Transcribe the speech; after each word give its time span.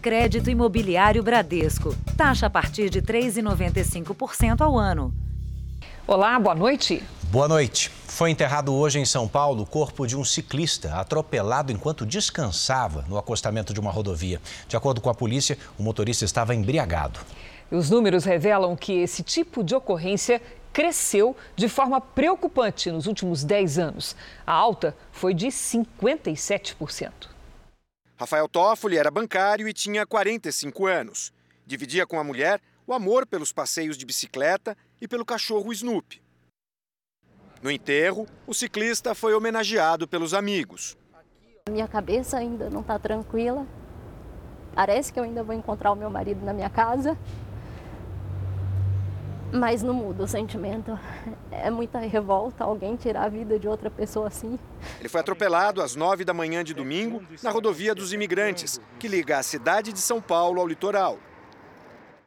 Crédito 0.00 0.48
Imobiliário 0.48 1.22
Bradesco. 1.22 1.94
Taxa 2.16 2.46
a 2.46 2.50
partir 2.50 2.88
de 2.88 3.02
3,95% 3.02 4.62
ao 4.62 4.78
ano. 4.78 5.12
Olá, 6.06 6.40
boa 6.40 6.54
noite. 6.54 7.02
Boa 7.24 7.46
noite. 7.46 7.90
Foi 8.06 8.30
enterrado 8.30 8.74
hoje 8.74 8.98
em 8.98 9.04
São 9.04 9.28
Paulo 9.28 9.62
o 9.62 9.66
corpo 9.66 10.06
de 10.06 10.16
um 10.16 10.24
ciclista 10.24 10.94
atropelado 10.94 11.70
enquanto 11.70 12.06
descansava 12.06 13.04
no 13.08 13.18
acostamento 13.18 13.74
de 13.74 13.80
uma 13.80 13.90
rodovia. 13.90 14.40
De 14.66 14.74
acordo 14.74 15.02
com 15.02 15.10
a 15.10 15.14
polícia, 15.14 15.58
o 15.78 15.82
motorista 15.82 16.24
estava 16.24 16.54
embriagado. 16.54 17.20
Os 17.70 17.90
números 17.90 18.24
revelam 18.24 18.74
que 18.74 18.94
esse 18.94 19.22
tipo 19.22 19.62
de 19.62 19.74
ocorrência 19.74 20.40
cresceu 20.72 21.36
de 21.54 21.68
forma 21.68 22.00
preocupante 22.00 22.90
nos 22.90 23.06
últimos 23.06 23.44
10 23.44 23.78
anos. 23.78 24.16
A 24.46 24.52
alta 24.52 24.96
foi 25.12 25.34
de 25.34 25.48
57%. 25.48 27.29
Rafael 28.20 28.46
Toffoli 28.46 28.98
era 28.98 29.10
bancário 29.10 29.66
e 29.66 29.72
tinha 29.72 30.04
45 30.04 30.86
anos. 30.86 31.32
Dividia 31.64 32.06
com 32.06 32.20
a 32.20 32.24
mulher 32.24 32.60
o 32.86 32.92
amor 32.92 33.26
pelos 33.26 33.50
passeios 33.50 33.96
de 33.96 34.04
bicicleta 34.04 34.76
e 35.00 35.08
pelo 35.08 35.24
cachorro 35.24 35.72
Snoopy. 35.72 36.20
No 37.62 37.70
enterro, 37.70 38.26
o 38.46 38.52
ciclista 38.52 39.14
foi 39.14 39.32
homenageado 39.32 40.06
pelos 40.06 40.34
amigos. 40.34 40.98
Minha 41.70 41.88
cabeça 41.88 42.36
ainda 42.36 42.68
não 42.68 42.82
está 42.82 42.98
tranquila. 42.98 43.66
Parece 44.74 45.10
que 45.10 45.18
eu 45.18 45.24
ainda 45.24 45.42
vou 45.42 45.54
encontrar 45.54 45.90
o 45.90 45.96
meu 45.96 46.10
marido 46.10 46.44
na 46.44 46.52
minha 46.52 46.68
casa. 46.68 47.16
Mas 49.52 49.82
não 49.82 49.92
muda 49.92 50.22
o 50.22 50.28
sentimento. 50.28 50.98
É 51.50 51.70
muita 51.70 51.98
revolta 51.98 52.62
alguém 52.62 52.94
tirar 52.94 53.24
a 53.24 53.28
vida 53.28 53.58
de 53.58 53.66
outra 53.66 53.90
pessoa 53.90 54.28
assim. 54.28 54.58
Ele 55.00 55.08
foi 55.08 55.20
atropelado 55.20 55.82
às 55.82 55.96
nove 55.96 56.24
da 56.24 56.32
manhã 56.32 56.62
de 56.62 56.72
domingo 56.72 57.22
na 57.42 57.50
rodovia 57.50 57.94
dos 57.94 58.12
imigrantes, 58.12 58.80
que 58.98 59.08
liga 59.08 59.38
a 59.38 59.42
cidade 59.42 59.92
de 59.92 59.98
São 59.98 60.20
Paulo 60.20 60.60
ao 60.60 60.68
litoral. 60.68 61.18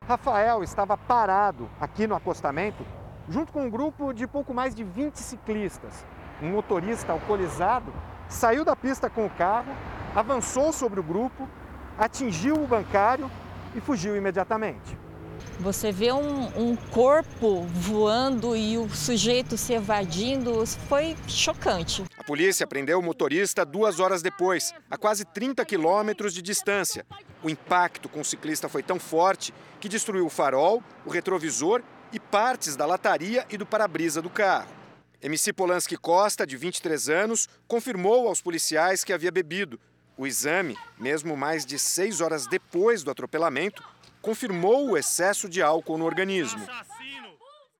Rafael 0.05 0.63
estava 0.63 0.97
parado 0.97 1.69
aqui 1.79 2.05
no 2.05 2.13
acostamento, 2.13 2.85
junto 3.29 3.53
com 3.53 3.65
um 3.65 3.69
grupo 3.69 4.11
de 4.11 4.27
pouco 4.27 4.53
mais 4.53 4.75
de 4.75 4.83
20 4.83 5.15
ciclistas. 5.15 6.05
Um 6.41 6.51
motorista 6.51 7.13
alcoolizado 7.13 7.93
saiu 8.27 8.65
da 8.65 8.75
pista 8.75 9.09
com 9.09 9.25
o 9.25 9.29
carro, 9.29 9.73
avançou 10.13 10.73
sobre 10.73 10.99
o 10.99 11.03
grupo, 11.03 11.47
atingiu 11.97 12.55
o 12.55 12.67
bancário 12.67 13.31
e 13.73 13.79
fugiu 13.79 14.17
imediatamente. 14.17 15.02
Você 15.59 15.91
vê 15.91 16.11
um, 16.11 16.71
um, 16.71 16.75
corpo 16.75 17.61
voando 17.73 18.55
e 18.55 18.77
o 18.77 18.89
sujeito 18.89 19.57
se 19.57 19.73
evadindo, 19.73 20.65
foi 20.89 21.15
chocante. 21.27 22.03
A 22.17 22.23
polícia 22.23 22.65
prendeu 22.65 22.99
o 22.99 23.03
motorista 23.03 23.63
duas 23.63 23.99
horas 23.99 24.21
depois, 24.21 24.73
a 24.89 24.97
quase 24.97 25.23
30 25.25 25.63
quilômetros 25.63 26.33
de 26.33 26.41
distância. 26.41 27.05
O 27.43 27.49
impacto 27.49 28.09
com 28.09 28.21
o 28.21 28.25
ciclista 28.25 28.67
foi 28.67 28.81
tão 28.81 28.99
forte 28.99 29.53
que 29.79 29.87
destruiu 29.87 30.25
o 30.25 30.29
farol, 30.29 30.83
o 31.05 31.09
retrovisor 31.09 31.81
e 32.11 32.19
partes 32.19 32.75
da 32.75 32.85
lataria 32.85 33.45
e 33.49 33.57
do 33.57 33.65
para-brisa 33.65 34.21
do 34.21 34.29
carro. 34.29 34.69
MC 35.21 35.53
Polanski 35.53 35.95
Costa, 35.95 36.45
de 36.45 36.57
23 36.57 37.09
anos, 37.09 37.47
confirmou 37.67 38.27
aos 38.27 38.41
policiais 38.41 39.03
que 39.03 39.13
havia 39.13 39.31
bebido. 39.31 39.79
O 40.17 40.27
exame, 40.27 40.77
mesmo 40.99 41.35
mais 41.35 41.65
de 41.65 41.79
seis 41.79 42.21
horas 42.21 42.45
depois 42.45 43.03
do 43.03 43.09
atropelamento, 43.09 43.83
confirmou 44.23 44.89
o 44.89 44.97
excesso 44.97 45.49
de 45.49 45.61
álcool 45.61 45.97
no 45.97 46.05
organismo. 46.05 46.61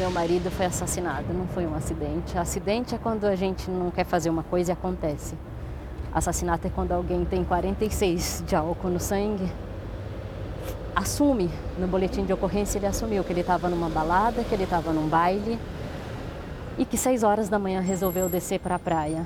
Meu 0.02 0.12
marido 0.12 0.52
foi 0.52 0.66
assassinado, 0.66 1.34
não 1.34 1.48
foi 1.48 1.66
um 1.66 1.74
acidente. 1.74 2.38
Acidente 2.38 2.94
é 2.94 2.98
quando 2.98 3.24
a 3.24 3.36
gente 3.36 3.72
não 3.72 3.90
quer 3.90 4.06
fazer 4.06 4.30
uma 4.30 4.44
coisa 4.44 4.72
e 4.72 4.74
acontece. 4.74 5.38
Assassinato 6.14 6.68
é 6.68 6.70
quando 6.70 6.92
alguém 6.92 7.24
tem 7.24 7.46
46 7.46 8.44
de 8.46 8.58
álcool 8.58 8.90
no 8.90 9.00
sangue. 9.00 9.50
Assume, 10.94 11.50
no 11.80 11.88
boletim 11.88 12.26
de 12.26 12.34
ocorrência 12.34 12.78
ele 12.78 12.88
assumiu 12.88 13.24
que 13.24 13.32
ele 13.32 13.40
estava 13.40 13.70
numa 13.70 13.88
balada, 13.88 14.44
que 14.44 14.54
ele 14.54 14.66
estava 14.66 14.92
num 14.92 15.08
baile 15.08 15.58
e 16.78 16.84
que 16.84 16.98
6 16.98 17.24
horas 17.24 17.48
da 17.48 17.58
manhã 17.58 17.80
resolveu 17.80 18.28
descer 18.28 18.59
para 18.59 18.76
a 18.76 18.80
praia. 18.80 19.26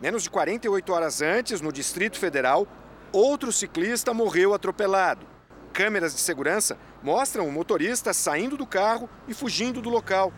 Menos 0.00 0.24
de 0.24 0.30
48 0.30 0.92
horas 0.92 1.22
antes, 1.22 1.62
no 1.62 1.72
Distrito 1.72 2.18
Federal, 2.18 2.66
outro 3.10 3.50
ciclista 3.50 4.12
morreu 4.12 4.52
atropelado. 4.52 5.33
Câmeras 5.74 6.14
de 6.14 6.20
segurança 6.20 6.78
mostram 7.02 7.48
o 7.48 7.52
motorista 7.52 8.14
saindo 8.14 8.56
do 8.56 8.64
carro 8.64 9.10
e 9.26 9.34
fugindo 9.34 9.82
do 9.82 9.90
local. 9.90 10.32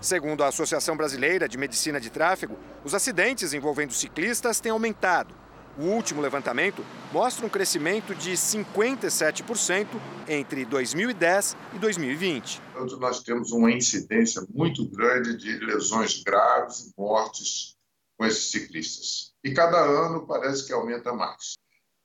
Segundo 0.00 0.42
a 0.42 0.48
Associação 0.48 0.96
Brasileira 0.96 1.46
de 1.46 1.58
Medicina 1.58 2.00
de 2.00 2.08
Tráfego, 2.08 2.56
os 2.82 2.94
acidentes 2.94 3.52
envolvendo 3.52 3.92
ciclistas 3.92 4.58
têm 4.58 4.72
aumentado. 4.72 5.34
O 5.76 5.82
último 5.82 6.22
levantamento 6.22 6.82
mostra 7.12 7.44
um 7.44 7.50
crescimento 7.50 8.14
de 8.14 8.32
57% 8.32 9.88
entre 10.26 10.64
2010 10.64 11.54
e 11.74 11.78
2020. 11.78 12.62
Então, 12.70 12.86
nós 12.98 13.22
temos 13.22 13.52
uma 13.52 13.70
incidência 13.70 14.42
muito 14.54 14.88
grande 14.88 15.36
de 15.36 15.58
lesões 15.58 16.22
graves 16.22 16.86
e 16.86 16.94
mortes 16.98 17.76
com 18.16 18.24
esses 18.24 18.50
ciclistas. 18.50 19.34
E 19.44 19.52
cada 19.52 19.76
ano 19.76 20.26
parece 20.26 20.66
que 20.66 20.72
aumenta 20.72 21.12
mais. 21.12 21.56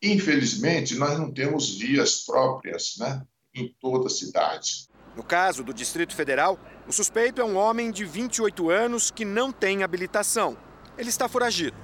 Infelizmente, 0.02 0.96
nós 0.96 1.18
não 1.20 1.32
temos 1.32 1.78
vias 1.78 2.22
próprias 2.22 2.96
né, 2.98 3.22
em 3.54 3.74
toda 3.80 4.08
a 4.08 4.10
cidade. 4.10 4.88
No 5.16 5.24
caso 5.24 5.64
do 5.64 5.74
Distrito 5.74 6.16
Federal, 6.16 6.60
o 6.88 6.92
suspeito 6.92 7.42
é 7.42 7.46
um 7.46 7.56
homem 7.56 7.92
de 7.92 8.04
28 8.06 8.70
anos 8.70 9.12
que 9.12 9.26
não 9.26 9.52
tem 9.52 9.84
habilitação. 9.84 10.58
Ele 10.98 11.10
está 11.10 11.28
foragido. 11.28 11.78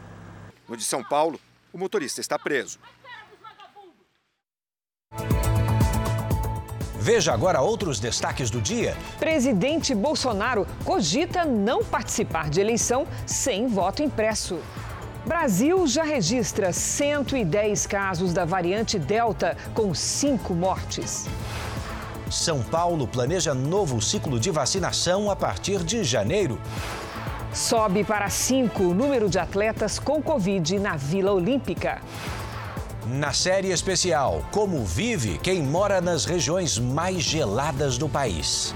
No 0.68 0.76
de 0.76 0.84
São 0.84 1.04
Paulo, 1.04 1.40
o 1.72 1.78
motorista 1.78 2.22
está 2.22 2.40
preso. 2.40 2.80
Veja 7.00 7.32
agora 7.32 7.62
outros 7.62 8.02
destaques 8.02 8.50
do 8.50 8.60
dia. 8.60 8.98
Presidente 9.18 9.96
Bolsonaro 9.96 10.68
cogita 10.84 11.46
não 11.46 11.82
participar 11.82 12.50
de 12.50 12.60
eleição 12.60 13.08
sem 13.26 13.66
voto 13.68 14.04
impresso. 14.04 14.60
Brasil 15.28 15.86
já 15.86 16.04
registra 16.04 16.72
110 16.72 17.86
casos 17.86 18.32
da 18.32 18.46
variante 18.46 18.98
Delta, 18.98 19.58
com 19.74 19.94
cinco 19.94 20.54
mortes. 20.54 21.28
São 22.32 22.64
Paulo 22.64 23.06
planeja 23.06 23.54
novo 23.54 24.02
ciclo 24.02 24.40
de 24.40 24.50
vacinação 24.50 25.30
a 25.30 25.36
partir 25.36 25.84
de 25.84 26.02
janeiro. 26.06 26.58
Sobe 27.54 28.06
para 28.06 28.30
cinco 28.30 28.84
o 28.84 28.94
número 28.94 29.30
de 29.30 29.38
atletas 29.38 30.00
com 30.00 30.22
Covid 30.22 30.80
na 30.80 30.96
Vila 30.96 31.34
Olímpica. 31.34 32.02
Na 33.06 33.34
série 33.34 33.72
especial, 33.72 34.46
como 34.50 34.86
vive 34.86 35.38
quem 35.40 35.62
mora 35.62 36.00
nas 36.00 36.24
regiões 36.24 36.80
mais 36.80 37.22
geladas 37.22 37.98
do 37.98 38.08
país. 38.08 38.74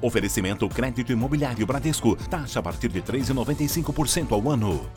Oferecimento 0.00 0.68
crédito 0.68 1.12
imobiliário 1.12 1.66
Bradesco. 1.66 2.16
Taxa 2.30 2.60
a 2.60 2.62
partir 2.62 2.88
de 2.88 3.02
3,95% 3.02 4.32
ao 4.32 4.50
ano. 4.50 4.88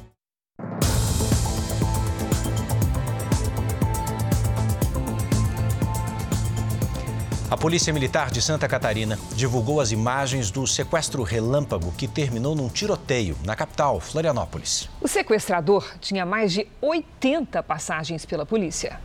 A 7.50 7.57
Polícia 7.57 7.91
Militar 7.91 8.31
de 8.31 8.41
Santa 8.41 8.66
Catarina 8.66 9.19
divulgou 9.35 9.81
as 9.81 9.91
imagens 9.91 10.50
do 10.50 10.66
sequestro 10.66 11.22
relâmpago 11.22 11.91
que 11.91 12.07
terminou 12.07 12.56
num 12.56 12.69
tiroteio 12.69 13.35
na 13.44 13.57
capital, 13.57 14.00
Florianópolis. 14.00 14.88
O 15.01 15.07
sequestrador 15.07 15.85
tinha 16.00 16.25
mais 16.25 16.53
de 16.53 16.66
80 16.79 17.62
passagens 17.62 18.25
pela 18.25 18.45
polícia. 18.45 18.97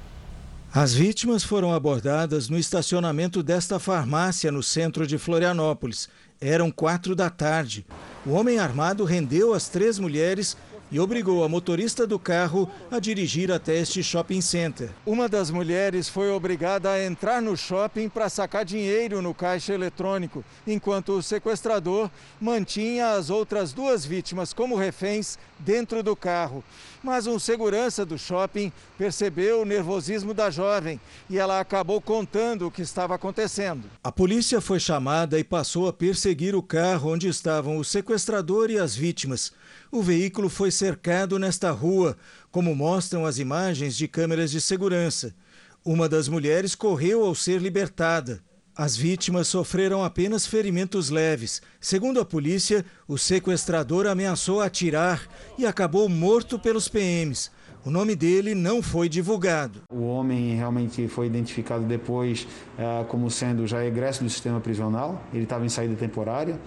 As 0.78 0.92
vítimas 0.92 1.42
foram 1.42 1.72
abordadas 1.72 2.50
no 2.50 2.58
estacionamento 2.58 3.42
desta 3.42 3.78
farmácia 3.78 4.52
no 4.52 4.62
centro 4.62 5.06
de 5.06 5.16
Florianópolis. 5.16 6.06
Eram 6.38 6.70
quatro 6.70 7.16
da 7.16 7.30
tarde. 7.30 7.86
O 8.26 8.32
homem 8.32 8.58
armado 8.58 9.02
rendeu 9.02 9.54
as 9.54 9.70
três 9.70 9.98
mulheres 9.98 10.54
e 10.90 11.00
obrigou 11.00 11.42
a 11.42 11.48
motorista 11.48 12.06
do 12.06 12.18
carro 12.18 12.70
a 12.90 12.98
dirigir 12.98 13.50
até 13.50 13.76
este 13.78 14.02
shopping 14.02 14.40
center. 14.40 14.90
Uma 15.04 15.28
das 15.28 15.50
mulheres 15.50 16.08
foi 16.08 16.30
obrigada 16.30 16.90
a 16.90 17.04
entrar 17.04 17.42
no 17.42 17.56
shopping 17.56 18.08
para 18.08 18.28
sacar 18.28 18.64
dinheiro 18.64 19.20
no 19.20 19.34
caixa 19.34 19.74
eletrônico, 19.74 20.44
enquanto 20.66 21.12
o 21.12 21.22
sequestrador 21.22 22.10
mantinha 22.40 23.12
as 23.12 23.30
outras 23.30 23.72
duas 23.72 24.04
vítimas 24.04 24.52
como 24.52 24.76
reféns 24.76 25.38
dentro 25.58 26.02
do 26.02 26.14
carro. 26.14 26.62
Mas 27.02 27.26
um 27.26 27.38
segurança 27.38 28.04
do 28.04 28.18
shopping 28.18 28.72
percebeu 28.98 29.62
o 29.62 29.64
nervosismo 29.64 30.34
da 30.34 30.50
jovem 30.50 31.00
e 31.30 31.38
ela 31.38 31.60
acabou 31.60 32.00
contando 32.00 32.66
o 32.66 32.70
que 32.70 32.82
estava 32.82 33.14
acontecendo. 33.14 33.88
A 34.02 34.10
polícia 34.10 34.60
foi 34.60 34.80
chamada 34.80 35.38
e 35.38 35.44
passou 35.44 35.88
a 35.88 35.92
perseguir 35.92 36.54
o 36.54 36.62
carro 36.62 37.12
onde 37.12 37.28
estavam 37.28 37.78
o 37.78 37.84
sequestrador 37.84 38.70
e 38.70 38.78
as 38.78 38.94
vítimas. 38.94 39.52
O 39.96 40.02
veículo 40.02 40.50
foi 40.50 40.70
cercado 40.70 41.38
nesta 41.38 41.70
rua, 41.70 42.18
como 42.50 42.76
mostram 42.76 43.24
as 43.24 43.38
imagens 43.38 43.96
de 43.96 44.06
câmeras 44.06 44.50
de 44.50 44.60
segurança. 44.60 45.34
Uma 45.82 46.06
das 46.06 46.28
mulheres 46.28 46.74
correu 46.74 47.24
ao 47.24 47.34
ser 47.34 47.62
libertada. 47.62 48.42
As 48.76 48.94
vítimas 48.94 49.48
sofreram 49.48 50.04
apenas 50.04 50.46
ferimentos 50.46 51.08
leves. 51.08 51.62
Segundo 51.80 52.20
a 52.20 52.26
polícia, 52.26 52.84
o 53.08 53.16
sequestrador 53.16 54.06
ameaçou 54.06 54.60
atirar 54.60 55.26
e 55.56 55.64
acabou 55.64 56.10
morto 56.10 56.58
pelos 56.58 56.88
PMs. 56.88 57.50
O 57.82 57.90
nome 57.90 58.14
dele 58.14 58.54
não 58.54 58.82
foi 58.82 59.08
divulgado. 59.08 59.84
O 59.90 60.02
homem 60.02 60.54
realmente 60.56 61.08
foi 61.08 61.26
identificado 61.26 61.84
depois 61.84 62.46
uh, 62.78 63.06
como 63.06 63.30
sendo 63.30 63.66
já 63.66 63.82
egresso 63.82 64.22
do 64.22 64.28
sistema 64.28 64.60
prisional. 64.60 65.24
Ele 65.32 65.44
estava 65.44 65.64
em 65.64 65.70
saída 65.70 65.94
temporária 65.94 66.60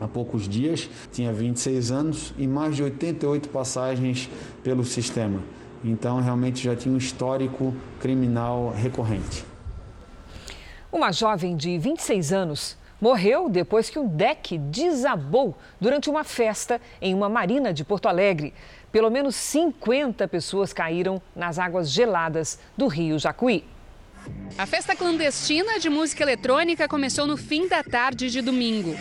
há 0.00 0.06
poucos 0.06 0.48
dias, 0.48 0.88
tinha 1.12 1.32
26 1.32 1.90
anos 1.90 2.34
e 2.38 2.46
mais 2.46 2.76
de 2.76 2.82
88 2.82 3.48
passagens 3.48 4.28
pelo 4.62 4.84
sistema. 4.84 5.42
Então, 5.84 6.20
realmente 6.20 6.62
já 6.62 6.74
tinha 6.74 6.94
um 6.94 6.98
histórico 6.98 7.74
criminal 8.00 8.72
recorrente. 8.76 9.44
Uma 10.90 11.12
jovem 11.12 11.56
de 11.56 11.78
26 11.78 12.32
anos 12.32 12.76
morreu 13.00 13.48
depois 13.48 13.88
que 13.88 13.98
um 13.98 14.08
deck 14.08 14.58
desabou 14.58 15.56
durante 15.80 16.10
uma 16.10 16.24
festa 16.24 16.80
em 17.00 17.14
uma 17.14 17.28
marina 17.28 17.72
de 17.72 17.84
Porto 17.84 18.06
Alegre. 18.06 18.52
Pelo 18.90 19.10
menos 19.10 19.36
50 19.36 20.26
pessoas 20.26 20.72
caíram 20.72 21.20
nas 21.36 21.58
águas 21.58 21.90
geladas 21.90 22.58
do 22.76 22.86
rio 22.86 23.18
Jacuí. 23.18 23.64
A 24.56 24.66
festa 24.66 24.96
clandestina 24.96 25.78
de 25.78 25.88
música 25.88 26.22
eletrônica 26.22 26.88
começou 26.88 27.26
no 27.26 27.36
fim 27.36 27.68
da 27.68 27.82
tarde 27.82 28.28
de 28.28 28.42
domingo. 28.42 28.96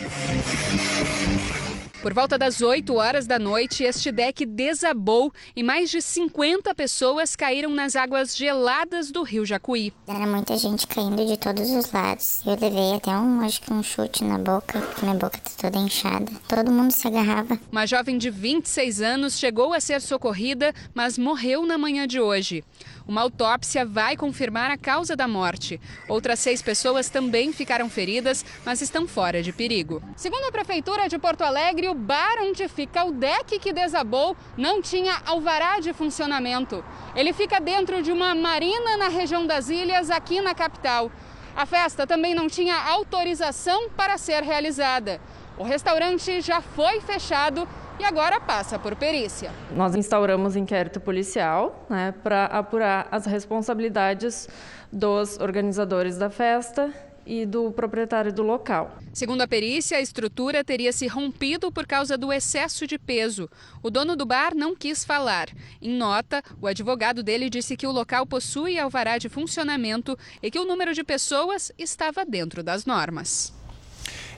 Por 2.07 2.13
volta 2.13 2.38
das 2.38 2.62
8 2.62 2.95
horas 2.95 3.27
da 3.27 3.38
noite, 3.38 3.83
este 3.83 4.13
deck 4.13 4.45
desabou 4.45 5.30
e 5.54 5.62
mais 5.62 5.92
de 5.92 6.01
50 6.01 6.74
pessoas 6.74 7.36
caíram 7.36 7.69
nas 7.69 7.98
águas 7.98 8.33
geladas 8.33 9.12
do 9.12 9.24
rio 9.24 9.45
Jacuí. 9.45 9.92
Era 10.07 10.25
muita 10.25 10.56
gente 10.56 10.88
caindo 10.88 11.25
de 11.25 11.36
todos 11.36 11.69
os 11.69 11.92
lados. 11.92 12.39
Eu 12.45 12.51
levei 12.51 12.95
até 12.95 13.12
um, 13.12 13.42
acho 13.42 13.62
que 13.62 13.74
um 13.74 13.83
chute 13.83 14.24
na 14.24 14.38
boca, 14.38 14.80
porque 14.80 15.01
minha 15.06 15.18
boca 15.18 15.38
tá 15.38 15.51
toda 15.62 15.77
inchada. 15.80 16.31
Todo 16.48 16.71
mundo 16.71 16.92
se 16.92 17.06
agarrava. 17.09 17.59
Uma 17.69 17.86
jovem 17.86 18.18
de 18.18 18.30
26 18.30 19.01
anos 19.01 19.38
chegou 19.38 19.74
a 19.74 19.81
ser 19.81 20.00
socorrida, 20.00 20.74
mas 20.94 21.18
morreu 21.18 21.65
na 21.65 21.77
manhã 21.77 22.07
de 22.07 22.21
hoje. 22.21 22.63
Uma 23.07 23.21
autópsia 23.21 23.86
vai 23.86 24.18
confirmar 24.18 24.69
a 24.69 24.77
causa 24.77 25.15
da 25.15 25.27
morte. 25.27 25.80
Outras 26.09 26.39
seis 26.39 26.62
pessoas 26.62 27.09
também 27.09 27.54
ficaram 27.54 27.89
feridas, 27.89 28.45
mas 28.65 28.81
estão 28.81 29.07
fora 29.07 29.42
de 29.42 29.54
perigo. 29.54 30.04
Segundo 30.15 30.44
a 30.45 30.51
Prefeitura 30.51 31.07
de 31.07 31.18
Porto 31.18 31.42
Alegre, 31.42 31.88
o 31.88 31.96
bar 31.97 32.38
onde 32.41 32.67
fica 32.67 33.03
o 33.03 33.11
deck 33.11 33.59
que 33.59 33.73
desabou 33.73 34.35
não 34.55 34.81
tinha 34.81 35.21
alvará 35.25 35.79
de 35.79 35.91
funcionamento. 35.94 36.83
Ele 37.15 37.33
fica 37.33 37.59
dentro 37.59 38.01
de 38.01 38.11
uma 38.11 38.33
marina 38.33 38.95
na 38.97 39.07
região 39.07 39.45
das 39.45 39.69
ilhas, 39.69 40.09
aqui 40.09 40.39
na 40.39 40.53
capital. 40.53 41.11
A 41.55 41.65
festa 41.65 42.05
também 42.05 42.35
não 42.35 42.47
tinha 42.47 42.75
autorização 42.75 43.89
para 43.89 44.17
ser 44.17 44.44
realizada. 44.44 45.19
O 45.57 45.63
restaurante 45.63 46.39
já 46.39 46.61
foi 46.61 47.01
fechado 47.01 47.67
e 47.99 48.03
agora 48.05 48.39
passa 48.39 48.77
por 48.77 48.95
perícia. 48.95 49.51
Nós 49.71 49.95
instauramos 49.95 50.55
inquérito 50.55 50.99
policial 50.99 51.85
né, 51.89 52.13
para 52.23 52.45
apurar 52.45 53.07
as 53.11 53.25
responsabilidades 53.25 54.47
dos 54.94 55.39
organizadores 55.39 56.17
da 56.17 56.29
festa 56.29 56.94
e 57.27 57.45
do 57.45 57.71
proprietário 57.71 58.31
do 58.31 58.41
local. 58.41 58.97
Segundo 59.13 59.41
a 59.41 59.47
perícia, 59.47 59.97
a 59.97 60.01
estrutura 60.01 60.63
teria 60.63 60.94
se 60.94 61.07
rompido 61.07 61.71
por 61.71 61.85
causa 61.85 62.18
do 62.18 62.31
excesso 62.31 62.88
de 62.88 62.97
peso. 62.97 63.50
O 63.83 63.89
dono 63.89 64.15
do 64.15 64.25
bar 64.25 64.56
não 64.56 64.74
quis 64.74 65.03
falar. 65.03 65.50
Em 65.81 65.94
nota, 65.94 66.41
o 66.62 66.68
advogado 66.68 67.21
dele 67.21 67.50
disse 67.50 67.75
que 67.75 67.85
o 67.85 67.91
local 67.91 68.25
possui 68.25 68.79
alvará 68.79 69.18
de 69.18 69.27
funcionamento 69.27 70.18
e 70.41 70.50
que 70.50 70.57
o 70.59 70.65
número 70.65 70.94
de 70.94 71.03
pessoas 71.03 71.71
estava 71.77 72.25
dentro 72.25 72.63
das 72.63 72.85
normas. 72.85 73.53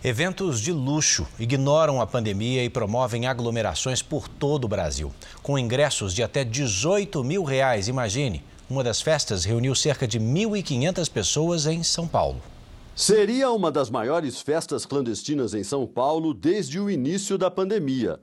Eventos 0.03 0.61
de 0.61 0.71
luxo 0.71 1.27
ignoram 1.37 1.99
a 1.99 2.07
pandemia 2.07 2.63
e 2.63 2.69
promovem 2.69 3.27
aglomerações 3.27 4.01
por 4.01 4.29
todo 4.29 4.63
o 4.63 4.67
Brasil. 4.67 5.11
Com 5.43 5.59
ingressos 5.59 6.13
de 6.13 6.23
até 6.23 6.43
18 6.43 7.21
mil 7.23 7.43
reais, 7.43 7.87
imagine. 7.87 8.41
Uma 8.69 8.83
das 8.83 9.01
festas 9.01 9.43
reuniu 9.43 9.75
cerca 9.75 10.07
de 10.07 10.19
1.500 10.19 11.11
pessoas 11.11 11.65
em 11.65 11.83
São 11.83 12.07
Paulo. 12.07 12.41
Seria 13.01 13.49
uma 13.49 13.71
das 13.71 13.89
maiores 13.89 14.41
festas 14.41 14.85
clandestinas 14.85 15.53
em 15.53 15.63
São 15.63 15.87
Paulo 15.87 16.33
desde 16.33 16.81
o 16.81 16.89
início 16.89 17.37
da 17.37 17.49
pandemia. 17.49 18.19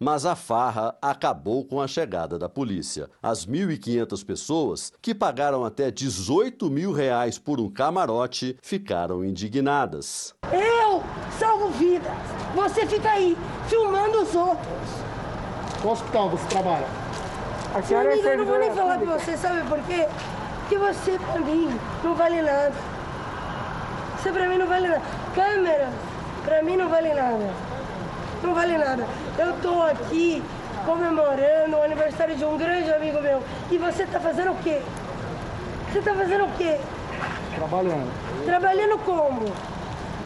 Mas 0.00 0.26
a 0.26 0.34
farra 0.34 0.98
acabou 1.00 1.64
com 1.64 1.80
a 1.80 1.86
chegada 1.86 2.36
da 2.36 2.48
polícia. 2.48 3.08
As 3.22 3.46
1.500 3.46 4.26
pessoas, 4.26 4.92
que 5.00 5.14
pagaram 5.14 5.64
até 5.64 5.92
18 5.92 6.68
mil 6.68 6.90
reais 6.90 7.38
por 7.38 7.60
um 7.60 7.70
camarote, 7.70 8.58
ficaram 8.60 9.24
indignadas. 9.24 10.34
Eu 10.52 11.04
salvo 11.38 11.70
vidas. 11.70 12.10
Você 12.56 12.84
fica 12.84 13.12
aí, 13.12 13.38
filmando 13.68 14.22
os 14.22 14.34
outros. 14.34 14.66
Qual 15.80 15.92
hospital 15.94 16.30
você 16.30 16.48
trabalha? 16.48 16.88
A 17.72 17.80
senhora 17.80 18.12
é 18.12 18.32
eu 18.32 18.38
não 18.38 18.44
vou 18.44 18.58
nem 18.58 18.74
falar 18.74 18.98
pra 18.98 19.18
você, 19.18 19.36
sabe 19.36 19.62
por 19.68 19.78
quê? 19.84 20.08
Porque 20.68 20.78
você, 20.78 21.18
pra 21.18 21.40
mim, 21.40 21.80
não 22.04 22.14
vale 22.14 22.42
nada. 22.42 22.74
Você, 24.16 24.30
pra 24.30 24.46
mim, 24.46 24.58
não 24.58 24.66
vale 24.66 24.88
nada. 24.88 25.02
Câmera, 25.34 25.88
pra 26.44 26.62
mim, 26.62 26.76
não 26.76 26.88
vale 26.88 27.14
nada 27.14 27.68
não 28.42 28.54
vale 28.54 28.78
nada. 28.78 29.06
Eu 29.38 29.52
tô 29.60 29.82
aqui 29.82 30.42
comemorando 30.84 31.76
o 31.76 31.82
aniversário 31.82 32.36
de 32.36 32.44
um 32.44 32.56
grande 32.56 32.90
amigo 32.92 33.20
meu. 33.20 33.42
E 33.70 33.78
você 33.78 34.06
tá 34.06 34.20
fazendo 34.20 34.52
o 34.52 34.56
quê? 34.56 34.80
Você 35.92 36.00
tá 36.00 36.14
fazendo 36.14 36.44
o 36.44 36.52
quê? 36.56 36.78
Trabalhando. 37.54 38.44
Trabalhando 38.44 38.98
como? 39.04 39.52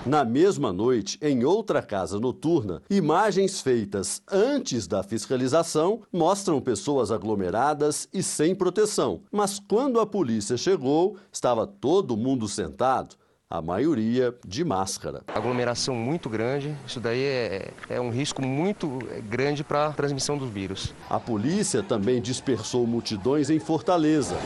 Na 0.05 0.25
mesma 0.25 0.73
noite, 0.73 1.17
em 1.23 1.45
outra 1.45 1.81
casa 1.81 2.19
noturna, 2.19 2.83
imagens 2.91 3.61
feitas 3.61 4.21
antes 4.29 4.89
da 4.89 5.01
fiscalização 5.01 6.01
mostram 6.13 6.61
pessoas 6.61 7.13
aglomeradas 7.13 8.09
e 8.13 8.21
sem 8.21 8.53
proteção. 8.53 9.21
Mas 9.31 9.61
quando 9.61 10.01
a 10.01 10.07
polícia 10.07 10.57
chegou, 10.57 11.17
estava 11.33 11.69
todo 11.69 12.17
mundo 12.17 12.49
sentado 12.49 13.15
a 13.49 13.63
maioria 13.63 14.35
de 14.45 14.65
máscara. 14.65 15.23
Aglomeração 15.29 15.95
muito 15.95 16.29
grande, 16.29 16.77
isso 16.85 16.99
daí 16.99 17.23
é, 17.23 17.71
é 17.89 18.01
um 18.01 18.11
risco 18.11 18.43
muito 18.43 18.99
grande 19.29 19.63
para 19.63 19.87
a 19.87 19.93
transmissão 19.93 20.37
dos 20.37 20.51
vírus. 20.51 20.93
A 21.09 21.21
polícia 21.21 21.81
também 21.81 22.21
dispersou 22.21 22.89
multidões 22.89 23.51
em 23.51 23.61
Fortaleza. 23.61 24.37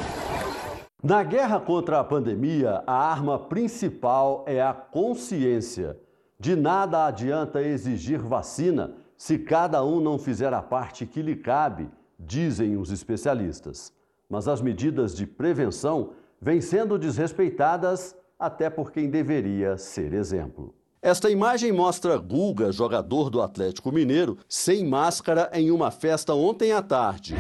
Na 1.03 1.23
guerra 1.23 1.61
contra 1.61 2.01
a 2.01 2.05
pandemia, 2.05 2.83
a 2.87 2.95
arma 2.95 3.39
principal 3.39 4.45
é 4.47 4.63
a 4.63 4.73
consciência. 4.73 5.97
De 6.41 6.57
nada 6.57 7.07
adianta 7.07 7.63
exigir 7.63 8.19
vacina 8.19 8.95
se 9.17 9.39
cada 9.39 9.85
um 9.85 10.01
não 10.01 10.19
fizer 10.19 10.53
a 10.53 10.63
parte 10.63 11.07
que 11.07 11.23
lhe 11.23 11.37
cabe, 11.37 11.89
dizem 12.19 12.77
os 12.77 12.91
especialistas. 12.91 13.93
Mas 14.29 14.49
as 14.49 14.61
medidas 14.61 15.15
de 15.15 15.27
prevenção 15.27 16.11
vêm 16.41 16.61
sendo 16.61 16.99
desrespeitadas 16.99 18.17
até 18.39 18.69
por 18.69 18.91
quem 18.91 19.09
deveria 19.09 19.79
ser 19.79 20.13
exemplo. 20.13 20.75
Esta 21.01 21.31
imagem 21.31 21.73
mostra 21.73 22.17
Guga, 22.17 22.73
jogador 22.73 23.31
do 23.31 23.41
Atlético 23.41 23.93
Mineiro, 23.93 24.39
sem 24.49 24.85
máscara 24.85 25.51
em 25.53 25.71
uma 25.71 25.91
festa 25.91 26.35
ontem 26.35 26.73
à 26.73 26.83
tarde. 26.83 27.35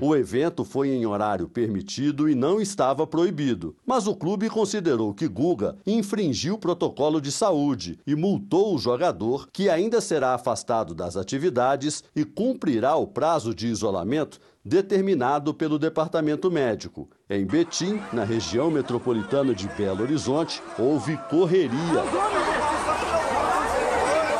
O 0.00 0.14
evento 0.14 0.64
foi 0.64 0.90
em 0.90 1.04
horário 1.06 1.48
permitido 1.48 2.28
e 2.28 2.34
não 2.34 2.60
estava 2.60 3.04
proibido, 3.04 3.74
mas 3.84 4.06
o 4.06 4.14
clube 4.14 4.48
considerou 4.48 5.12
que 5.12 5.26
Guga 5.26 5.76
infringiu 5.84 6.54
o 6.54 6.58
protocolo 6.58 7.20
de 7.20 7.32
saúde 7.32 7.98
e 8.06 8.14
multou 8.14 8.76
o 8.76 8.78
jogador, 8.78 9.48
que 9.52 9.68
ainda 9.68 10.00
será 10.00 10.34
afastado 10.34 10.94
das 10.94 11.16
atividades 11.16 12.04
e 12.14 12.24
cumprirá 12.24 12.94
o 12.94 13.08
prazo 13.08 13.52
de 13.52 13.66
isolamento 13.66 14.38
determinado 14.64 15.52
pelo 15.52 15.80
departamento 15.80 16.48
médico. 16.48 17.08
Em 17.28 17.44
Betim, 17.44 18.00
na 18.12 18.22
região 18.22 18.70
metropolitana 18.70 19.52
de 19.52 19.66
Belo 19.70 20.02
Horizonte, 20.02 20.62
houve 20.78 21.16
correria. 21.28 22.57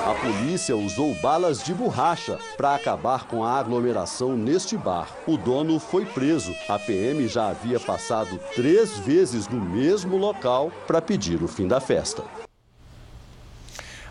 A 0.08 0.14
polícia 0.14 0.74
usou 0.74 1.14
balas 1.16 1.62
de 1.62 1.74
borracha 1.74 2.38
para 2.56 2.74
acabar 2.74 3.26
com 3.26 3.44
a 3.44 3.58
aglomeração 3.58 4.38
neste 4.38 4.74
bar. 4.74 5.14
O 5.26 5.36
dono 5.36 5.78
foi 5.78 6.06
preso. 6.06 6.54
A 6.66 6.78
PM 6.78 7.28
já 7.28 7.50
havia 7.50 7.78
passado 7.78 8.40
três 8.54 8.98
vezes 9.00 9.48
no 9.48 9.60
mesmo 9.60 10.16
local 10.16 10.72
para 10.86 11.02
pedir 11.02 11.42
o 11.42 11.46
fim 11.46 11.68
da 11.68 11.78
festa. 11.78 12.24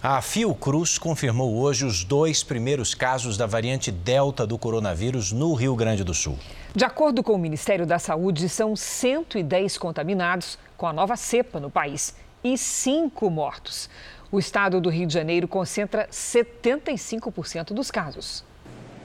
A 0.03 0.21
Fiocruz 0.21 0.99
confirmou 0.99 1.57
hoje 1.57 1.83
os 1.83 2.03
dois 2.03 2.43
primeiros 2.43 2.93
casos 2.93 3.35
da 3.35 3.47
variante 3.47 3.91
Delta 3.91 4.45
do 4.45 4.55
coronavírus 4.55 5.31
no 5.31 5.55
Rio 5.55 5.75
Grande 5.75 6.03
do 6.03 6.13
Sul. 6.13 6.37
De 6.75 6.85
acordo 6.85 7.23
com 7.23 7.33
o 7.33 7.39
Ministério 7.39 7.87
da 7.87 7.97
Saúde, 7.97 8.47
são 8.49 8.75
110 8.75 9.79
contaminados 9.79 10.59
com 10.77 10.85
a 10.85 10.93
nova 10.93 11.15
cepa 11.15 11.59
no 11.59 11.71
país 11.71 12.13
e 12.43 12.55
cinco 12.55 13.29
mortos. 13.29 13.89
O 14.31 14.39
estado 14.39 14.81
do 14.81 14.89
Rio 14.89 15.07
de 15.07 15.13
Janeiro 15.13 15.48
concentra 15.48 16.07
75% 16.10 17.74
dos 17.74 17.89
casos. 17.89 18.43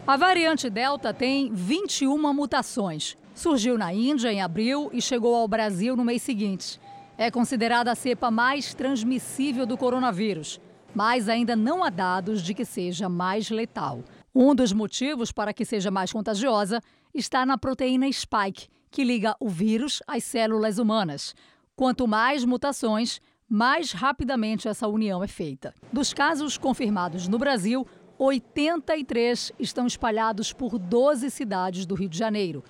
A 0.06 0.16
variante 0.16 0.68
Delta 0.68 1.14
tem 1.14 1.52
21 1.52 2.32
mutações 2.34 3.16
Surgiu 3.34 3.78
na 3.78 3.92
Índia 3.92 4.30
em 4.30 4.42
abril 4.42 4.90
e 4.92 5.00
chegou 5.00 5.34
ao 5.34 5.48
Brasil 5.48 5.96
no 5.96 6.04
mês 6.04 6.22
seguinte. 6.22 6.78
É 7.16 7.30
considerada 7.30 7.90
a 7.90 7.94
cepa 7.94 8.30
mais 8.30 8.74
transmissível 8.74 9.64
do 9.64 9.76
coronavírus, 9.76 10.60
mas 10.94 11.28
ainda 11.28 11.56
não 11.56 11.82
há 11.82 11.88
dados 11.88 12.42
de 12.42 12.52
que 12.52 12.64
seja 12.64 13.08
mais 13.08 13.48
letal. 13.48 14.04
Um 14.34 14.54
dos 14.54 14.72
motivos 14.72 15.32
para 15.32 15.52
que 15.52 15.64
seja 15.64 15.90
mais 15.90 16.12
contagiosa 16.12 16.80
está 17.14 17.46
na 17.46 17.56
proteína 17.56 18.10
spike, 18.12 18.68
que 18.90 19.02
liga 19.02 19.34
o 19.40 19.48
vírus 19.48 20.02
às 20.06 20.24
células 20.24 20.78
humanas. 20.78 21.34
Quanto 21.74 22.06
mais 22.06 22.44
mutações, 22.44 23.18
mais 23.52 23.92
rapidamente 23.92 24.66
essa 24.66 24.88
união 24.88 25.22
é 25.22 25.28
feita. 25.28 25.74
Dos 25.92 26.14
casos 26.14 26.56
confirmados 26.56 27.28
no 27.28 27.38
Brasil, 27.38 27.86
83 28.18 29.52
estão 29.58 29.86
espalhados 29.86 30.54
por 30.54 30.78
12 30.78 31.30
cidades 31.30 31.84
do 31.84 31.94
Rio 31.94 32.08
de 32.08 32.16
Janeiro. 32.16 32.64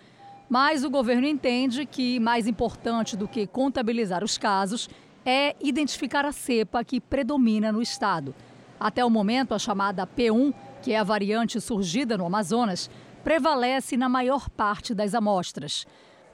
Mas 0.51 0.83
o 0.83 0.91
governo 0.91 1.25
entende 1.25 1.87
que 1.87 2.19
mais 2.19 2.49
importante 2.49 3.17
do 3.17 3.29
que 3.29 3.47
contabilizar 3.47 4.25
os 4.25 4.37
casos 4.37 4.91
é 5.25 5.55
identificar 5.61 6.25
a 6.25 6.33
cepa 6.33 6.83
que 6.83 7.01
predomina 7.01 7.71
no 7.71 7.81
estado. 7.81 8.35
Até 8.81 9.05
o 9.05 9.11
momento, 9.11 9.55
a 9.55 9.61
chamada 9.61 10.05
P1, 10.05 10.53
que 10.83 10.91
é 10.95 10.99
a 10.99 11.05
variante 11.05 11.61
surgida 11.61 12.19
no 12.19 12.27
Amazonas, 12.27 12.91
prevalece 13.23 13.97
na 13.97 14.09
maior 14.09 14.51
parte 14.51 14.97
das 14.97 15.15
amostras. 15.15 15.87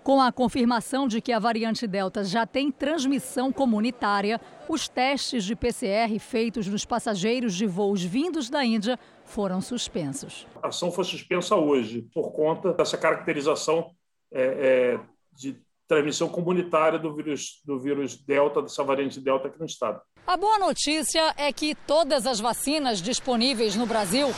Com 0.08 0.22
a 0.22 0.32
confirmação 0.32 1.06
de 1.06 1.20
que 1.20 1.32
a 1.32 1.38
variante 1.38 1.86
Delta 1.86 2.24
já 2.24 2.46
tem 2.46 2.72
transmissão 2.72 3.52
comunitária, 3.52 4.40
os 4.66 4.88
testes 4.88 5.44
de 5.44 5.54
PCR 5.54 6.18
feitos 6.18 6.66
nos 6.66 6.86
passageiros 6.86 7.54
de 7.54 7.66
voos 7.66 8.02
vindos 8.02 8.48
da 8.48 8.64
Índia 8.64 8.98
foram 9.26 9.60
suspensos. 9.60 10.46
A 10.62 10.68
ação 10.68 10.90
foi 10.90 11.04
suspensa 11.04 11.56
hoje 11.56 12.08
por 12.14 12.32
conta 12.32 12.72
dessa 12.72 12.96
caracterização 12.96 13.90
é, 14.32 14.96
é, 14.96 15.00
de 15.36 15.60
transmissão 15.86 16.30
comunitária 16.30 16.98
do 16.98 17.14
vírus, 17.14 17.60
do 17.62 17.78
vírus 17.78 18.16
Delta, 18.16 18.62
dessa 18.62 18.82
variante 18.82 19.20
Delta 19.20 19.48
aqui 19.48 19.60
no 19.60 19.66
estado. 19.66 20.00
A 20.26 20.38
boa 20.38 20.58
notícia 20.58 21.34
é 21.36 21.52
que 21.52 21.74
todas 21.86 22.26
as 22.26 22.40
vacinas 22.40 23.02
disponíveis 23.02 23.76
no 23.76 23.84
Brasil 23.84 24.28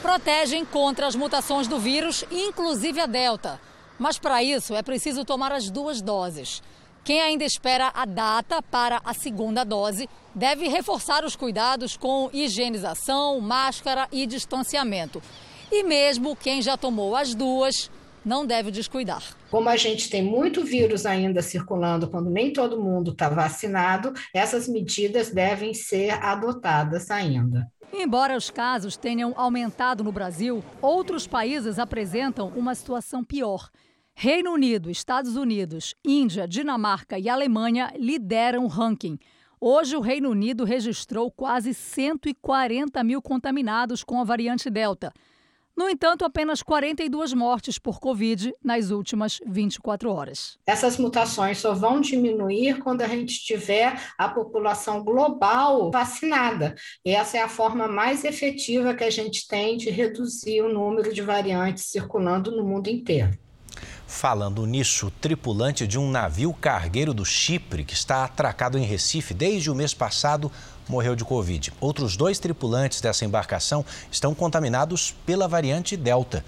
protegem 0.00 0.64
contra 0.64 1.06
as 1.06 1.14
mutações 1.14 1.68
do 1.68 1.78
vírus, 1.78 2.24
inclusive 2.30 2.98
a 2.98 3.06
Delta. 3.06 3.60
Mas 3.98 4.18
para 4.18 4.42
isso 4.42 4.74
é 4.74 4.82
preciso 4.82 5.24
tomar 5.24 5.52
as 5.52 5.70
duas 5.70 6.00
doses. 6.00 6.62
Quem 7.04 7.20
ainda 7.20 7.44
espera 7.44 7.90
a 7.94 8.04
data 8.04 8.62
para 8.62 9.00
a 9.04 9.14
segunda 9.14 9.64
dose 9.64 10.08
deve 10.34 10.68
reforçar 10.68 11.24
os 11.24 11.34
cuidados 11.34 11.96
com 11.96 12.28
higienização, 12.32 13.40
máscara 13.40 14.06
e 14.12 14.26
distanciamento. 14.26 15.22
E 15.72 15.82
mesmo 15.82 16.36
quem 16.36 16.60
já 16.62 16.76
tomou 16.76 17.16
as 17.16 17.34
duas, 17.34 17.90
não 18.24 18.44
deve 18.44 18.70
descuidar. 18.70 19.22
Como 19.50 19.68
a 19.68 19.76
gente 19.76 20.10
tem 20.10 20.22
muito 20.22 20.62
vírus 20.62 21.06
ainda 21.06 21.40
circulando 21.40 22.08
quando 22.08 22.30
nem 22.30 22.52
todo 22.52 22.80
mundo 22.80 23.12
está 23.12 23.28
vacinado, 23.28 24.12
essas 24.34 24.68
medidas 24.68 25.30
devem 25.30 25.72
ser 25.72 26.10
adotadas 26.22 27.10
ainda. 27.10 27.66
Embora 27.92 28.36
os 28.36 28.50
casos 28.50 28.96
tenham 28.98 29.32
aumentado 29.34 30.04
no 30.04 30.12
Brasil, 30.12 30.62
outros 30.82 31.26
países 31.26 31.78
apresentam 31.78 32.48
uma 32.54 32.74
situação 32.74 33.24
pior. 33.24 33.70
Reino 34.20 34.50
Unido, 34.50 34.90
Estados 34.90 35.36
Unidos, 35.36 35.94
Índia, 36.04 36.48
Dinamarca 36.48 37.16
e 37.16 37.28
Alemanha 37.28 37.92
lideram 37.96 38.64
o 38.64 38.66
ranking. 38.66 39.16
Hoje, 39.60 39.94
o 39.94 40.00
Reino 40.00 40.30
Unido 40.30 40.64
registrou 40.64 41.30
quase 41.30 41.72
140 41.72 43.04
mil 43.04 43.22
contaminados 43.22 44.02
com 44.02 44.20
a 44.20 44.24
variante 44.24 44.68
Delta. 44.68 45.12
No 45.76 45.88
entanto, 45.88 46.24
apenas 46.24 46.64
42 46.64 47.32
mortes 47.32 47.78
por 47.78 48.00
Covid 48.00 48.52
nas 48.60 48.90
últimas 48.90 49.38
24 49.46 50.10
horas. 50.10 50.58
Essas 50.66 50.98
mutações 50.98 51.58
só 51.58 51.72
vão 51.72 52.00
diminuir 52.00 52.80
quando 52.80 53.02
a 53.02 53.06
gente 53.06 53.38
tiver 53.44 54.02
a 54.18 54.28
população 54.28 55.04
global 55.04 55.92
vacinada. 55.92 56.74
Essa 57.04 57.38
é 57.38 57.42
a 57.42 57.48
forma 57.48 57.86
mais 57.86 58.24
efetiva 58.24 58.94
que 58.94 59.04
a 59.04 59.10
gente 59.10 59.46
tem 59.46 59.76
de 59.76 59.90
reduzir 59.90 60.60
o 60.62 60.72
número 60.72 61.14
de 61.14 61.22
variantes 61.22 61.84
circulando 61.84 62.50
no 62.50 62.64
mundo 62.64 62.88
inteiro. 62.88 63.30
Falando 64.08 64.64
nisso, 64.64 65.12
tripulante 65.20 65.86
de 65.86 65.98
um 65.98 66.10
navio 66.10 66.54
cargueiro 66.54 67.12
do 67.12 67.26
Chipre, 67.26 67.84
que 67.84 67.92
está 67.92 68.24
atracado 68.24 68.78
em 68.78 68.82
Recife 68.82 69.34
desde 69.34 69.70
o 69.70 69.74
mês 69.74 69.92
passado, 69.92 70.50
morreu 70.88 71.14
de 71.14 71.26
Covid. 71.26 71.74
Outros 71.78 72.16
dois 72.16 72.38
tripulantes 72.38 73.02
dessa 73.02 73.26
embarcação 73.26 73.84
estão 74.10 74.34
contaminados 74.34 75.14
pela 75.26 75.46
variante 75.46 75.94
Delta. 75.94 76.42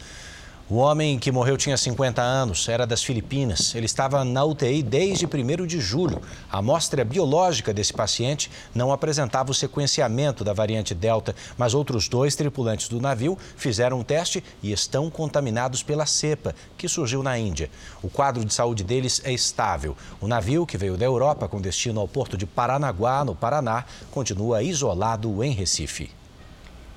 O 0.72 0.76
homem 0.76 1.18
que 1.18 1.32
morreu 1.32 1.56
tinha 1.56 1.76
50 1.76 2.22
anos, 2.22 2.68
era 2.68 2.86
das 2.86 3.02
Filipinas. 3.02 3.74
Ele 3.74 3.86
estava 3.86 4.24
na 4.24 4.44
UTI 4.44 4.84
desde 4.84 5.26
1 5.26 5.66
de 5.66 5.80
julho. 5.80 6.22
A 6.48 6.58
amostra 6.58 7.04
biológica 7.04 7.74
desse 7.74 7.92
paciente 7.92 8.48
não 8.72 8.92
apresentava 8.92 9.50
o 9.50 9.54
sequenciamento 9.54 10.44
da 10.44 10.52
variante 10.52 10.94
Delta, 10.94 11.34
mas 11.58 11.74
outros 11.74 12.08
dois 12.08 12.36
tripulantes 12.36 12.88
do 12.88 13.00
navio 13.00 13.36
fizeram 13.56 13.98
um 13.98 14.04
teste 14.04 14.44
e 14.62 14.70
estão 14.70 15.10
contaminados 15.10 15.82
pela 15.82 16.06
cepa, 16.06 16.54
que 16.78 16.86
surgiu 16.86 17.20
na 17.20 17.36
Índia. 17.36 17.68
O 18.00 18.08
quadro 18.08 18.44
de 18.44 18.54
saúde 18.54 18.84
deles 18.84 19.20
é 19.24 19.32
estável. 19.32 19.96
O 20.20 20.28
navio, 20.28 20.64
que 20.64 20.78
veio 20.78 20.96
da 20.96 21.04
Europa 21.04 21.48
com 21.48 21.60
destino 21.60 22.00
ao 22.00 22.06
porto 22.06 22.36
de 22.36 22.46
Paranaguá, 22.46 23.24
no 23.24 23.34
Paraná, 23.34 23.84
continua 24.12 24.62
isolado 24.62 25.42
em 25.42 25.50
Recife. 25.50 26.19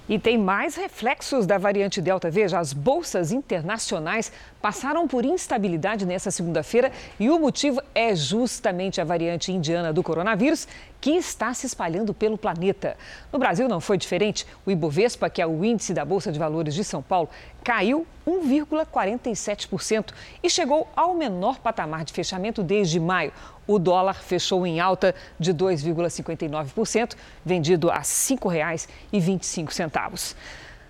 E 0.08 0.20
tem 0.20 0.38
mais 0.38 0.76
reflexos 0.76 1.46
da 1.46 1.58
variante 1.58 2.02
Delta. 2.02 2.30
Veja, 2.30 2.60
as 2.60 2.74
bolsas 2.74 3.32
internacionais 3.32 4.32
passaram 4.64 5.08
por 5.10 5.26
instabilidade 5.26 6.06
nessa 6.06 6.32
segunda-feira 6.32 6.90
e 7.20 7.30
o 7.30 7.38
motivo 7.38 7.82
é 7.94 8.16
justamente 8.16 9.02
a 9.02 9.04
variante 9.04 9.52
indiana 9.52 9.92
do 9.92 10.02
coronavírus 10.02 10.66
que 11.02 11.12
está 11.12 11.54
se 11.54 11.66
espalhando 11.66 12.14
pelo 12.14 12.38
planeta. 12.38 12.96
No 13.30 13.38
Brasil 13.38 13.68
não 13.68 13.82
foi 13.82 13.98
diferente. 13.98 14.48
O 14.66 14.72
Ibovespa, 14.72 15.30
que 15.30 15.42
é 15.42 15.46
o 15.46 15.66
índice 15.66 15.94
da 15.94 16.06
Bolsa 16.06 16.32
de 16.32 16.40
Valores 16.40 16.74
de 16.74 16.86
São 16.86 17.02
Paulo, 17.02 17.28
caiu 17.62 18.08
1,47% 18.26 20.14
e 20.42 20.50
chegou 20.50 20.88
ao 20.96 21.14
menor 21.14 21.60
patamar 21.60 22.06
de 22.06 22.14
fechamento 22.14 22.64
desde 22.64 23.02
maio. 23.02 23.34
O 23.68 23.78
dólar 23.78 24.24
fechou 24.24 24.66
em 24.66 24.80
alta 24.80 25.14
de 25.38 25.54
2,59%, 25.54 27.18
vendido 27.44 27.92
a 27.92 27.98
R$ 27.98 28.04
5,25. 28.04 30.36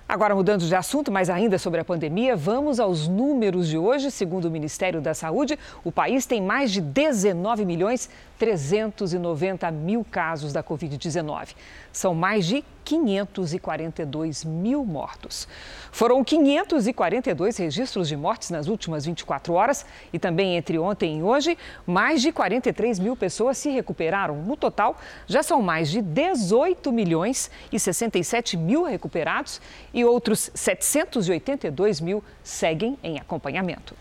Agora, 0.07 0.35
mudando 0.35 0.65
de 0.65 0.75
assunto, 0.75 1.11
mas 1.11 1.29
ainda 1.29 1.57
sobre 1.57 1.79
a 1.79 1.85
pandemia, 1.85 2.35
vamos 2.35 2.79
aos 2.79 3.07
números 3.07 3.67
de 3.69 3.77
hoje. 3.77 4.11
Segundo 4.11 4.45
o 4.45 4.51
Ministério 4.51 5.01
da 5.01 5.13
Saúde, 5.13 5.57
o 5.83 5.91
país 5.91 6.25
tem 6.25 6.41
mais 6.41 6.71
de 6.71 6.81
19 6.81 7.65
milhões 7.65 8.09
390 8.37 9.71
mil 9.71 10.05
casos 10.09 10.51
da 10.51 10.61
Covid-19. 10.61 11.55
São 11.91 12.13
mais 12.13 12.45
de 12.45 12.63
542 12.83 14.43
mil 14.43 14.85
mortos. 14.85 15.47
Foram 15.91 16.23
542 16.23 17.57
registros 17.57 18.07
de 18.07 18.15
mortes 18.15 18.49
nas 18.49 18.67
últimas 18.67 19.05
24 19.05 19.53
horas 19.53 19.85
e 20.11 20.19
também 20.19 20.55
entre 20.55 20.77
ontem 20.77 21.19
e 21.19 21.23
hoje, 21.23 21.57
mais 21.85 22.21
de 22.21 22.31
43 22.31 22.99
mil 22.99 23.15
pessoas 23.15 23.57
se 23.57 23.69
recuperaram. 23.69 24.35
No 24.35 24.57
total, 24.57 24.97
já 25.27 25.41
são 25.41 25.61
mais 25.61 25.89
de 25.89 26.01
18 26.01 26.91
milhões 26.91 27.49
e 27.71 27.79
67 27.79 28.57
mil 28.57 28.83
recuperados 28.83 29.61
e 29.93 30.03
outros 30.03 30.51
782 30.53 32.01
mil 32.01 32.23
seguem 32.43 32.97
em 33.03 33.17
acompanhamento. 33.17 33.95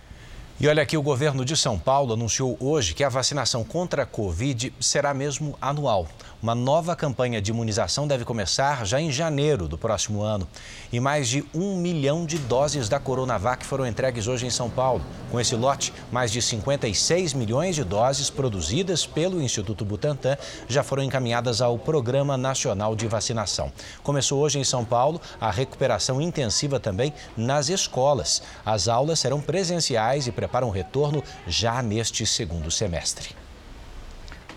E 0.60 0.68
olha 0.68 0.82
aqui, 0.82 0.96
o 0.96 1.02
governo 1.02 1.44
de 1.44 1.56
São 1.56 1.76
Paulo 1.76 2.12
anunciou 2.12 2.56
hoje 2.60 2.94
que 2.94 3.02
a 3.02 3.08
vacinação 3.08 3.64
contra 3.64 4.04
a 4.04 4.06
Covid 4.06 4.72
será 4.78 5.12
mesmo 5.12 5.56
anual. 5.60 6.06
Uma 6.42 6.56
nova 6.56 6.96
campanha 6.96 7.40
de 7.40 7.52
imunização 7.52 8.08
deve 8.08 8.24
começar 8.24 8.84
já 8.84 9.00
em 9.00 9.12
janeiro 9.12 9.68
do 9.68 9.78
próximo 9.78 10.22
ano. 10.22 10.48
E 10.92 10.98
mais 10.98 11.28
de 11.28 11.44
um 11.54 11.76
milhão 11.76 12.26
de 12.26 12.36
doses 12.36 12.88
da 12.88 12.98
Coronavac 12.98 13.64
foram 13.64 13.86
entregues 13.86 14.26
hoje 14.26 14.44
em 14.44 14.50
São 14.50 14.68
Paulo. 14.68 15.00
Com 15.30 15.38
esse 15.38 15.54
lote, 15.54 15.94
mais 16.10 16.32
de 16.32 16.42
56 16.42 17.32
milhões 17.34 17.76
de 17.76 17.84
doses 17.84 18.28
produzidas 18.28 19.06
pelo 19.06 19.40
Instituto 19.40 19.84
Butantan 19.84 20.36
já 20.66 20.82
foram 20.82 21.04
encaminhadas 21.04 21.62
ao 21.62 21.78
Programa 21.78 22.36
Nacional 22.36 22.96
de 22.96 23.06
Vacinação. 23.06 23.72
Começou 24.02 24.40
hoje 24.40 24.58
em 24.58 24.64
São 24.64 24.84
Paulo 24.84 25.20
a 25.40 25.48
recuperação 25.48 26.20
intensiva 26.20 26.80
também 26.80 27.14
nas 27.36 27.68
escolas. 27.68 28.42
As 28.66 28.88
aulas 28.88 29.20
serão 29.20 29.40
presenciais 29.40 30.26
e 30.26 30.32
preparam 30.32 30.66
o 30.66 30.72
retorno 30.72 31.22
já 31.46 31.80
neste 31.80 32.26
segundo 32.26 32.68
semestre. 32.68 33.42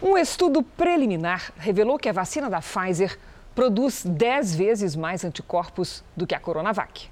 Um 0.08 0.20
estudo 0.20 0.62
preliminar 0.62 1.52
revelou 1.58 1.98
que 1.98 2.08
a 2.08 2.14
vacina 2.14 2.48
da 2.48 2.62
Pfizer 2.62 3.18
produz 3.56 4.04
10 4.06 4.56
vezes 4.56 4.96
mais 4.96 5.26
anticorpos 5.26 6.04
do 6.16 6.28
que 6.28 6.36
a 6.36 6.40
Coronavac. 6.40 7.10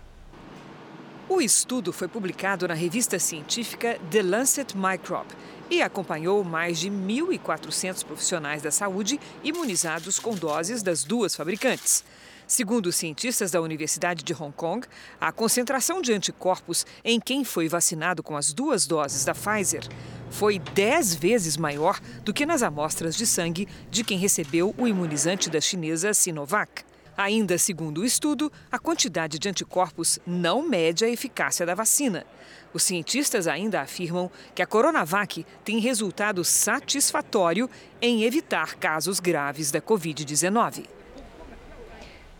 O 1.27 1.41
estudo 1.41 1.91
foi 1.91 2.07
publicado 2.07 2.67
na 2.67 2.75
revista 2.75 3.17
científica 3.17 3.97
The 4.11 4.21
Lancet 4.21 4.77
Microbe 4.77 5.33
e 5.71 5.81
acompanhou 5.81 6.43
mais 6.43 6.77
de 6.77 6.91
1.400 6.91 8.05
profissionais 8.05 8.61
da 8.61 8.69
saúde 8.69 9.19
imunizados 9.43 10.19
com 10.19 10.35
doses 10.35 10.83
das 10.83 11.03
duas 11.03 11.35
fabricantes. 11.35 12.03
Segundo 12.45 12.85
os 12.85 12.95
cientistas 12.95 13.49
da 13.49 13.59
Universidade 13.59 14.23
de 14.23 14.33
Hong 14.33 14.53
Kong, 14.55 14.85
a 15.19 15.31
concentração 15.31 15.99
de 15.99 16.13
anticorpos 16.13 16.85
em 17.03 17.19
quem 17.19 17.43
foi 17.43 17.67
vacinado 17.67 18.21
com 18.21 18.37
as 18.37 18.53
duas 18.53 18.85
doses 18.85 19.25
da 19.25 19.33
Pfizer 19.33 19.89
foi 20.33 20.57
10 20.57 21.13
vezes 21.15 21.55
maior 21.57 21.99
do 22.23 22.33
que 22.33 22.45
nas 22.45 22.63
amostras 22.63 23.15
de 23.15 23.25
sangue 23.25 23.67
de 23.91 24.03
quem 24.03 24.17
recebeu 24.17 24.73
o 24.77 24.87
imunizante 24.87 25.47
da 25.47 25.61
chinesa 25.61 26.11
Sinovac. 26.11 26.83
Ainda 27.15 27.59
segundo 27.59 28.01
o 28.01 28.05
estudo, 28.05 28.51
a 28.71 28.79
quantidade 28.79 29.37
de 29.37 29.47
anticorpos 29.47 30.17
não 30.25 30.67
mede 30.67 31.05
a 31.05 31.09
eficácia 31.09 31.63
da 31.67 31.75
vacina. 31.75 32.25
Os 32.73 32.81
cientistas 32.81 33.47
ainda 33.47 33.81
afirmam 33.81 34.31
que 34.55 34.63
a 34.63 34.65
Coronavac 34.65 35.45
tem 35.63 35.77
resultado 35.77 36.43
satisfatório 36.43 37.69
em 38.01 38.23
evitar 38.23 38.75
casos 38.75 39.19
graves 39.19 39.69
da 39.69 39.79
Covid-19. 39.79 40.85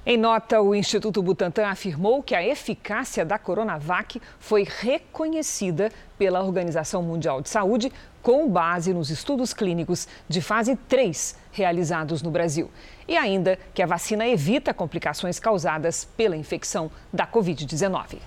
Em 0.05 0.17
nota, 0.17 0.61
o 0.61 0.75
Instituto 0.75 1.23
Butantan 1.23 1.65
afirmou 1.67 2.21
que 2.21 2.35
a 2.35 2.45
eficácia 2.45 3.23
da 3.23 3.39
Coronavac 3.39 4.21
foi 4.37 4.67
reconhecida 4.67 5.89
pela 6.17 6.43
Organização 6.43 7.01
Mundial 7.01 7.41
de 7.41 7.47
Saúde 7.47 7.89
com 8.21 8.49
base 8.49 8.93
nos 8.93 9.09
estudos 9.09 9.53
clínicos 9.53 10.05
de 10.27 10.41
fase 10.41 10.75
3 10.75 11.37
realizados 11.53 12.21
no 12.21 12.29
Brasil. 12.29 12.69
E 13.07 13.15
ainda 13.15 13.57
que 13.73 13.81
a 13.81 13.85
vacina 13.85 14.27
evita 14.27 14.73
complicações 14.73 15.39
causadas 15.39 16.03
pela 16.17 16.35
infecção 16.35 16.91
da 17.13 17.25
Covid-19. 17.25 18.17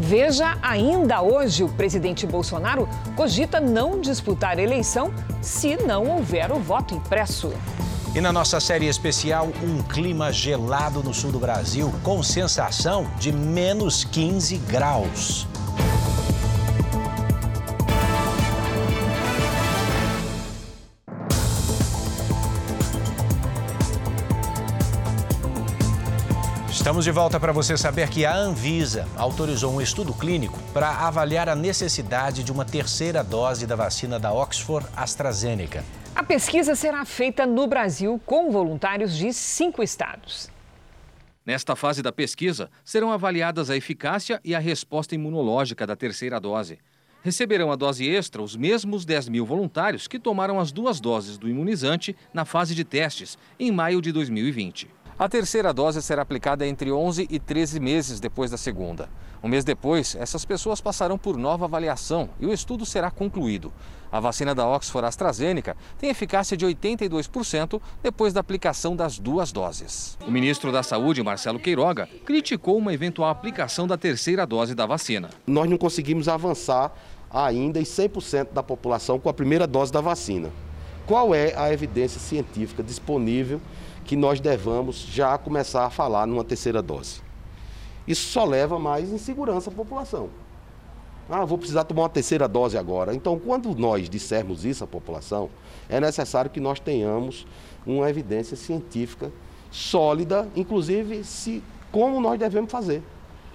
Veja 0.00 0.56
ainda 0.62 1.20
hoje, 1.20 1.62
o 1.62 1.68
presidente 1.68 2.26
Bolsonaro 2.26 2.88
cogita 3.14 3.60
não 3.60 4.00
disputar 4.00 4.58
eleição 4.58 5.12
se 5.42 5.76
não 5.76 6.08
houver 6.08 6.50
o 6.50 6.58
voto 6.58 6.94
impresso. 6.94 7.52
E 8.14 8.20
na 8.20 8.32
nossa 8.32 8.60
série 8.60 8.86
especial, 8.86 9.48
um 9.60 9.82
clima 9.82 10.32
gelado 10.32 11.02
no 11.02 11.12
sul 11.12 11.32
do 11.32 11.40
Brasil, 11.40 11.92
com 12.04 12.22
sensação 12.22 13.10
de 13.18 13.32
menos 13.32 14.04
15 14.04 14.56
graus. 14.58 15.48
Estamos 26.70 27.04
de 27.04 27.10
volta 27.10 27.40
para 27.40 27.50
você 27.50 27.76
saber 27.76 28.08
que 28.10 28.24
a 28.24 28.36
Anvisa 28.36 29.08
autorizou 29.16 29.72
um 29.72 29.80
estudo 29.80 30.14
clínico 30.14 30.60
para 30.72 30.88
avaliar 30.88 31.48
a 31.48 31.56
necessidade 31.56 32.44
de 32.44 32.52
uma 32.52 32.64
terceira 32.64 33.24
dose 33.24 33.66
da 33.66 33.74
vacina 33.74 34.20
da 34.20 34.32
Oxford 34.32 34.86
AstraZeneca. 34.94 35.82
A 36.16 36.22
pesquisa 36.22 36.76
será 36.76 37.04
feita 37.04 37.44
no 37.44 37.66
Brasil 37.66 38.20
com 38.24 38.48
voluntários 38.48 39.16
de 39.16 39.32
cinco 39.32 39.82
estados. 39.82 40.48
Nesta 41.44 41.74
fase 41.74 42.02
da 42.02 42.12
pesquisa, 42.12 42.70
serão 42.84 43.10
avaliadas 43.10 43.68
a 43.68 43.76
eficácia 43.76 44.40
e 44.44 44.54
a 44.54 44.60
resposta 44.60 45.16
imunológica 45.16 45.84
da 45.84 45.96
terceira 45.96 46.38
dose. 46.38 46.78
Receberão 47.20 47.72
a 47.72 47.76
dose 47.76 48.08
extra 48.08 48.40
os 48.40 48.54
mesmos 48.54 49.04
10 49.04 49.28
mil 49.28 49.44
voluntários 49.44 50.06
que 50.06 50.20
tomaram 50.20 50.60
as 50.60 50.70
duas 50.70 51.00
doses 51.00 51.36
do 51.36 51.48
imunizante 51.48 52.14
na 52.32 52.44
fase 52.44 52.76
de 52.76 52.84
testes, 52.84 53.36
em 53.58 53.72
maio 53.72 54.00
de 54.00 54.12
2020. 54.12 54.88
A 55.16 55.28
terceira 55.28 55.72
dose 55.72 56.02
será 56.02 56.22
aplicada 56.22 56.66
entre 56.66 56.90
11 56.90 57.28
e 57.30 57.38
13 57.38 57.78
meses 57.78 58.18
depois 58.18 58.50
da 58.50 58.56
segunda. 58.56 59.08
Um 59.40 59.48
mês 59.48 59.62
depois, 59.62 60.16
essas 60.16 60.44
pessoas 60.44 60.80
passarão 60.80 61.16
por 61.16 61.36
nova 61.36 61.66
avaliação 61.66 62.30
e 62.40 62.46
o 62.46 62.52
estudo 62.52 62.84
será 62.84 63.12
concluído. 63.12 63.72
A 64.10 64.18
vacina 64.18 64.56
da 64.56 64.66
Oxford 64.66 65.06
AstraZeneca 65.06 65.76
tem 65.98 66.10
eficácia 66.10 66.56
de 66.56 66.66
82% 66.66 67.80
depois 68.02 68.32
da 68.32 68.40
aplicação 68.40 68.96
das 68.96 69.16
duas 69.16 69.52
doses. 69.52 70.18
O 70.26 70.32
ministro 70.32 70.72
da 70.72 70.82
Saúde, 70.82 71.22
Marcelo 71.22 71.60
Queiroga, 71.60 72.08
criticou 72.24 72.76
uma 72.76 72.92
eventual 72.92 73.30
aplicação 73.30 73.86
da 73.86 73.96
terceira 73.96 74.44
dose 74.44 74.74
da 74.74 74.84
vacina. 74.84 75.30
Nós 75.46 75.70
não 75.70 75.78
conseguimos 75.78 76.26
avançar 76.26 76.92
ainda 77.30 77.78
em 77.78 77.84
100% 77.84 78.48
da 78.52 78.64
população 78.64 79.20
com 79.20 79.28
a 79.28 79.34
primeira 79.34 79.64
dose 79.64 79.92
da 79.92 80.00
vacina. 80.00 80.50
Qual 81.06 81.34
é 81.34 81.54
a 81.54 81.72
evidência 81.72 82.18
científica 82.18 82.82
disponível 82.82 83.60
que 84.04 84.16
nós 84.16 84.40
devamos 84.40 84.96
já 84.96 85.36
começar 85.38 85.86
a 85.86 85.90
falar 85.90 86.26
numa 86.26 86.44
terceira 86.44 86.82
dose. 86.82 87.22
Isso 88.06 88.28
só 88.28 88.44
leva 88.44 88.78
mais 88.78 89.10
insegurança 89.10 89.70
à 89.70 89.72
população. 89.72 90.28
Ah, 91.28 91.44
vou 91.44 91.56
precisar 91.56 91.84
tomar 91.84 92.02
uma 92.02 92.08
terceira 92.08 92.46
dose 92.46 92.76
agora. 92.76 93.14
Então, 93.14 93.38
quando 93.38 93.74
nós 93.74 94.10
dissermos 94.10 94.64
isso 94.64 94.84
à 94.84 94.86
população, 94.86 95.48
é 95.88 95.98
necessário 95.98 96.50
que 96.50 96.60
nós 96.60 96.78
tenhamos 96.78 97.46
uma 97.86 98.08
evidência 98.10 98.56
científica 98.56 99.32
sólida, 99.70 100.48
inclusive 100.54 101.24
se 101.24 101.62
como 101.90 102.20
nós 102.20 102.38
devemos 102.38 102.70
fazer. 102.70 103.02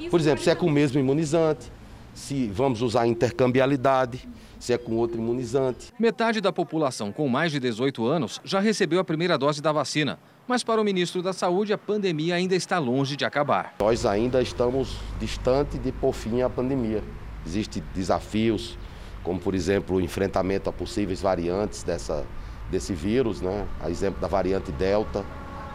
Por 0.10 0.20
exemplo, 0.20 0.44
se 0.44 0.50
é 0.50 0.56
com 0.56 0.66
o 0.66 0.72
mesmo 0.72 1.00
imunizante, 1.00 1.72
se 2.14 2.48
vamos 2.48 2.82
usar 2.82 3.06
intercambialidade, 3.06 4.28
se 4.60 4.74
é 4.74 4.78
com 4.78 4.96
outro 4.96 5.18
imunizante. 5.18 5.94
Metade 6.00 6.42
da 6.42 6.52
população 6.52 7.12
com 7.12 7.28
mais 7.28 7.52
de 7.52 7.60
18 7.60 8.06
anos 8.06 8.42
já 8.44 8.60
recebeu 8.60 9.00
a 9.00 9.04
primeira 9.04 9.38
dose 9.38 9.62
da 9.62 9.72
vacina. 9.72 10.20
Mas 10.50 10.64
para 10.64 10.82
o 10.82 10.84
ministro 10.84 11.22
da 11.22 11.32
Saúde, 11.32 11.72
a 11.74 11.78
pandemia 11.78 12.34
ainda 12.34 12.56
está 12.56 12.80
longe 12.80 13.16
de 13.16 13.24
acabar. 13.24 13.76
Nós 13.80 14.04
ainda 14.04 14.42
estamos 14.42 14.98
distante 15.20 15.78
de 15.78 15.92
pôr 15.92 16.12
fim 16.12 16.42
à 16.42 16.50
pandemia. 16.50 17.04
Existem 17.46 17.84
desafios, 17.94 18.76
como 19.22 19.40
por 19.40 19.54
exemplo 19.54 19.98
o 19.98 20.02
enfrentamento 20.02 20.68
a 20.68 20.74
possíveis 20.74 21.22
variantes 21.22 21.84
dessa, 21.84 22.26
desse 22.72 22.96
vírus, 22.96 23.42
né? 23.42 23.68
a 23.80 23.92
exemplo 23.92 24.20
da 24.20 24.28
variante 24.28 24.72
Delta, 24.72 25.24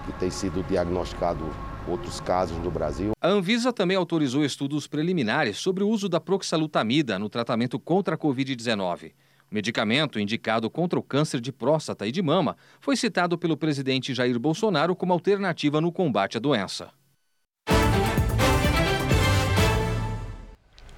que 0.06 0.12
tem 0.14 0.28
sido 0.28 0.60
diagnosticado 0.64 1.48
outros 1.86 2.20
casos 2.20 2.58
no 2.58 2.68
Brasil. 2.68 3.12
A 3.20 3.28
Anvisa 3.28 3.72
também 3.72 3.96
autorizou 3.96 4.44
estudos 4.44 4.88
preliminares 4.88 5.56
sobre 5.56 5.84
o 5.84 5.88
uso 5.88 6.08
da 6.08 6.18
proxalutamida 6.18 7.16
no 7.16 7.28
tratamento 7.28 7.78
contra 7.78 8.16
a 8.16 8.18
Covid-19. 8.18 9.12
Medicamento, 9.54 10.18
indicado 10.18 10.68
contra 10.68 10.98
o 10.98 11.02
câncer 11.02 11.40
de 11.40 11.52
próstata 11.52 12.04
e 12.08 12.10
de 12.10 12.20
mama, 12.20 12.56
foi 12.80 12.96
citado 12.96 13.38
pelo 13.38 13.56
presidente 13.56 14.12
Jair 14.12 14.36
Bolsonaro 14.36 14.96
como 14.96 15.12
alternativa 15.12 15.80
no 15.80 15.92
combate 15.92 16.36
à 16.36 16.40
doença. 16.40 16.88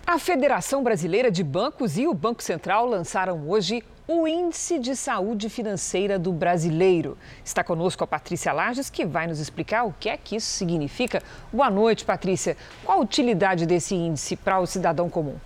A 0.06 0.18
Federação 0.18 0.82
Brasileira 0.82 1.30
de 1.30 1.44
Bancos 1.44 1.98
e 1.98 2.06
o 2.06 2.14
Banco 2.14 2.42
Central 2.42 2.86
lançaram 2.86 3.46
hoje 3.46 3.84
o 4.08 4.26
Índice 4.26 4.78
de 4.78 4.96
Saúde 4.96 5.50
Financeira 5.50 6.18
do 6.18 6.32
Brasileiro. 6.32 7.18
Está 7.44 7.62
conosco 7.62 8.04
a 8.04 8.06
Patrícia 8.06 8.54
Lages, 8.54 8.88
que 8.88 9.04
vai 9.04 9.26
nos 9.26 9.38
explicar 9.38 9.84
o 9.84 9.92
que 9.92 10.08
é 10.08 10.16
que 10.16 10.34
isso 10.36 10.46
significa. 10.46 11.22
Boa 11.52 11.68
noite, 11.68 12.06
Patrícia. 12.06 12.56
Qual 12.82 12.98
a 12.98 13.02
utilidade 13.02 13.66
desse 13.66 13.94
índice 13.94 14.34
para 14.34 14.58
o 14.60 14.66
cidadão 14.66 15.10
comum? 15.10 15.36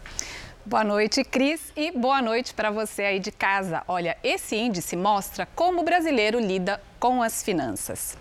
Boa 0.71 0.85
noite, 0.85 1.25
Cris, 1.25 1.73
e 1.77 1.91
boa 1.91 2.23
noite 2.23 2.55
para 2.55 2.71
você 2.71 3.03
aí 3.03 3.19
de 3.19 3.33
casa. 3.33 3.83
Olha, 3.89 4.17
esse 4.23 4.55
índice 4.55 4.95
mostra 4.95 5.45
como 5.57 5.81
o 5.81 5.85
brasileiro 5.85 6.39
lida 6.39 6.81
com 7.01 7.25
as 7.25 7.43
finanças. 7.43 8.17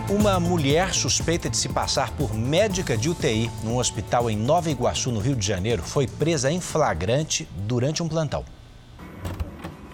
Uma 0.10 0.40
mulher 0.40 0.96
suspeita 0.96 1.48
de 1.48 1.58
se 1.58 1.70
passar 1.70 2.10
por 2.14 2.34
médica 2.34 2.98
de 2.98 3.08
UTI 3.08 3.52
num 3.64 3.78
hospital 3.78 4.32
em 4.32 4.36
Nova 4.36 4.72
Iguaçu, 4.72 5.12
no 5.12 5.20
Rio 5.20 5.36
de 5.36 5.46
Janeiro, 5.46 5.84
foi 5.84 6.08
presa 6.08 6.52
em 6.52 6.60
flagrante 6.60 7.48
durante 7.56 8.02
um 8.02 8.08
plantão. 8.08 8.44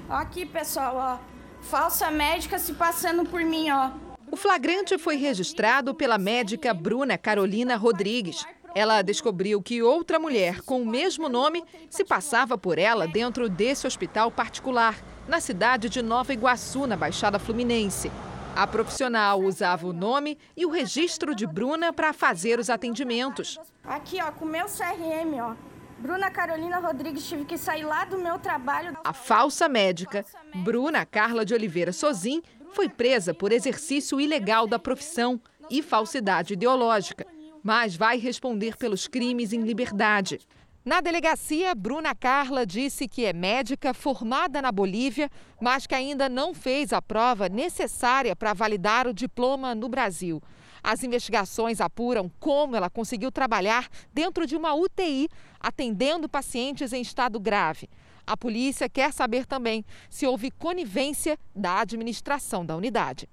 Aqui, 0.08 0.46
pessoal, 0.46 0.96
ó. 0.96 1.31
Falsa 1.72 2.12
médica 2.12 2.60
se 2.60 2.74
passando 2.74 3.24
por 3.24 3.40
mim, 3.46 3.72
ó. 3.72 3.92
O 4.30 4.36
flagrante 4.36 4.98
foi 4.98 5.16
registrado 5.16 5.96
pela 5.96 6.18
médica 6.18 6.74
Bruna 6.74 7.18
Carolina 7.18 7.78
Rodrigues. 7.78 8.46
Ela 8.76 9.02
descobriu 9.02 9.62
que 9.62 9.82
outra 9.82 10.20
mulher 10.20 10.60
com 10.64 10.82
o 10.82 10.86
mesmo 10.86 11.30
nome 11.30 11.64
se 11.90 12.04
passava 12.04 12.58
por 12.58 12.78
ela 12.78 13.08
dentro 13.08 13.48
desse 13.48 13.88
hospital 13.88 14.30
particular, 14.30 14.98
na 15.30 15.40
cidade 15.40 15.88
de 15.88 16.02
Nova 16.02 16.34
Iguaçu, 16.34 16.86
na 16.86 16.98
Baixada 16.98 17.40
Fluminense. 17.40 18.12
A 18.54 18.68
profissional 18.68 19.40
usava 19.40 19.88
o 19.88 19.94
nome 19.94 20.38
e 20.58 20.66
o 20.66 20.72
registro 20.72 21.34
de 21.34 21.48
Bruna 21.48 21.94
para 21.94 22.12
fazer 22.12 22.60
os 22.60 22.70
atendimentos. 22.70 23.58
Aqui, 23.86 24.22
ó, 24.22 24.30
com 24.30 24.44
o 24.44 24.50
meu 24.50 24.66
CRM, 24.66 25.40
ó. 25.40 25.71
Bruna 26.02 26.32
Carolina 26.32 26.80
Rodrigues, 26.80 27.28
tive 27.28 27.46
que 27.46 27.60
sair 27.60 27.84
lá 27.84 28.06
do 28.06 28.18
meu 28.18 28.40
trabalho. 28.40 28.98
A 29.04 29.14
falsa 29.14 29.70
médica, 29.70 30.26
Bruna 30.56 31.06
Carla 31.06 31.46
de 31.46 31.54
Oliveira 31.54 31.94
Sozin, 31.94 32.42
foi 32.74 32.90
presa 32.90 33.36
por 33.36 33.52
exercício 33.52 34.20
ilegal 34.20 34.66
da 34.66 34.80
profissão 34.80 35.40
e 35.70 35.84
falsidade 35.84 36.54
ideológica, 36.54 37.28
mas 37.64 37.96
vai 37.96 38.18
responder 38.18 38.76
pelos 38.78 39.08
crimes 39.08 39.54
em 39.54 39.62
liberdade. 39.62 40.40
Na 40.84 41.02
delegacia, 41.02 41.76
Bruna 41.76 42.16
Carla 42.16 42.66
disse 42.66 43.08
que 43.08 43.24
é 43.24 43.32
médica 43.32 43.94
formada 43.94 44.60
na 44.60 44.72
Bolívia, 44.72 45.30
mas 45.62 45.86
que 45.86 45.94
ainda 45.94 46.28
não 46.28 46.56
fez 46.56 46.92
a 46.92 47.00
prova 47.00 47.48
necessária 47.48 48.36
para 48.36 48.54
validar 48.54 49.06
o 49.08 49.14
diploma 49.14 49.76
no 49.76 49.88
Brasil. 49.88 50.42
As 50.84 51.04
investigações 51.04 51.80
apuram 51.80 52.32
como 52.40 52.76
ela 52.76 52.90
conseguiu 52.90 53.32
trabalhar 53.32 53.88
dentro 54.14 54.48
de 54.48 54.56
uma 54.56 54.74
UTI, 54.74 55.30
atendendo 55.60 56.28
pacientes 56.28 56.92
em 56.92 57.02
estado 57.02 57.40
grave. 57.40 57.90
A 58.26 58.36
polícia 58.36 58.90
quer 58.90 59.12
saber 59.14 59.46
também 59.46 59.86
se 60.10 60.26
houve 60.26 60.52
conivência 60.52 61.38
da 61.56 61.82
administração 61.82 62.66
da 62.66 62.76
unidade. 62.76 63.28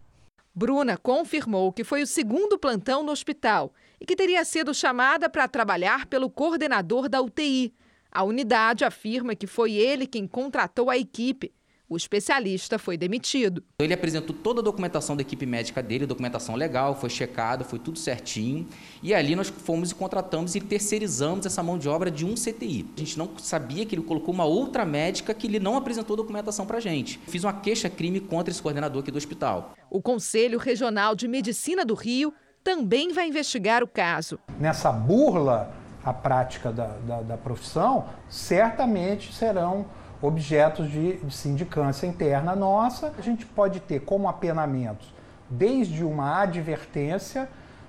Bruna 0.55 0.97
confirmou 0.97 1.73
que 1.73 1.85
foi 1.85 2.03
o 2.03 2.07
segundo 2.07 2.59
plantão 2.59 3.03
no 3.03 3.13
hospital 3.13 3.73
e 4.01 4.05
que 4.05 4.17
teria 4.17 4.45
sido 4.45 4.75
chamada 4.75 5.31
para 5.31 5.47
trabalhar 5.47 6.07
pelo 6.07 6.29
coordenador 6.29 7.09
da 7.09 7.23
UTI. 7.23 7.73
A 8.11 8.25
unidade 8.25 8.85
afirma 8.85 9.37
que 9.37 9.47
foi 9.47 9.75
ele 9.75 10.07
quem 10.07 10.27
contratou 10.27 10.91
a 10.91 10.99
equipe. 10.99 11.53
O 11.91 11.97
especialista 11.97 12.79
foi 12.79 12.99
demitido. 12.99 13.65
Ele 13.81 13.95
apresentou 13.95 14.37
toda 14.37 14.61
a 14.61 14.63
documentação 14.63 15.17
da 15.17 15.23
equipe 15.23 15.47
médica 15.47 15.83
dele, 15.83 16.05
documentação 16.05 16.55
legal, 16.55 16.95
foi 16.95 17.09
checada, 17.09 17.65
foi 17.65 17.79
tudo 17.79 17.99
certinho. 17.99 18.69
E 19.03 19.15
ali 19.15 19.35
nós 19.35 19.49
fomos 19.49 19.91
e 19.91 19.95
contratamos 19.95 20.55
e 20.55 20.61
terceirizamos 20.61 21.47
essa 21.47 21.63
mão 21.63 21.79
de 21.79 21.89
obra 21.89 22.11
de 22.11 22.27
um 22.27 22.35
CTI. 22.35 22.85
A 22.95 23.01
gente 23.01 23.19
não 23.19 23.31
sabia 23.39 23.87
que 23.87 23.95
ele 23.95 24.03
colocou 24.03 24.35
uma 24.35 24.45
outra 24.45 24.85
médica 24.85 25.33
que 25.33 25.47
ele 25.47 25.59
não 25.59 25.79
apresentou 25.79 26.15
documentação 26.15 26.67
para 26.67 26.77
a 26.77 26.81
gente. 26.81 27.19
Fiz 27.27 27.43
uma 27.43 27.55
queixa-crime 27.55 28.21
contra 28.21 28.51
esse 28.51 28.61
coordenador 28.61 29.01
aqui 29.01 29.11
do 29.11 29.17
hospital. 29.17 29.73
O 29.91 30.03
Conselho 30.03 30.59
Regional 30.59 31.15
de 31.15 31.27
Medicina 31.27 31.87
do 31.87 31.95
Rio 31.95 32.35
também 32.63 33.15
vai 33.15 33.29
investigar 33.29 33.83
o 33.83 33.89
caso. 33.89 34.39
Nessa 34.61 34.93
burla 34.93 35.73
à 36.05 36.13
prática 36.13 36.71
da, 36.71 36.89
da, 37.07 37.23
da 37.23 37.37
profissão, 37.39 38.11
certamente 38.29 39.33
serão 39.33 39.87
objetos 40.21 40.91
de, 40.91 41.17
de 41.17 41.35
sindicância 41.35 42.07
interna 42.07 42.55
nossa. 42.55 43.13
A 43.19 43.23
gente 43.23 43.47
pode 43.47 43.81
ter 43.81 44.01
como 44.01 44.29
apenamentos 44.29 45.13
desde 45.49 46.05
uma 46.05 46.43
advertência 46.43 47.49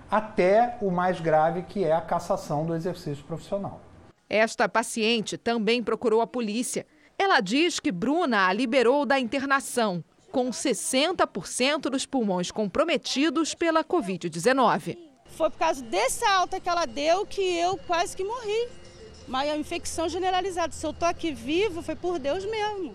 até 0.09 0.77
o 0.81 0.89
mais 0.89 1.19
grave, 1.19 1.63
que 1.63 1.83
é 1.83 1.93
a 1.93 2.01
cassação 2.01 2.65
do 2.65 2.75
exercício 2.75 3.23
profissional. 3.25 3.79
Esta 4.29 4.69
paciente 4.69 5.37
também 5.37 5.83
procurou 5.83 6.21
a 6.21 6.27
polícia. 6.27 6.85
Ela 7.17 7.41
diz 7.41 7.79
que 7.79 7.91
Bruna 7.91 8.47
a 8.47 8.53
liberou 8.53 9.05
da 9.05 9.19
internação, 9.19 10.03
com 10.31 10.49
60% 10.49 11.81
dos 11.89 12.05
pulmões 12.05 12.51
comprometidos 12.51 13.53
pela 13.53 13.83
Covid-19. 13.83 14.97
Foi 15.25 15.49
por 15.49 15.57
causa 15.57 15.83
dessa 15.83 16.29
alta 16.29 16.59
que 16.59 16.69
ela 16.69 16.85
deu 16.85 17.25
que 17.25 17.41
eu 17.41 17.77
quase 17.85 18.15
que 18.15 18.23
morri 18.23 18.69
mas 19.29 19.49
a 19.49 19.55
infecção 19.55 20.09
generalizada. 20.09 20.73
Se 20.73 20.85
eu 20.85 20.91
estou 20.91 21.07
aqui 21.07 21.31
vivo, 21.31 21.81
foi 21.81 21.95
por 21.95 22.19
Deus 22.19 22.43
mesmo. 22.43 22.93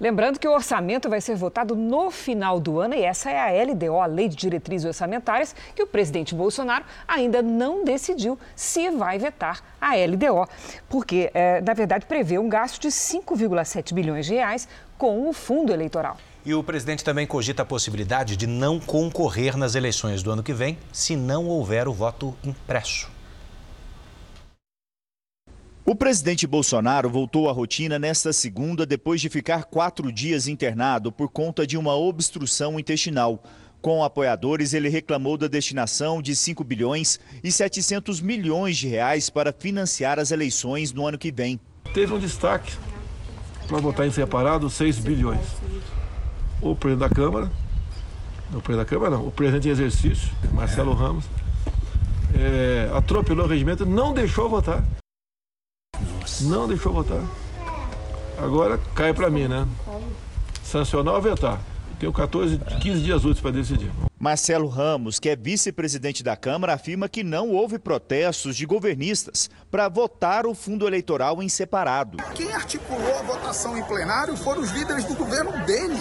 Lembrando 0.00 0.40
que 0.40 0.48
o 0.48 0.52
orçamento 0.52 1.08
vai 1.08 1.20
ser 1.20 1.36
votado 1.36 1.76
no 1.76 2.10
final 2.10 2.58
do 2.58 2.80
ano 2.80 2.94
e 2.94 3.04
essa 3.04 3.30
é 3.30 3.38
a 3.38 3.64
LDO, 3.64 4.00
a 4.00 4.06
Lei 4.06 4.28
de 4.28 4.34
Diretrizes 4.34 4.86
Orçamentárias, 4.86 5.54
que 5.74 5.82
o 5.82 5.86
presidente 5.86 6.34
Bolsonaro 6.34 6.84
ainda 7.06 7.40
não 7.40 7.84
decidiu 7.84 8.36
se 8.56 8.90
vai 8.90 9.18
vetar 9.18 9.62
a 9.80 9.94
LDO, 9.94 10.48
porque, 10.88 11.30
é, 11.32 11.60
na 11.60 11.74
verdade, 11.74 12.06
prevê 12.06 12.38
um 12.38 12.48
gasto 12.48 12.80
de 12.80 12.88
5,7 12.88 13.94
bilhões 13.94 14.26
de 14.26 14.34
reais 14.34 14.68
com 14.98 15.28
o 15.28 15.32
fundo 15.32 15.72
eleitoral. 15.72 16.16
E 16.44 16.52
o 16.52 16.62
presidente 16.62 17.04
também 17.04 17.26
cogita 17.26 17.62
a 17.62 17.64
possibilidade 17.64 18.36
de 18.36 18.48
não 18.48 18.80
concorrer 18.80 19.56
nas 19.56 19.76
eleições 19.76 20.24
do 20.24 20.30
ano 20.32 20.42
que 20.42 20.52
vem 20.52 20.76
se 20.92 21.14
não 21.14 21.46
houver 21.46 21.86
o 21.86 21.92
voto 21.92 22.36
impresso. 22.44 23.13
O 25.86 25.94
presidente 25.94 26.46
Bolsonaro 26.46 27.10
voltou 27.10 27.46
à 27.46 27.52
rotina 27.52 27.98
nesta 27.98 28.32
segunda 28.32 28.86
depois 28.86 29.20
de 29.20 29.28
ficar 29.28 29.64
quatro 29.64 30.10
dias 30.10 30.48
internado 30.48 31.12
por 31.12 31.28
conta 31.28 31.66
de 31.66 31.76
uma 31.76 31.94
obstrução 31.94 32.80
intestinal. 32.80 33.42
Com 33.82 34.02
apoiadores, 34.02 34.72
ele 34.72 34.88
reclamou 34.88 35.36
da 35.36 35.46
destinação 35.46 36.22
de 36.22 36.34
5 36.34 36.64
bilhões 36.64 37.20
e 37.42 37.52
700 37.52 38.22
milhões 38.22 38.78
de 38.78 38.88
reais 38.88 39.28
para 39.28 39.52
financiar 39.52 40.18
as 40.18 40.30
eleições 40.30 40.90
no 40.90 41.06
ano 41.06 41.18
que 41.18 41.30
vem. 41.30 41.60
Teve 41.92 42.14
um 42.14 42.18
destaque 42.18 42.72
para 43.68 43.76
votar 43.76 44.06
em 44.06 44.10
separado 44.10 44.70
6 44.70 44.98
bilhões. 45.00 45.46
O 46.62 46.74
presidente 46.74 47.10
da 47.10 47.14
Câmara, 47.14 47.52
o 48.54 48.62
presidente 48.62 48.76
da 48.78 48.84
Câmara 48.86 49.10
não, 49.10 49.26
o 49.26 49.30
presidente 49.30 49.68
em 49.68 49.72
exercício, 49.72 50.30
Marcelo 50.50 50.94
Ramos, 50.94 51.26
é, 52.34 52.90
atropelou 52.96 53.44
o 53.44 53.48
regimento, 53.48 53.84
não 53.84 54.14
deixou 54.14 54.48
votar. 54.48 54.82
Não 56.42 56.66
deixou 56.68 56.92
votar. 56.92 57.22
Agora 58.38 58.78
cai 58.94 59.14
para 59.14 59.30
mim, 59.30 59.48
né? 59.48 59.66
Sancionar 60.62 61.14
ou 61.14 61.22
vetar. 61.22 61.60
Tenho 61.98 62.12
14, 62.12 62.58
15 62.80 63.00
dias 63.00 63.24
úteis 63.24 63.40
para 63.40 63.52
decidir. 63.52 63.90
Marcelo 64.18 64.68
Ramos, 64.68 65.20
que 65.20 65.28
é 65.28 65.36
vice-presidente 65.36 66.22
da 66.22 66.36
Câmara, 66.36 66.74
afirma 66.74 67.08
que 67.08 67.22
não 67.22 67.50
houve 67.50 67.78
protestos 67.78 68.56
de 68.56 68.66
governistas 68.66 69.48
para 69.70 69.88
votar 69.88 70.46
o 70.46 70.54
fundo 70.54 70.86
eleitoral 70.86 71.42
em 71.42 71.48
separado. 71.48 72.16
Quem 72.34 72.52
articulou 72.52 73.18
a 73.18 73.22
votação 73.22 73.76
em 73.76 73.84
plenário 73.84 74.36
foram 74.36 74.62
os 74.62 74.70
líderes 74.70 75.04
do 75.04 75.14
governo 75.14 75.52
dele. 75.64 75.98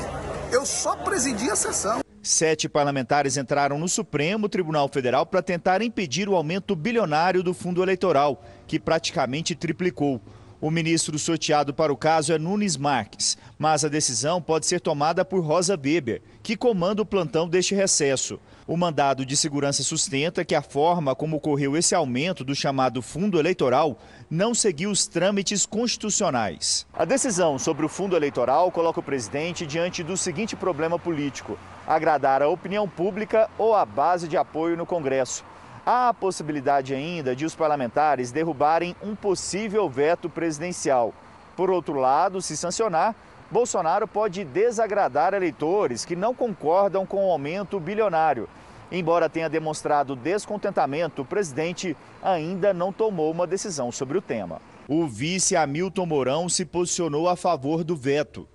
Eu 0.52 0.66
só 0.66 0.96
presidi 0.96 1.50
a 1.52 1.56
sessão. 1.56 2.02
Sete 2.26 2.70
parlamentares 2.70 3.36
entraram 3.36 3.78
no 3.78 3.90
Supremo 3.90 4.48
Tribunal 4.48 4.88
Federal 4.88 5.26
para 5.26 5.42
tentar 5.42 5.82
impedir 5.82 6.30
o 6.30 6.38
aumento 6.38 6.74
bilionário 6.74 7.44
do 7.44 7.54
fundo 7.54 7.84
eleitoral, 7.84 8.42
que 8.66 8.80
praticamente 8.80 9.54
triplicou. 9.54 10.22
O 10.64 10.72
ministro 10.72 11.20
sorteado 11.20 11.74
para 11.74 11.92
o 11.92 11.98
caso 11.98 12.32
é 12.32 12.40
Nunes 12.40 12.78
Marques, 12.78 13.38
mas 13.60 13.84
a 13.84 13.90
decisão 13.90 14.42
pode 14.42 14.66
ser 14.66 14.80
tomada 14.80 15.26
por 15.26 15.44
Rosa 15.44 15.74
Weber, 15.74 16.22
que 16.42 16.56
comanda 16.56 17.02
o 17.02 17.06
plantão 17.06 17.50
deste 17.50 17.76
recesso. 17.76 18.40
O 18.66 18.78
mandado 18.78 19.26
de 19.26 19.36
segurança 19.36 19.84
sustenta 19.84 20.46
que 20.46 20.56
a 20.56 20.62
forma 20.62 21.14
como 21.14 21.36
ocorreu 21.36 21.76
esse 21.76 21.94
aumento 21.94 22.46
do 22.46 22.56
chamado 22.56 23.02
fundo 23.02 23.38
eleitoral 23.38 24.00
não 24.32 24.54
seguiu 24.54 24.90
os 24.90 25.06
trâmites 25.06 25.66
constitucionais. 25.66 26.88
A 26.94 27.04
decisão 27.04 27.60
sobre 27.60 27.86
o 27.86 27.90
fundo 27.90 28.16
eleitoral 28.16 28.72
coloca 28.72 29.02
o 29.02 29.04
presidente 29.04 29.68
diante 29.68 30.02
do 30.02 30.16
seguinte 30.16 30.56
problema 30.56 30.98
político: 30.98 31.60
agradar 31.86 32.42
a 32.42 32.48
opinião 32.48 32.88
pública 32.88 33.50
ou 33.58 33.76
a 33.76 33.86
base 33.86 34.30
de 34.30 34.38
apoio 34.38 34.78
no 34.78 34.86
Congresso. 34.86 35.44
Há 35.86 36.10
a 36.10 36.14
possibilidade 36.14 36.94
ainda 36.94 37.36
de 37.36 37.46
os 37.46 37.56
parlamentares 37.56 38.32
derrubarem 38.32 38.96
um 39.04 39.16
possível 39.16 39.90
veto 39.90 40.30
presidencial. 40.30 41.14
Por 41.58 41.70
outro 41.70 41.96
lado, 41.96 42.42
se 42.42 42.56
sancionar, 42.56 43.14
Bolsonaro 43.52 44.08
pode 44.08 44.46
desagradar 44.46 45.34
eleitores 45.34 46.06
que 46.06 46.16
não 46.16 46.34
concordam 46.34 47.06
com 47.06 47.28
o 47.28 47.32
aumento 47.32 47.80
bilionário. 47.80 48.48
Embora 48.92 49.28
tenha 49.28 49.50
demonstrado 49.50 50.16
descontentamento, 50.16 51.24
o 51.24 51.26
presidente 51.26 51.98
ainda 52.22 52.74
não 52.74 52.94
tomou 52.94 53.30
uma 53.32 53.46
decisão 53.46 53.92
sobre 53.92 54.18
o 54.18 54.22
tema. 54.22 54.62
O 54.88 55.06
vice 55.06 55.56
Hamilton 55.56 56.06
Mourão 56.06 56.48
se 56.48 56.64
posicionou 56.64 57.28
a 57.28 57.36
favor 57.36 57.84
do 57.84 57.96
veto. 57.96 58.48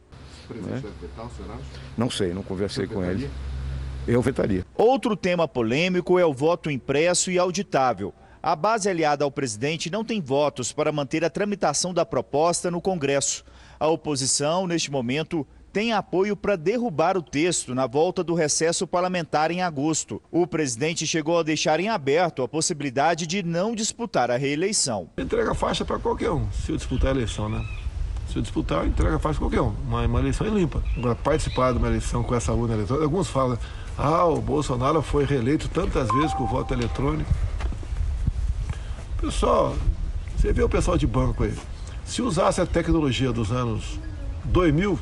Né? 0.50 0.82
Não 1.96 2.10
sei, 2.10 2.32
não 2.32 2.42
conversei 2.42 2.86
com 2.86 3.04
ele. 3.04 3.30
Eu 4.09 4.23
vetaria. 4.23 4.64
Outro 4.75 5.14
tema 5.14 5.47
polêmico 5.47 6.18
é 6.18 6.25
o 6.25 6.33
voto 6.33 6.71
impresso 6.71 7.31
e 7.31 7.38
auditável. 7.38 8.14
A 8.42 8.57
base 8.57 8.88
aliada 8.88 9.23
ao 9.23 9.31
presidente 9.31 9.90
não 9.90 10.03
tem 10.03 10.18
votos 10.18 10.73
para 10.73 10.90
manter 10.90 11.23
a 11.27 11.29
tramitação 11.29 11.92
da 11.92 12.07
proposta 12.07 12.71
no 12.71 12.81
Congresso. 12.81 13.44
A 13.79 13.87
oposição, 13.87 14.66
neste 14.66 14.90
momento, 14.90 15.47
tem 15.71 15.92
apoio 15.92 16.35
para 16.35 16.57
derrubar 16.57 17.18
o 17.18 17.23
texto 17.23 17.75
na 17.75 17.87
volta 17.87 18.25
do 18.25 18.33
recesso 18.33 18.87
parlamentar 18.87 19.51
em 19.51 19.61
agosto. 19.61 20.23
O 20.31 20.47
presidente 20.47 21.07
chegou 21.07 21.38
a 21.38 21.42
deixar 21.42 21.79
em 21.79 21.90
aberto 21.90 22.42
a 22.42 22.49
possibilidade 22.49 23.27
de 23.27 23.42
não 23.42 23.75
disputar 23.75 24.31
a 24.31 24.38
reeleição. 24.38 25.11
Entrega 25.18 25.55
faixa 25.55 25.85
para 25.85 25.99
qualquer 25.99 26.31
um, 26.31 26.51
se 26.51 26.73
eu 26.73 26.77
disputar 26.79 27.09
a 27.09 27.16
eleição, 27.16 27.51
né? 27.51 27.62
Se 28.28 28.36
eu 28.36 28.42
disputar, 28.42 28.86
entrega 28.86 29.18
para 29.18 29.34
qualquer 29.34 29.60
um. 29.60 29.72
Uma, 29.86 30.04
uma 30.06 30.20
eleição 30.20 30.46
é 30.46 30.50
limpa. 30.50 30.82
Agora, 30.96 31.14
participar 31.14 31.72
de 31.72 31.78
uma 31.78 31.88
eleição 31.88 32.22
com 32.22 32.34
essa 32.34 32.52
urna 32.52 32.74
eletrônica, 32.74 33.04
alguns 33.04 33.28
falam, 33.28 33.58
ah, 33.96 34.24
o 34.26 34.40
Bolsonaro 34.40 35.00
foi 35.00 35.24
reeleito 35.24 35.68
tantas 35.68 36.08
vezes 36.08 36.34
com 36.34 36.44
o 36.44 36.46
voto 36.46 36.74
eletrônico. 36.74 37.30
Pessoal, 39.20 39.74
você 40.36 40.52
vê 40.52 40.62
o 40.62 40.68
pessoal 40.68 40.98
de 40.98 41.06
banco 41.06 41.42
aí. 41.42 41.54
Se 42.04 42.22
usasse 42.22 42.60
a 42.60 42.66
tecnologia 42.66 43.32
dos 43.32 43.50
anos 43.50 43.98
2000, 44.44 44.98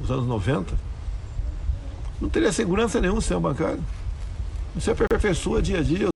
dos 0.00 0.10
anos 0.10 0.26
90, 0.26 0.74
não 2.20 2.28
teria 2.28 2.52
segurança 2.52 3.00
nenhuma 3.00 3.18
o 3.18 3.22
sistema 3.22 3.40
bancário. 3.40 3.82
Isso 4.76 4.90
aperfeiçoa 4.90 5.60
dia 5.60 5.78
a 5.78 5.82
dia. 5.82 6.08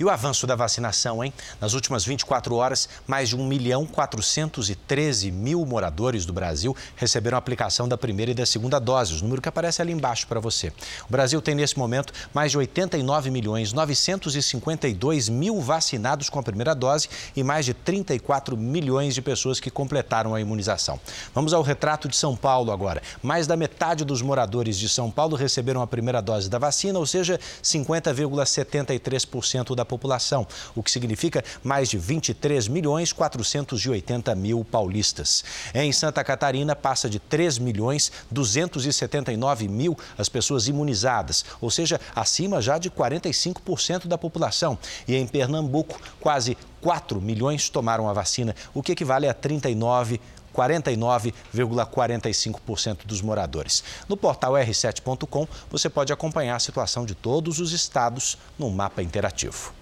E 0.00 0.04
o 0.04 0.08
avanço 0.08 0.46
da 0.46 0.56
vacinação, 0.56 1.22
hein? 1.22 1.30
Nas 1.60 1.74
últimas 1.74 2.06
24 2.06 2.54
horas, 2.54 2.88
mais 3.06 3.28
de 3.28 3.36
1 3.36 3.46
milhão 3.46 3.84
413 3.84 5.30
mil 5.30 5.66
moradores 5.66 6.24
do 6.24 6.32
Brasil 6.32 6.74
receberam 6.96 7.36
a 7.36 7.38
aplicação 7.38 7.86
da 7.86 7.98
primeira 7.98 8.30
e 8.30 8.34
da 8.34 8.46
segunda 8.46 8.78
dose, 8.78 9.12
o 9.12 9.22
número 9.22 9.42
que 9.42 9.48
aparece 9.50 9.82
ali 9.82 9.92
embaixo 9.92 10.26
para 10.26 10.40
você. 10.40 10.72
O 11.06 11.12
Brasil 11.12 11.42
tem, 11.42 11.54
nesse 11.54 11.78
momento, 11.78 12.14
mais 12.32 12.50
de 12.50 12.56
89 12.56 13.30
milhões 13.30 13.74
952 13.74 15.28
mil 15.28 15.60
vacinados 15.60 16.30
com 16.30 16.38
a 16.38 16.42
primeira 16.42 16.74
dose 16.74 17.06
e 17.36 17.44
mais 17.44 17.66
de 17.66 17.74
34 17.74 18.56
milhões 18.56 19.14
de 19.14 19.20
pessoas 19.20 19.60
que 19.60 19.70
completaram 19.70 20.34
a 20.34 20.40
imunização. 20.40 20.98
Vamos 21.34 21.52
ao 21.52 21.60
retrato 21.60 22.08
de 22.08 22.16
São 22.16 22.34
Paulo 22.34 22.72
agora. 22.72 23.02
Mais 23.22 23.46
da 23.46 23.54
metade 23.54 24.02
dos 24.02 24.22
moradores 24.22 24.78
de 24.78 24.88
São 24.88 25.10
Paulo 25.10 25.36
receberam 25.36 25.82
a 25.82 25.86
primeira 25.86 26.22
dose 26.22 26.48
da 26.48 26.58
vacina, 26.58 26.98
ou 26.98 27.04
seja, 27.04 27.38
50,73% 27.62 29.74
da 29.74 29.89
população, 29.90 30.46
o 30.76 30.84
que 30.84 30.90
significa 30.90 31.42
mais 31.64 31.88
de 31.88 31.98
23 31.98 32.68
milhões 32.68 33.12
480 33.12 34.32
mil 34.36 34.64
paulistas. 34.64 35.42
Em 35.74 35.92
Santa 35.92 36.22
Catarina, 36.22 36.76
passa 36.76 37.10
de 37.10 37.18
3 37.18 37.58
milhões 37.58 38.12
279 38.30 39.66
mil 39.66 39.98
as 40.16 40.28
pessoas 40.28 40.68
imunizadas, 40.68 41.44
ou 41.60 41.70
seja, 41.70 42.00
acima 42.14 42.62
já 42.62 42.78
de 42.78 42.88
45% 42.88 44.06
da 44.06 44.16
população. 44.16 44.78
E 45.08 45.16
em 45.16 45.26
Pernambuco, 45.26 46.00
quase 46.20 46.56
4 46.80 47.20
milhões 47.20 47.68
tomaram 47.68 48.08
a 48.08 48.12
vacina, 48.12 48.54
o 48.72 48.82
que 48.82 48.92
equivale 48.92 49.28
a 49.28 49.34
39 49.34 50.20
49,45% 50.54 53.06
dos 53.06 53.22
moradores. 53.22 53.82
No 54.08 54.16
portal 54.16 54.54
r7.com 54.54 55.46
você 55.70 55.88
pode 55.88 56.12
acompanhar 56.12 56.56
a 56.56 56.60
situação 56.60 57.06
de 57.06 57.14
todos 57.14 57.60
os 57.60 57.70
estados 57.72 58.36
no 58.58 58.68
mapa 58.70 59.00
interativo. 59.02 59.79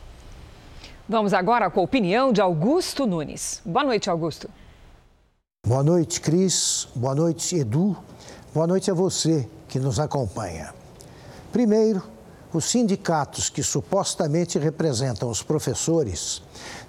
Vamos 1.11 1.33
agora 1.33 1.71
com 1.71 1.81
a 1.81 1.85
opinião 1.85 2.31
de 2.35 2.43
Augusto 2.43 3.07
Nunes. 3.07 3.63
Boa 3.65 3.83
noite, 3.83 4.11
Augusto. 4.11 4.51
Boa 5.67 5.83
noite, 5.83 6.21
Cris. 6.21 6.87
Boa 6.95 7.15
noite, 7.15 7.57
Edu. 7.57 7.97
Boa 8.53 8.67
noite 8.67 8.91
a 8.91 8.95
você 8.95 9.49
que 9.69 9.79
nos 9.79 9.99
acompanha. 9.99 10.75
Primeiro, 11.51 12.03
os 12.53 12.67
sindicatos 12.67 13.49
que 13.49 13.63
supostamente 13.63 14.59
representam 14.59 15.31
os 15.31 15.43
professores 15.43 16.43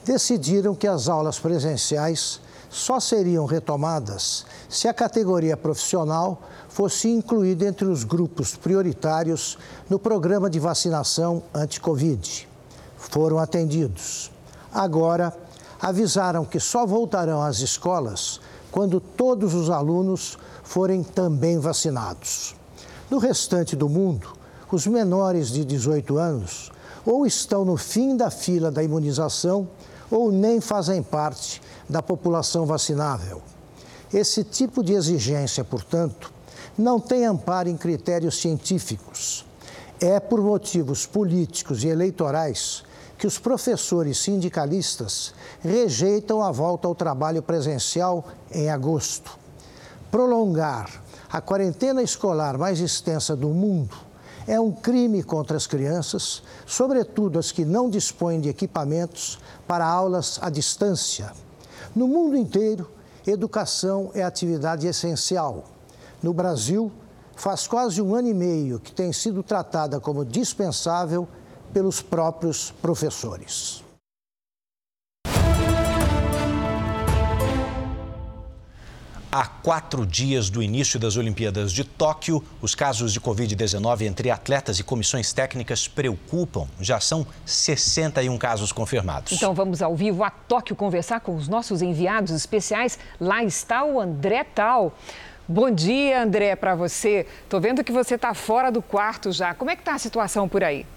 decidiram 0.03 0.75
que 0.75 0.87
as 0.87 1.07
aulas 1.07 1.39
presenciais 1.39 2.41
só 2.69 2.99
seriam 2.99 3.45
retomadas 3.45 4.45
se 4.67 4.89
a 4.89 4.93
categoria 4.93 5.55
profissional 5.55 6.41
fosse 6.67 7.07
incluída 7.07 7.65
entre 7.65 7.85
os 7.85 8.03
grupos 8.03 8.53
prioritários 8.53 9.57
no 9.89 9.97
programa 9.97 10.49
de 10.49 10.59
vacinação 10.59 11.41
anti-Covid 11.53 12.48
foram 12.99 13.39
atendidos. 13.39 14.31
Agora, 14.71 15.35
avisaram 15.81 16.45
que 16.45 16.59
só 16.59 16.85
voltarão 16.85 17.41
às 17.41 17.59
escolas 17.59 18.39
quando 18.71 18.99
todos 18.99 19.53
os 19.55 19.69
alunos 19.69 20.37
forem 20.63 21.01
também 21.01 21.57
vacinados. 21.57 22.55
No 23.09 23.17
restante 23.17 23.75
do 23.75 23.89
mundo, 23.89 24.33
os 24.71 24.85
menores 24.85 25.49
de 25.49 25.65
18 25.65 26.17
anos 26.17 26.71
ou 27.05 27.25
estão 27.25 27.65
no 27.65 27.77
fim 27.77 28.15
da 28.15 28.29
fila 28.29 28.69
da 28.69 28.83
imunização 28.83 29.67
ou 30.11 30.31
nem 30.31 30.61
fazem 30.61 31.01
parte 31.01 31.61
da 31.87 32.03
população 32.03 32.65
vacinável. 32.65 33.41
Esse 34.13 34.43
tipo 34.43 34.83
de 34.83 34.93
exigência, 34.93 35.63
portanto, 35.63 36.31
não 36.77 36.99
tem 36.99 37.25
amparo 37.25 37.69
em 37.69 37.77
critérios 37.77 38.39
científicos. 38.39 39.45
É 39.99 40.19
por 40.19 40.41
motivos 40.41 41.05
políticos 41.05 41.83
e 41.83 41.87
eleitorais 41.87 42.83
que 43.19 43.27
os 43.27 43.37
professores 43.37 44.17
sindicalistas 44.17 45.33
rejeitam 45.59 46.41
a 46.41 46.53
volta 46.53 46.87
ao 46.87 46.95
trabalho 46.95 47.43
presencial 47.43 48.25
em 48.49 48.69
agosto. 48.69 49.37
Prolongar 50.09 51.03
a 51.29 51.41
quarentena 51.41 52.01
escolar 52.01 52.57
mais 52.57 52.79
extensa 52.79 53.35
do 53.35 53.49
mundo 53.49 53.93
é 54.47 54.57
um 54.57 54.71
crime 54.71 55.21
contra 55.21 55.57
as 55.57 55.67
crianças, 55.67 56.41
sobretudo 56.65 57.37
as 57.37 57.51
que 57.51 57.65
não 57.65 57.89
dispõem 57.89 58.39
de 58.39 58.47
equipamentos 58.47 59.37
para 59.67 59.85
aulas 59.85 60.39
à 60.41 60.49
distância. 60.49 61.33
No 61.93 62.07
mundo 62.07 62.37
inteiro, 62.37 62.89
educação 63.27 64.11
é 64.13 64.23
atividade 64.23 64.87
essencial. 64.87 65.65
No 66.23 66.33
Brasil, 66.33 66.89
faz 67.35 67.67
quase 67.67 68.01
um 68.01 68.15
ano 68.15 68.29
e 68.29 68.33
meio 68.33 68.79
que 68.79 68.93
tem 68.93 69.11
sido 69.11 69.43
tratada 69.43 69.99
como 69.99 70.23
dispensável 70.23 71.27
pelos 71.73 72.01
próprios 72.01 72.71
professores. 72.81 73.83
Há 79.31 79.45
quatro 79.45 80.07
dias 80.07 80.49
do 80.49 80.63
início 80.63 80.99
das 80.99 81.15
Olimpíadas 81.15 81.71
de 81.71 81.83
Tóquio, 81.83 82.43
os 82.63 82.73
casos 82.73 83.13
de 83.13 83.21
Covid-19 83.21 84.01
entre 84.01 84.31
atletas 84.31 84.79
e 84.79 84.83
comissões 84.83 85.31
técnicas 85.31 85.87
preocupam. 85.87 86.67
Já 86.81 86.99
são 86.99 87.27
61 87.45 88.35
casos 88.39 88.71
confirmados. 88.71 89.31
Então 89.31 89.53
vamos 89.53 89.83
ao 89.83 89.95
vivo 89.95 90.23
a 90.23 90.31
Tóquio 90.31 90.75
conversar 90.75 91.19
com 91.19 91.35
os 91.35 91.47
nossos 91.47 91.83
enviados 91.83 92.31
especiais. 92.31 92.97
Lá 93.19 93.43
está 93.43 93.83
o 93.83 93.99
André 93.99 94.43
Tal. 94.43 94.97
Bom 95.47 95.69
dia, 95.69 96.23
André, 96.23 96.55
para 96.55 96.73
você. 96.73 97.27
Estou 97.43 97.61
vendo 97.61 97.83
que 97.83 97.91
você 97.91 98.15
está 98.15 98.33
fora 98.33 98.71
do 98.71 98.81
quarto 98.81 99.31
já. 99.31 99.53
Como 99.53 99.69
é 99.69 99.75
que 99.75 99.83
está 99.83 99.93
a 99.93 99.99
situação 99.99 100.49
por 100.49 100.63
aí? 100.63 100.87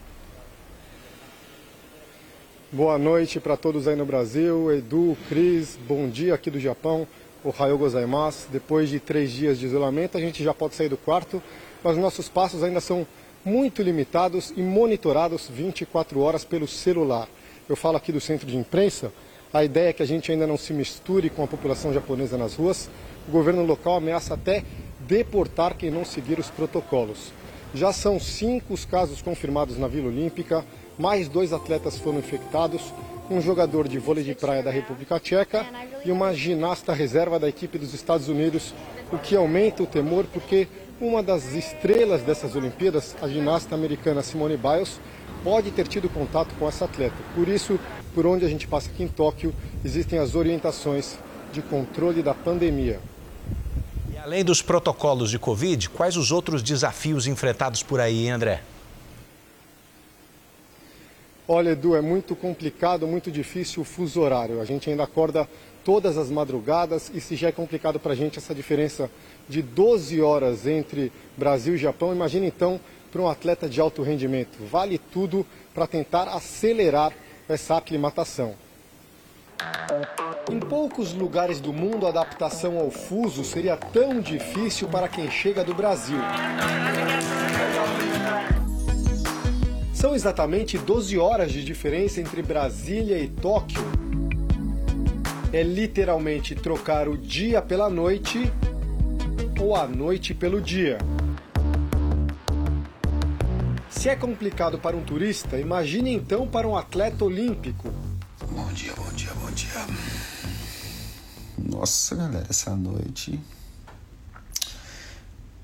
Boa 2.74 2.96
noite 2.96 3.38
para 3.38 3.54
todos 3.54 3.86
aí 3.86 3.94
no 3.94 4.06
Brasil. 4.06 4.72
Edu, 4.72 5.14
Cris, 5.28 5.78
bom 5.86 6.08
dia 6.08 6.32
aqui 6.32 6.50
do 6.50 6.58
Japão. 6.58 7.06
O 7.44 7.50
Raio 7.50 7.76
gozaimasu. 7.76 8.48
Depois 8.50 8.88
de 8.88 8.98
três 8.98 9.30
dias 9.30 9.58
de 9.58 9.66
isolamento, 9.66 10.16
a 10.16 10.20
gente 10.22 10.42
já 10.42 10.54
pode 10.54 10.74
sair 10.74 10.88
do 10.88 10.96
quarto, 10.96 11.42
mas 11.84 11.98
nossos 11.98 12.30
passos 12.30 12.62
ainda 12.62 12.80
são 12.80 13.06
muito 13.44 13.82
limitados 13.82 14.54
e 14.56 14.62
monitorados 14.62 15.50
24 15.50 16.18
horas 16.20 16.46
pelo 16.46 16.66
celular. 16.66 17.28
Eu 17.68 17.76
falo 17.76 17.98
aqui 17.98 18.10
do 18.10 18.22
centro 18.22 18.46
de 18.46 18.56
imprensa. 18.56 19.12
A 19.52 19.62
ideia 19.62 19.90
é 19.90 19.92
que 19.92 20.02
a 20.02 20.06
gente 20.06 20.32
ainda 20.32 20.46
não 20.46 20.56
se 20.56 20.72
misture 20.72 21.28
com 21.28 21.44
a 21.44 21.46
população 21.46 21.92
japonesa 21.92 22.38
nas 22.38 22.54
ruas. 22.54 22.88
O 23.28 23.30
governo 23.30 23.66
local 23.66 23.96
ameaça 23.96 24.32
até 24.32 24.64
deportar 25.00 25.76
quem 25.76 25.90
não 25.90 26.06
seguir 26.06 26.38
os 26.38 26.48
protocolos. 26.48 27.34
Já 27.74 27.92
são 27.92 28.18
cinco 28.18 28.72
os 28.72 28.86
casos 28.86 29.20
confirmados 29.20 29.76
na 29.76 29.88
Vila 29.88 30.08
Olímpica, 30.08 30.64
mais 30.98 31.28
dois 31.28 31.52
atletas 31.52 31.98
foram 31.98 32.18
infectados, 32.18 32.92
um 33.30 33.40
jogador 33.40 33.88
de 33.88 33.98
vôlei 33.98 34.24
de 34.24 34.34
praia 34.34 34.62
da 34.62 34.70
República 34.70 35.18
Tcheca 35.18 35.64
e 36.04 36.10
uma 36.10 36.34
ginasta 36.34 36.92
reserva 36.92 37.38
da 37.38 37.48
equipe 37.48 37.78
dos 37.78 37.94
Estados 37.94 38.28
Unidos, 38.28 38.74
o 39.12 39.18
que 39.18 39.36
aumenta 39.36 39.82
o 39.82 39.86
temor 39.86 40.26
porque 40.32 40.68
uma 41.00 41.22
das 41.22 41.52
estrelas 41.54 42.22
dessas 42.22 42.54
Olimpíadas, 42.54 43.16
a 43.20 43.28
ginasta 43.28 43.74
americana 43.74 44.22
Simone 44.22 44.56
Biles, 44.56 45.00
pode 45.42 45.70
ter 45.70 45.88
tido 45.88 46.08
contato 46.08 46.54
com 46.58 46.68
essa 46.68 46.84
atleta. 46.84 47.16
Por 47.34 47.48
isso, 47.48 47.78
por 48.14 48.26
onde 48.26 48.44
a 48.44 48.48
gente 48.48 48.68
passa 48.68 48.88
aqui 48.88 49.02
em 49.02 49.08
Tóquio, 49.08 49.52
existem 49.84 50.18
as 50.18 50.34
orientações 50.34 51.16
de 51.52 51.60
controle 51.60 52.22
da 52.22 52.34
pandemia. 52.34 53.00
E 54.12 54.16
além 54.16 54.44
dos 54.44 54.62
protocolos 54.62 55.30
de 55.30 55.38
Covid, 55.38 55.88
quais 55.90 56.16
os 56.16 56.30
outros 56.30 56.62
desafios 56.62 57.26
enfrentados 57.26 57.82
por 57.82 57.98
aí, 57.98 58.28
André? 58.28 58.62
Olha, 61.48 61.70
Edu, 61.70 61.96
é 61.96 62.00
muito 62.00 62.36
complicado, 62.36 63.06
muito 63.06 63.30
difícil 63.30 63.82
o 63.82 63.84
fuso 63.84 64.20
horário. 64.20 64.60
A 64.60 64.64
gente 64.64 64.88
ainda 64.88 65.02
acorda 65.02 65.48
todas 65.84 66.16
as 66.16 66.30
madrugadas 66.30 67.10
e 67.12 67.20
se 67.20 67.34
já 67.34 67.48
é 67.48 67.52
complicado 67.52 67.98
para 67.98 68.12
a 68.12 68.16
gente 68.16 68.38
essa 68.38 68.54
diferença 68.54 69.10
de 69.48 69.60
12 69.60 70.20
horas 70.22 70.66
entre 70.68 71.10
Brasil 71.36 71.74
e 71.74 71.78
Japão, 71.78 72.14
imagine 72.14 72.46
então 72.46 72.80
para 73.10 73.20
um 73.20 73.28
atleta 73.28 73.68
de 73.68 73.80
alto 73.80 74.02
rendimento. 74.02 74.64
Vale 74.70 74.98
tudo 74.98 75.44
para 75.74 75.86
tentar 75.86 76.28
acelerar 76.28 77.12
essa 77.48 77.76
aclimatação. 77.76 78.54
Em 80.50 80.60
poucos 80.60 81.12
lugares 81.12 81.60
do 81.60 81.72
mundo, 81.72 82.06
a 82.06 82.10
adaptação 82.10 82.78
ao 82.78 82.90
fuso 82.90 83.44
seria 83.44 83.76
tão 83.76 84.20
difícil 84.20 84.88
para 84.88 85.08
quem 85.08 85.30
chega 85.30 85.64
do 85.64 85.74
Brasil. 85.74 86.18
São 90.02 90.16
exatamente 90.16 90.76
12 90.76 91.16
horas 91.16 91.52
de 91.52 91.64
diferença 91.64 92.20
entre 92.20 92.42
Brasília 92.42 93.20
e 93.20 93.28
Tóquio. 93.28 93.84
É 95.52 95.62
literalmente 95.62 96.56
trocar 96.56 97.06
o 97.06 97.16
dia 97.16 97.62
pela 97.62 97.88
noite 97.88 98.52
ou 99.60 99.76
a 99.76 99.86
noite 99.86 100.34
pelo 100.34 100.60
dia. 100.60 100.98
Se 103.88 104.08
é 104.08 104.16
complicado 104.16 104.76
para 104.76 104.96
um 104.96 105.04
turista, 105.04 105.56
imagine 105.56 106.12
então 106.12 106.48
para 106.48 106.66
um 106.66 106.76
atleta 106.76 107.24
olímpico. 107.24 107.88
Bom 108.50 108.72
dia, 108.72 108.92
bom 108.96 109.08
dia, 109.12 109.30
bom 109.34 109.52
dia. 109.52 109.86
Nossa, 111.56 112.16
galera, 112.16 112.46
essa 112.50 112.74
noite 112.74 113.38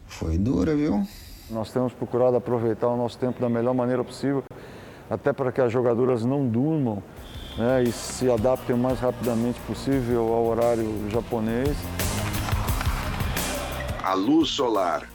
foi 0.07 0.38
dura, 0.38 0.77
viu? 0.77 1.05
Nós 1.51 1.71
temos 1.73 1.95
procurado 1.95 2.37
aproveitar 2.37 2.89
o 2.89 2.97
nosso 2.97 3.17
tempo 3.17 3.41
da 3.41 3.49
melhor 3.49 3.73
maneira 3.75 4.05
possível, 4.05 4.45
até 5.09 5.33
para 5.33 5.51
que 5.51 5.61
as 5.61 5.73
jogadoras 5.73 6.23
não 6.23 6.47
durmam 6.47 7.03
né, 7.57 7.83
e 7.85 7.91
se 7.91 8.31
adaptem 8.31 8.77
o 8.77 8.79
mais 8.79 9.01
rapidamente 9.01 9.59
possível 9.61 10.33
ao 10.33 10.47
horário 10.47 11.09
japonês. 11.11 11.75
A 14.03 14.13
luz 14.13 14.51
solar 14.51 15.09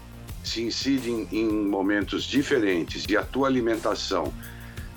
se 0.43 0.63
incide 0.63 1.11
em, 1.11 1.27
em 1.31 1.67
momentos 1.67 2.23
diferentes 2.23 3.05
e 3.07 3.15
a 3.15 3.23
tua 3.23 3.47
alimentação 3.47 4.33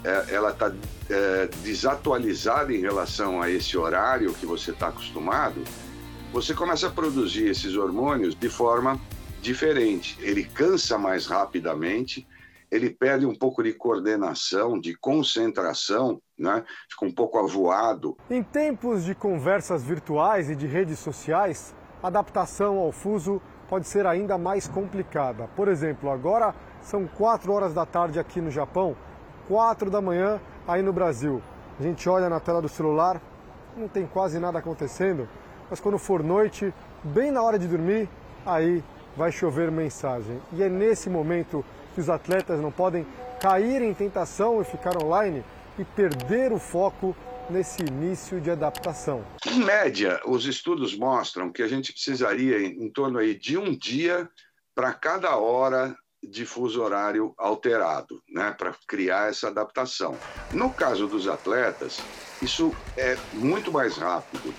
é, 0.03 0.35
ela 0.35 0.51
está 0.51 0.73
é, 1.11 1.49
desatualizada 1.63 2.73
em 2.73 2.81
relação 2.81 3.43
a 3.43 3.51
esse 3.51 3.77
horário 3.77 4.33
que 4.33 4.47
você 4.47 4.71
está 4.71 4.89
acostumado, 4.89 5.63
você 6.33 6.55
começa 6.55 6.87
a 6.87 6.91
produzir 6.91 7.47
esses 7.47 7.77
hormônios 7.77 8.35
de 8.35 8.49
forma 8.49 8.99
diferente. 9.47 10.19
Ele 10.21 10.45
cansa 10.45 10.99
mais 10.99 11.27
rapidamente, 11.27 12.27
ele 12.71 12.91
perde 12.91 13.25
um 13.25 13.35
pouco 13.35 13.63
de 13.63 13.73
coordenação, 13.73 14.79
de 14.79 14.95
concentração, 14.97 16.21
né? 16.37 16.65
fica 16.91 17.07
um 17.07 17.13
pouco 17.13 17.39
avoado. 17.39 18.17
Em 18.29 18.43
tempos 18.43 19.05
de 19.05 19.15
conversas 19.15 19.85
virtuais 19.85 20.51
e 20.51 20.57
de 20.57 20.67
redes 20.67 20.99
sociais, 20.99 21.75
a 22.03 22.09
adaptação 22.09 22.79
ao 22.79 22.91
fuso 22.91 23.41
pode 23.69 23.87
ser 23.87 24.05
ainda 24.05 24.37
mais 24.37 24.67
complicada. 24.67 25.49
Por 25.55 25.69
exemplo, 25.69 26.11
agora 26.11 26.55
são 26.83 27.07
4 27.07 27.53
horas 27.53 27.73
da 27.73 27.87
tarde 27.87 28.19
aqui 28.19 28.41
no 28.41 28.51
Japão, 28.51 28.97
4 29.49 29.91
da 29.91 30.01
manhã 30.01 30.41
aí 30.67 30.83
no 30.83 30.93
Brasil. 30.93 31.41
A 31.79 31.83
gente 31.83 32.09
olha 32.09 32.29
na 32.29 32.41
tela 32.41 32.61
do 32.61 32.69
celular, 32.69 33.21
não 33.77 33.87
tem 33.87 34.07
quase 34.07 34.39
nada 34.39 34.59
acontecendo, 34.59 35.29
mas 35.71 35.79
quando 35.79 35.99
for 35.99 36.23
noite, 36.23 36.73
bem 37.05 37.31
na 37.31 37.43
hora 37.43 37.59
de 37.59 37.69
dormir, 37.69 38.09
aí 38.45 38.83
vai 39.17 39.33
chover 39.33 39.71
mensagem. 39.71 40.41
E 40.53 40.63
é 40.63 40.69
nesse 40.69 41.09
momento 41.09 41.65
que 41.95 42.01
os 42.01 42.11
atletas 42.11 42.61
não 42.61 42.71
podem 42.71 43.07
cair 43.41 43.83
em 43.83 43.95
tentação 43.95 44.61
e 44.61 44.65
ficar 44.65 45.03
online 45.03 45.45
e 45.79 45.85
perder 45.85 46.53
o 46.53 46.59
foco 46.59 47.17
nesse 47.49 47.83
início 47.83 48.41
de 48.41 48.51
adaptação. 48.51 49.25
Em 49.47 49.61
média, 49.61 50.21
os 50.25 50.47
estudos 50.47 50.97
mostram 50.97 51.51
que 51.51 51.63
a 51.63 51.69
gente 51.69 51.93
precisaria 51.93 52.61
em 52.61 52.91
torno 52.91 53.19
aí 53.19 53.35
de 53.35 53.57
um 53.57 53.77
dia 53.77 54.29
para 54.75 54.93
cada 54.93 55.37
hora 55.37 55.97
de 56.23 56.45
fuso 56.45 56.83
horário 56.83 57.33
alterado, 57.39 58.21
né, 58.29 58.55
para 58.59 58.75
criar 58.87 59.31
essa 59.31 59.49
adaptação. 59.49 60.17
No 60.53 60.71
caso 60.71 61.07
dos 61.07 61.29
atletas, 61.29 62.01
isso 62.43 62.75
é 62.97 63.17
muito 63.35 63.71
mais 63.71 63.97
rápido. 63.97 64.53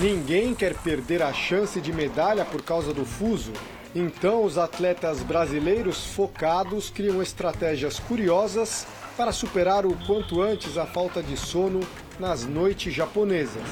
Ninguém 0.00 0.54
quer 0.54 0.74
perder 0.74 1.22
a 1.22 1.32
chance 1.32 1.80
de 1.80 1.90
medalha 1.90 2.44
por 2.44 2.60
causa 2.60 2.92
do 2.92 3.06
fuso. 3.06 3.50
Então, 3.94 4.44
os 4.44 4.58
atletas 4.58 5.22
brasileiros 5.22 6.04
focados 6.08 6.90
criam 6.90 7.22
estratégias 7.22 7.98
curiosas 7.98 8.86
para 9.16 9.32
superar 9.32 9.86
o 9.86 9.96
quanto 10.06 10.42
antes 10.42 10.76
a 10.76 10.84
falta 10.84 11.22
de 11.22 11.34
sono 11.34 11.80
nas 12.20 12.44
noites 12.44 12.92
japonesas. 12.92 13.62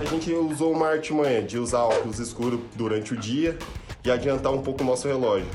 A 0.00 0.04
gente 0.04 0.32
usou 0.32 0.72
uma 0.72 0.88
artimanha 0.88 1.42
de 1.42 1.58
usar 1.58 1.84
óculos 1.84 2.18
escuros 2.18 2.58
durante 2.74 3.14
o 3.14 3.16
dia 3.16 3.56
e 4.04 4.10
adiantar 4.10 4.52
um 4.52 4.62
pouco 4.62 4.82
o 4.82 4.86
nosso 4.86 5.06
relógio. 5.06 5.48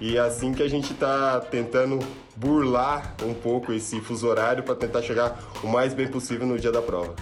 E 0.00 0.16
é 0.16 0.20
assim 0.20 0.52
que 0.52 0.62
a 0.62 0.68
gente 0.68 0.92
está 0.92 1.38
tentando 1.38 2.00
burlar 2.34 3.14
um 3.22 3.32
pouco 3.32 3.72
esse 3.72 4.00
fuso 4.00 4.26
horário 4.26 4.64
para 4.64 4.74
tentar 4.74 5.02
chegar 5.02 5.38
o 5.62 5.68
mais 5.68 5.94
bem 5.94 6.08
possível 6.08 6.48
no 6.48 6.58
dia 6.58 6.72
da 6.72 6.82
prova. 6.82 7.14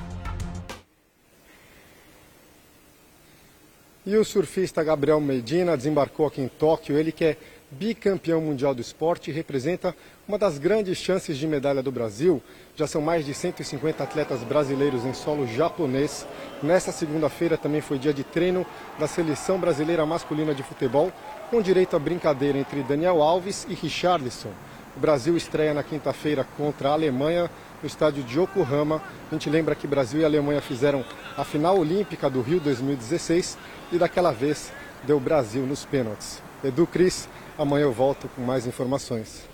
E 4.04 4.16
o 4.16 4.24
surfista 4.24 4.82
Gabriel 4.82 5.20
Medina 5.20 5.76
desembarcou 5.76 6.26
aqui 6.26 6.40
em 6.40 6.48
Tóquio, 6.48 6.98
ele 6.98 7.12
que 7.12 7.24
é 7.24 7.36
bicampeão 7.70 8.40
mundial 8.40 8.74
do 8.74 8.80
esporte 8.80 9.30
e 9.30 9.32
representa 9.32 9.94
uma 10.26 10.36
das 10.36 10.58
grandes 10.58 10.98
chances 10.98 11.38
de 11.38 11.46
medalha 11.46 11.84
do 11.84 11.92
Brasil. 11.92 12.42
Já 12.74 12.88
são 12.88 13.00
mais 13.00 13.24
de 13.24 13.32
150 13.32 14.02
atletas 14.02 14.40
brasileiros 14.40 15.06
em 15.06 15.14
solo 15.14 15.46
japonês. 15.46 16.26
Nesta 16.60 16.90
segunda-feira 16.90 17.56
também 17.56 17.80
foi 17.80 17.96
dia 17.96 18.12
de 18.12 18.24
treino 18.24 18.66
da 18.98 19.06
seleção 19.06 19.56
brasileira 19.56 20.04
masculina 20.04 20.52
de 20.52 20.64
futebol, 20.64 21.12
com 21.48 21.62
direito 21.62 21.94
à 21.94 21.98
brincadeira 22.00 22.58
entre 22.58 22.82
Daniel 22.82 23.22
Alves 23.22 23.64
e 23.70 23.74
Richarlison. 23.74 24.50
O 24.96 25.00
Brasil 25.00 25.36
estreia 25.36 25.72
na 25.72 25.82
quinta-feira 25.82 26.46
contra 26.56 26.90
a 26.90 26.92
Alemanha 26.92 27.50
no 27.82 27.86
estádio 27.86 28.22
de 28.22 28.38
Yokohama. 28.38 29.02
A 29.30 29.34
gente 29.34 29.48
lembra 29.48 29.74
que 29.74 29.86
Brasil 29.86 30.20
e 30.20 30.24
Alemanha 30.24 30.60
fizeram 30.60 31.04
a 31.36 31.44
final 31.44 31.78
olímpica 31.78 32.28
do 32.28 32.42
Rio 32.42 32.60
2016 32.60 33.56
e 33.90 33.98
daquela 33.98 34.32
vez 34.32 34.72
deu 35.04 35.18
Brasil 35.18 35.66
nos 35.66 35.84
pênaltis. 35.84 36.42
Edu 36.62 36.86
Cris, 36.86 37.28
amanhã 37.58 37.84
eu 37.84 37.92
volto 37.92 38.28
com 38.36 38.42
mais 38.42 38.66
informações. 38.66 39.48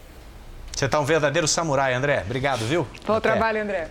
Você 0.76 0.84
está 0.84 1.00
um 1.00 1.04
verdadeiro 1.04 1.48
samurai, 1.48 1.94
André. 1.94 2.22
Obrigado, 2.24 2.60
viu? 2.60 2.86
Bom 3.06 3.14
Até. 3.14 3.30
trabalho, 3.30 3.62
André. 3.62 3.88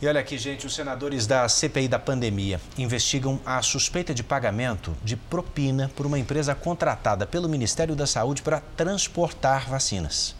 E 0.00 0.06
olha 0.06 0.20
aqui, 0.20 0.36
gente, 0.36 0.66
os 0.66 0.74
senadores 0.74 1.26
da 1.26 1.48
CPI 1.48 1.88
da 1.88 1.98
pandemia 1.98 2.60
investigam 2.76 3.40
a 3.46 3.62
suspeita 3.62 4.12
de 4.12 4.22
pagamento 4.22 4.94
de 5.02 5.16
propina 5.16 5.90
por 5.96 6.04
uma 6.04 6.18
empresa 6.18 6.54
contratada 6.54 7.26
pelo 7.26 7.48
Ministério 7.48 7.96
da 7.96 8.06
Saúde 8.06 8.42
para 8.42 8.60
transportar 8.76 9.70
vacinas. 9.70 10.35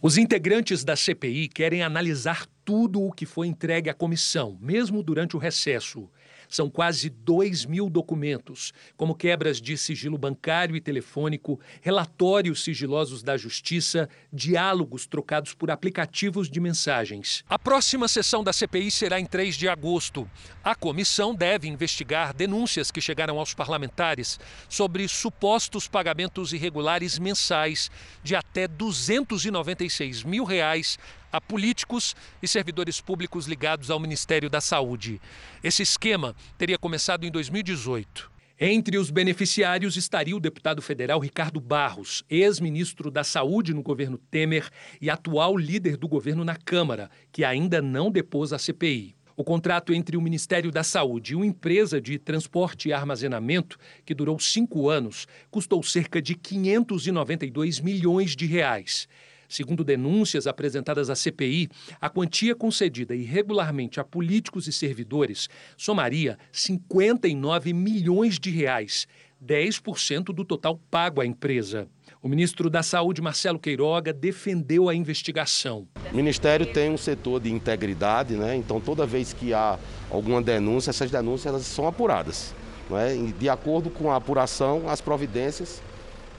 Os 0.00 0.16
integrantes 0.16 0.84
da 0.84 0.94
CPI 0.94 1.48
querem 1.48 1.82
analisar 1.82 2.46
tudo 2.64 3.02
o 3.02 3.10
que 3.10 3.26
foi 3.26 3.48
entregue 3.48 3.90
à 3.90 3.94
comissão, 3.94 4.56
mesmo 4.60 5.02
durante 5.02 5.34
o 5.34 5.40
recesso. 5.40 6.08
São 6.48 6.70
quase 6.70 7.10
2 7.10 7.66
mil 7.66 7.90
documentos, 7.90 8.72
como 8.96 9.14
quebras 9.14 9.60
de 9.60 9.76
sigilo 9.76 10.16
bancário 10.16 10.74
e 10.74 10.80
telefônico, 10.80 11.60
relatórios 11.82 12.64
sigilosos 12.64 13.22
da 13.22 13.36
Justiça, 13.36 14.08
diálogos 14.32 15.06
trocados 15.06 15.54
por 15.54 15.70
aplicativos 15.70 16.48
de 16.48 16.60
mensagens. 16.60 17.44
A 17.48 17.58
próxima 17.58 18.08
sessão 18.08 18.42
da 18.42 18.52
CPI 18.52 18.90
será 18.90 19.20
em 19.20 19.26
3 19.26 19.56
de 19.56 19.68
agosto. 19.68 20.28
A 20.64 20.74
comissão 20.74 21.34
deve 21.34 21.68
investigar 21.68 22.32
denúncias 22.32 22.90
que 22.90 23.00
chegaram 23.00 23.38
aos 23.38 23.54
parlamentares 23.54 24.40
sobre 24.68 25.06
supostos 25.08 25.86
pagamentos 25.86 26.52
irregulares 26.52 27.18
mensais 27.18 27.90
de 28.22 28.34
até 28.34 28.66
296 28.66 30.24
mil 30.24 30.44
reais 30.44 30.98
a 31.32 31.40
políticos 31.40 32.14
e 32.42 32.48
servidores 32.48 33.00
públicos 33.00 33.46
ligados 33.46 33.90
ao 33.90 34.00
Ministério 34.00 34.48
da 34.48 34.60
Saúde. 34.60 35.20
Esse 35.62 35.82
esquema 35.82 36.34
teria 36.56 36.78
começado 36.78 37.24
em 37.24 37.30
2018. 37.30 38.30
Entre 38.60 38.98
os 38.98 39.08
beneficiários 39.08 39.96
estaria 39.96 40.36
o 40.36 40.40
deputado 40.40 40.82
federal 40.82 41.20
Ricardo 41.20 41.60
Barros, 41.60 42.24
ex-ministro 42.28 43.08
da 43.08 43.22
Saúde 43.22 43.72
no 43.72 43.82
governo 43.84 44.18
Temer 44.18 44.68
e 45.00 45.08
atual 45.08 45.56
líder 45.56 45.96
do 45.96 46.08
governo 46.08 46.44
na 46.44 46.56
Câmara, 46.56 47.08
que 47.30 47.44
ainda 47.44 47.80
não 47.80 48.10
depôs 48.10 48.52
a 48.52 48.58
CPI. 48.58 49.14
O 49.36 49.44
contrato 49.44 49.94
entre 49.94 50.16
o 50.16 50.20
Ministério 50.20 50.72
da 50.72 50.82
Saúde 50.82 51.32
e 51.32 51.36
uma 51.36 51.46
empresa 51.46 52.00
de 52.00 52.18
transporte 52.18 52.88
e 52.88 52.92
armazenamento, 52.92 53.78
que 54.04 54.12
durou 54.12 54.36
cinco 54.40 54.88
anos, 54.88 55.28
custou 55.48 55.80
cerca 55.84 56.20
de 56.20 56.34
592 56.34 57.78
milhões 57.78 58.34
de 58.34 58.46
reais. 58.46 59.06
Segundo 59.48 59.82
denúncias 59.82 60.46
apresentadas 60.46 61.08
à 61.08 61.16
CPI, 61.16 61.70
a 61.98 62.10
quantia 62.10 62.54
concedida 62.54 63.16
irregularmente 63.16 63.98
a 63.98 64.04
políticos 64.04 64.68
e 64.68 64.72
servidores 64.72 65.48
somaria 65.74 66.38
59 66.52 67.72
milhões 67.72 68.38
de 68.38 68.50
reais, 68.50 69.08
10% 69.44 70.24
do 70.34 70.44
total 70.44 70.78
pago 70.90 71.22
à 71.22 71.26
empresa. 71.26 71.88
O 72.22 72.28
ministro 72.28 72.68
da 72.68 72.82
Saúde, 72.82 73.22
Marcelo 73.22 73.58
Queiroga, 73.58 74.12
defendeu 74.12 74.88
a 74.88 74.94
investigação. 74.94 75.88
O 76.12 76.16
Ministério 76.16 76.66
tem 76.66 76.90
um 76.90 76.98
setor 76.98 77.40
de 77.40 77.50
integridade, 77.50 78.34
né? 78.34 78.54
então 78.54 78.80
toda 78.80 79.06
vez 79.06 79.32
que 79.32 79.54
há 79.54 79.78
alguma 80.10 80.42
denúncia, 80.42 80.90
essas 80.90 81.10
denúncias 81.10 81.46
elas 81.46 81.62
são 81.62 81.86
apuradas. 81.86 82.54
Né? 82.90 83.32
De 83.38 83.48
acordo 83.48 83.88
com 83.88 84.10
a 84.10 84.16
apuração, 84.16 84.88
as 84.88 85.00
providências 85.00 85.80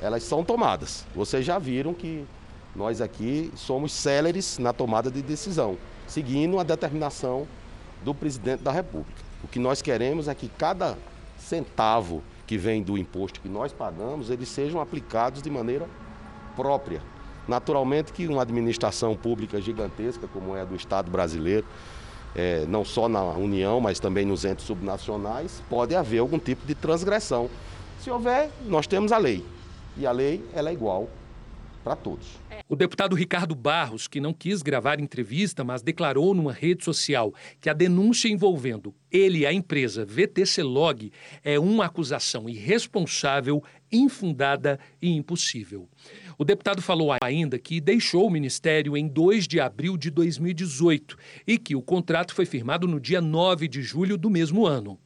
elas 0.01 0.24
são 0.24 0.43
tomadas. 0.43 1.05
Vocês 1.16 1.45
já 1.45 1.57
viram 1.57 1.93
que 1.93 2.26
nós 2.76 3.01
aqui 3.01 3.51
somos 3.55 3.91
céleres 3.91 4.57
na 4.59 4.72
tomada 4.72 5.09
de 5.09 5.22
decisão, 5.22 5.78
seguindo 6.07 6.59
a 6.59 6.63
determinação 6.63 7.47
do 8.03 8.13
presidente 8.13 8.61
da 8.61 8.72
República. 8.72 9.22
O 9.43 9.47
que 9.47 9.59
nós 9.59 9.82
queremos 9.82 10.28
é 10.28 10.36
que 10.36 10.47
cada 10.47 10.97
centavo 11.38 12.22
que 12.45 12.57
vem 12.57 12.82
do 12.82 12.97
imposto 12.97 13.39
que 13.41 13.49
nós 13.49 13.72
pagamos, 13.72 14.30
eles 14.30 14.49
sejam 14.49 14.82
aplicados 14.82 15.41
de 15.41 15.49
maneira 15.49 15.88
própria. 16.55 17.01
Naturalmente 17.47 18.11
que 18.13 18.28
uma 18.28 18.41
administração 18.41 19.15
pública 19.15 19.61
gigantesca, 19.61 20.28
como 20.28 20.55
é 20.55 20.61
a 20.61 20.65
do 20.65 20.76
Estado 20.76 21.09
brasileiro, 21.09 21.65
é, 22.36 22.65
não 22.67 22.86
só 22.86 23.09
na 23.09 23.22
União, 23.22 23.80
mas 23.80 23.99
também 23.99 24.26
nos 24.26 24.45
entes 24.45 24.65
subnacionais, 24.65 25.63
pode 25.70 25.95
haver 25.95 26.20
algum 26.20 26.38
tipo 26.38 26.65
de 26.65 26.76
transgressão. 26.76 27.49
Se 28.01 28.09
houver, 28.09 28.51
nós 28.65 28.88
temos 28.88 29.11
a 29.11 29.17
lei. 29.17 29.43
E 29.97 30.05
a 30.05 30.11
lei 30.11 30.43
ela 30.53 30.70
é 30.70 30.74
igual 30.74 31.09
para 31.84 31.95
todos. 31.95 32.39
O 32.67 32.75
deputado 32.75 33.15
Ricardo 33.15 33.55
Barros, 33.55 34.07
que 34.07 34.19
não 34.19 34.32
quis 34.32 34.61
gravar 34.61 34.99
entrevista, 34.99 35.63
mas 35.63 35.82
declarou 35.82 36.36
numa 36.36 36.53
rede 36.53 36.84
social 36.84 37.34
que 37.59 37.69
a 37.69 37.73
denúncia 37.73 38.30
envolvendo 38.30 38.93
ele 39.11 39.39
e 39.39 39.45
a 39.45 39.51
empresa 39.51 40.05
VTC 40.05 40.61
Log 40.61 41.11
é 41.43 41.59
uma 41.59 41.86
acusação 41.86 42.47
irresponsável, 42.47 43.63
infundada 43.91 44.80
e 45.01 45.09
impossível. 45.15 45.89
O 46.38 46.45
deputado 46.45 46.82
falou 46.82 47.13
ainda 47.21 47.57
que 47.57 47.82
deixou 47.82 48.27
o 48.27 48.30
ministério 48.30 48.95
em 48.95 49.07
2 49.07 49.47
de 49.47 49.59
abril 49.59 49.97
de 49.97 50.09
2018 50.09 51.17
e 51.47 51.57
que 51.57 51.75
o 51.75 51.82
contrato 51.82 52.36
foi 52.36 52.45
firmado 52.45 52.88
no 52.88 52.99
dia 52.99 53.19
9 53.19 53.67
de 53.67 53.82
julho 53.82 54.17
do 54.17 54.30
mesmo 54.30 54.65
ano. 54.65 54.99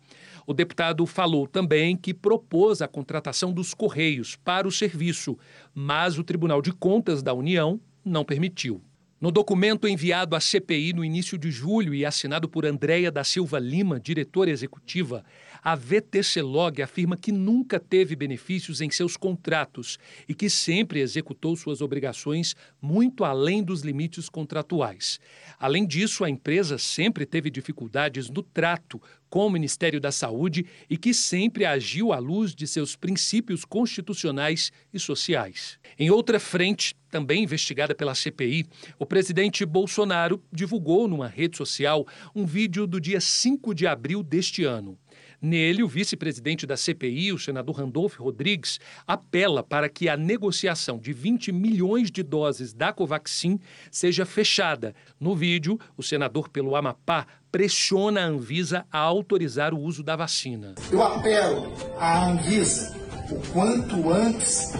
O 0.45 0.53
deputado 0.53 1.05
falou 1.05 1.47
também 1.47 1.95
que 1.95 2.13
propôs 2.13 2.81
a 2.81 2.87
contratação 2.87 3.53
dos 3.53 3.73
Correios 3.73 4.35
para 4.35 4.67
o 4.67 4.71
serviço, 4.71 5.37
mas 5.73 6.17
o 6.17 6.23
Tribunal 6.23 6.61
de 6.61 6.71
Contas 6.71 7.23
da 7.23 7.33
União 7.33 7.79
não 8.03 8.25
permitiu. 8.25 8.81
No 9.23 9.31
documento 9.31 9.87
enviado 9.87 10.35
à 10.35 10.39
CPI 10.41 10.91
no 10.91 11.05
início 11.05 11.37
de 11.37 11.49
julho 11.49 11.95
e 11.95 12.05
assinado 12.05 12.49
por 12.49 12.65
Andréia 12.65 13.09
da 13.09 13.23
Silva 13.23 13.57
Lima, 13.57 13.97
diretora 13.97 14.49
executiva, 14.49 15.23
a 15.63 15.75
VTC 15.75 16.41
Log 16.41 16.81
afirma 16.81 17.15
que 17.15 17.31
nunca 17.31 17.79
teve 17.79 18.17
benefícios 18.17 18.81
em 18.81 18.89
seus 18.89 19.15
contratos 19.15 19.97
e 20.27 20.35
que 20.35 20.49
sempre 20.49 20.99
executou 20.99 21.55
suas 21.55 21.79
obrigações 21.79 22.53
muito 22.81 23.23
além 23.23 23.63
dos 23.63 23.79
limites 23.79 24.27
contratuais. 24.27 25.21
Além 25.57 25.87
disso, 25.87 26.25
a 26.25 26.29
empresa 26.29 26.77
sempre 26.77 27.25
teve 27.25 27.49
dificuldades 27.49 28.29
no 28.29 28.43
trato 28.43 29.01
com 29.33 29.47
o 29.47 29.49
Ministério 29.49 29.99
da 29.99 30.11
Saúde 30.11 30.63
e 30.87 30.95
que 30.95 31.11
sempre 31.11 31.65
agiu 31.65 32.13
à 32.13 32.19
luz 32.19 32.53
de 32.53 32.67
seus 32.67 32.95
princípios 32.95 33.65
constitucionais 33.65 34.71
e 34.93 34.99
sociais. 34.99 35.79
Em 35.97 36.11
outra 36.11 36.39
frente, 36.39 36.95
também 37.09 37.41
investigada 37.41 37.95
pela 37.95 38.13
CPI, 38.13 38.67
o 38.99 39.07
presidente 39.07 39.65
Bolsonaro 39.65 40.39
divulgou 40.51 41.07
numa 41.07 41.27
rede 41.27 41.57
social 41.57 42.05
um 42.35 42.45
vídeo 42.45 42.85
do 42.85 43.01
dia 43.01 43.19
5 43.19 43.73
de 43.73 43.87
abril 43.87 44.21
deste 44.21 44.65
ano. 44.65 44.99
Nele, 45.43 45.83
o 45.83 45.87
vice-presidente 45.89 46.65
da 46.65 46.77
CPI, 46.77 47.33
o 47.33 47.37
senador 47.37 47.75
Randolfo 47.75 48.23
Rodrigues, 48.23 48.79
apela 49.05 49.61
para 49.61 49.89
que 49.89 50.07
a 50.07 50.15
negociação 50.15 50.97
de 50.97 51.11
20 51.11 51.51
milhões 51.51 52.09
de 52.09 52.23
doses 52.23 52.73
da 52.73 52.93
Covaxin 52.93 53.59
seja 53.91 54.25
fechada. 54.25 54.95
No 55.19 55.35
vídeo, 55.35 55.77
o 55.97 56.01
senador 56.01 56.47
pelo 56.47 56.77
Amapá 56.77 57.27
pressiona 57.51 58.21
a 58.21 58.25
Anvisa 58.25 58.85
a 58.89 58.99
autorizar 58.99 59.73
o 59.73 59.81
uso 59.81 60.01
da 60.01 60.15
vacina. 60.15 60.75
Eu 60.89 61.03
apelo 61.03 61.73
à 61.99 62.29
Anvisa 62.29 62.95
o 63.29 63.51
quanto 63.51 64.11
antes, 64.11 64.73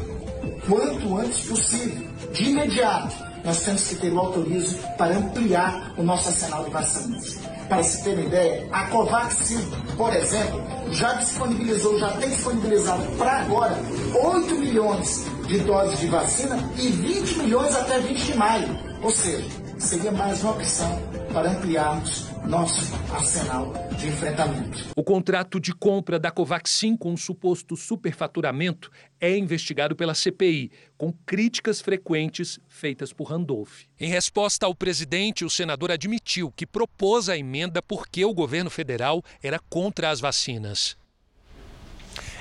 o 0.44 0.68
quanto 0.68 1.18
antes 1.18 1.46
possível, 1.46 2.08
de 2.32 2.52
imediato, 2.52 3.16
nós 3.44 3.64
temos 3.64 3.88
que 3.90 3.96
ter 3.96 4.14
o 4.14 4.20
autorizo 4.20 4.78
para 4.98 5.18
ampliar 5.18 5.94
o 5.98 6.04
nosso 6.04 6.30
arsenal 6.30 6.64
de 6.64 6.72
vacinas. 6.72 7.43
Para 7.68 7.84
se 7.84 8.04
ter 8.04 8.14
uma 8.14 8.22
ideia, 8.24 8.68
a 8.72 8.86
Covaxin, 8.88 9.60
por 9.98 10.14
exemplo, 10.14 10.62
já 10.92 11.14
disponibilizou, 11.14 11.98
já 12.00 12.12
tem 12.18 12.30
disponibilizado 12.30 13.04
para 13.18 13.40
agora 13.40 13.76
8 14.24 14.56
milhões 14.56 15.26
de 15.48 15.60
doses 15.60 16.00
de 16.00 16.08
vacina 16.08 16.58
e 16.78 16.88
20 16.88 17.40
milhões 17.40 17.76
até 17.76 18.00
20 18.00 18.26
de 18.26 18.38
maio. 18.38 18.80
Ou 19.02 19.10
seja, 19.10 19.48
seria 19.80 20.12
mais 20.12 20.44
uma 20.44 20.52
opção 20.54 21.02
para 21.34 21.50
ampliarmos 21.50 22.28
nosso 22.46 22.94
arsenal 23.12 23.72
de 23.94 24.08
enfrentamento. 24.08 24.90
O 24.96 25.04
contrato 25.04 25.60
de 25.60 25.74
compra 25.74 26.20
da 26.20 26.32
Covaxin 26.32 26.98
com 26.98 27.12
um 27.12 27.18
suposto 27.18 27.76
superfaturamento 27.76 28.92
é 29.20 29.38
investigado 29.38 29.96
pela 29.96 30.14
CPI, 30.14 30.72
com 30.98 31.14
críticas 31.26 31.82
frequentes 31.82 32.60
feitas 32.68 33.14
por 33.14 33.26
Randolph. 33.26 33.84
Em 34.00 34.10
resposta 34.10 34.66
ao 34.66 34.76
presidente, 34.76 35.46
o 35.46 35.50
senador 35.50 35.92
admitiu 35.92 36.52
que 36.52 36.66
propôs 36.66 37.30
a 37.30 37.38
emenda 37.38 37.82
porque 37.82 38.26
o 38.26 38.34
governo 38.34 38.70
federal 38.70 39.24
era 39.42 39.60
contra 39.70 40.10
as 40.10 40.20
vacinas. 40.20 40.98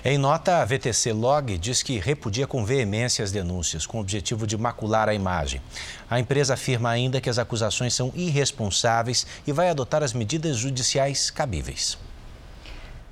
Em 0.05 0.19
nota, 0.19 0.57
a 0.57 0.65
VTC 0.65 1.13
Log 1.13 1.57
diz 1.57 1.81
que 1.81 1.97
repudia 1.97 2.45
com 2.45 2.65
veemência 2.65 3.23
as 3.23 3.31
denúncias, 3.31 3.87
com 3.87 3.99
o 3.99 4.01
objetivo 4.01 4.49
de 4.49 4.59
macular 4.59 5.09
a 5.09 5.15
imagem. 5.15 5.63
A 6.11 6.19
empresa 6.19 6.55
afirma 6.55 6.91
ainda 6.91 7.21
que 7.21 7.31
as 7.31 7.39
acusações 7.39 7.95
são 7.95 8.11
irresponsáveis 8.17 9.25
e 9.47 9.53
vai 9.53 9.69
adotar 9.69 10.03
as 10.03 10.13
medidas 10.13 10.57
judiciais 10.57 11.31
cabíveis. 11.31 11.97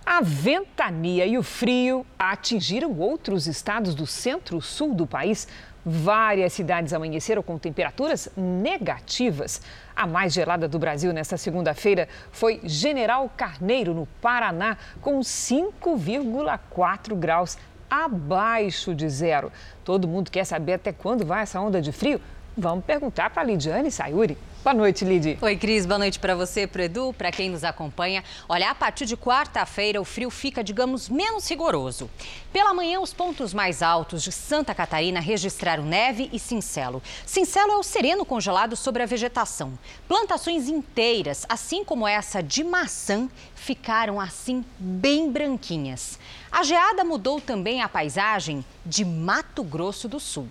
A 0.05 0.21
ventania 0.21 1.25
e 1.25 1.39
o 1.39 1.43
frio 1.45 2.05
atingiram 2.19 2.99
outros 2.99 3.47
estados 3.47 3.95
do 3.95 4.05
centro-sul 4.05 4.93
do 4.93 5.07
país. 5.07 5.47
Várias 5.85 6.53
cidades 6.53 6.93
amanheceram 6.93 7.43
com 7.43 7.59
temperaturas 7.59 8.29
negativas. 8.37 9.63
A 9.97 10.07
mais 10.07 10.33
gelada 10.33 10.69
do 10.69 10.79
Brasil 10.79 11.13
nesta 11.13 11.37
segunda-feira 11.37 12.07
foi 12.31 12.61
General 12.65 13.31
Carneiro, 13.35 13.95
no 13.95 14.07
Paraná, 14.21 14.77
com 15.01 15.21
5,4 15.21 17.15
graus 17.15 17.57
abaixo 17.89 18.95
de 18.95 19.09
zero. 19.09 19.51
Todo 19.85 20.07
mundo 20.07 20.31
quer 20.31 20.45
saber 20.45 20.75
até 20.75 20.93
quando 20.93 21.25
vai 21.25 21.43
essa 21.43 21.61
onda 21.61 21.81
de 21.81 21.93
frio? 21.93 22.21
Vamos 22.57 22.85
perguntar 22.85 23.31
para 23.31 23.43
a 23.43 23.45
Lidiane 23.45 23.91
Sayuri. 23.91 24.37
Boa 24.63 24.75
noite, 24.75 25.07
Lid. 25.07 25.39
Oi, 25.41 25.57
Cris. 25.57 25.87
Boa 25.87 25.99
noite 25.99 26.19
para 26.19 26.35
você, 26.35 26.67
para 26.67 26.85
Edu, 26.85 27.15
para 27.15 27.33
quem 27.33 27.49
nos 27.49 27.65
acompanha. 27.65 28.23
Olha, 28.47 28.71
a 28.71 28.75
partir 28.75 29.07
de 29.07 29.17
quarta-feira 29.17 29.99
o 29.99 30.05
frio 30.05 30.29
fica, 30.29 30.63
digamos, 30.63 31.09
menos 31.09 31.49
rigoroso. 31.49 32.11
Pela 32.53 32.75
manhã, 32.75 33.01
os 33.01 33.15
pontos 33.15 33.55
mais 33.55 33.83
altos 33.83 34.23
de 34.23 34.31
Santa 34.31 34.75
Catarina 34.75 35.19
registraram 35.19 35.83
neve 35.83 36.29
e 36.31 36.39
cincelo. 36.39 37.03
Cincelo 37.25 37.73
é 37.73 37.77
o 37.77 37.83
sereno 37.83 38.23
congelado 38.23 38.77
sobre 38.77 39.03
a 39.03 39.07
vegetação. 39.07 39.79
Plantações 40.07 40.69
inteiras, 40.69 41.47
assim 41.49 41.83
como 41.83 42.07
essa 42.07 42.43
de 42.43 42.63
maçã, 42.63 43.31
ficaram 43.55 44.21
assim 44.21 44.63
bem 44.79 45.33
branquinhas. 45.33 46.19
A 46.53 46.63
geada 46.65 47.03
mudou 47.03 47.41
também 47.41 47.81
a 47.81 47.89
paisagem 47.89 48.63
de 48.85 49.07
Mato 49.07 49.65
Grosso 49.65 50.07
do 50.07 50.21
Sul. 50.21 50.51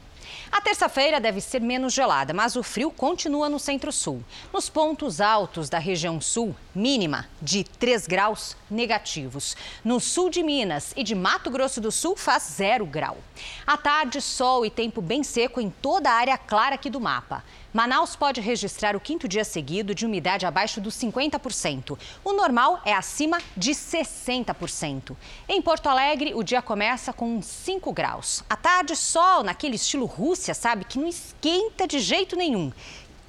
A 0.51 0.61
terça-feira 0.61 1.19
deve 1.19 1.39
ser 1.41 1.61
menos 1.61 1.93
gelada, 1.93 2.33
mas 2.33 2.55
o 2.55 2.63
frio 2.63 2.89
continua 2.89 3.47
no 3.47 3.59
centro-sul. 3.59 4.23
Nos 4.51 4.67
pontos 4.67 5.21
altos 5.21 5.69
da 5.69 5.77
região 5.77 6.19
sul, 6.19 6.55
mínima 6.73 7.27
de 7.39 7.63
3 7.63 8.07
graus 8.07 8.57
negativos. 8.69 9.55
No 9.85 9.99
sul 9.99 10.29
de 10.29 10.41
Minas 10.41 10.91
e 10.97 11.03
de 11.03 11.13
Mato 11.13 11.51
Grosso 11.51 11.79
do 11.79 11.91
Sul 11.91 12.15
faz 12.15 12.43
zero 12.55 12.85
grau. 12.85 13.17
À 13.65 13.77
tarde, 13.77 14.21
sol 14.21 14.65
e 14.65 14.71
tempo 14.71 15.01
bem 15.01 15.23
seco 15.23 15.61
em 15.61 15.69
toda 15.69 16.09
a 16.09 16.13
área 16.13 16.37
clara 16.37 16.75
aqui 16.75 16.89
do 16.89 16.99
mapa. 16.99 17.43
Manaus 17.71 18.15
pode 18.15 18.41
registrar 18.41 18.95
o 18.95 18.99
quinto 18.99 19.27
dia 19.27 19.43
seguido 19.43 19.93
de 19.93 20.03
umidade 20.03 20.43
abaixo 20.43 20.81
dos 20.81 20.95
50%. 20.95 21.97
O 22.23 22.33
normal 22.33 22.81
é 22.83 22.93
acima 22.93 23.37
de 23.55 23.71
60%. 23.71 25.15
Em 25.47 25.61
Porto 25.61 25.87
Alegre, 25.87 26.33
o 26.33 26.41
dia 26.41 26.63
começa 26.63 27.13
com 27.13 27.39
5 27.39 27.93
graus. 27.93 28.43
À 28.49 28.55
tarde, 28.55 28.95
sol 28.95 29.43
naquele 29.43 29.75
estilo 29.75 30.05
Rússia, 30.05 30.55
sabe, 30.55 30.83
que 30.83 30.97
não 30.97 31.07
esquenta 31.07 31.87
de 31.87 31.99
jeito 31.99 32.35
nenhum. 32.35 32.71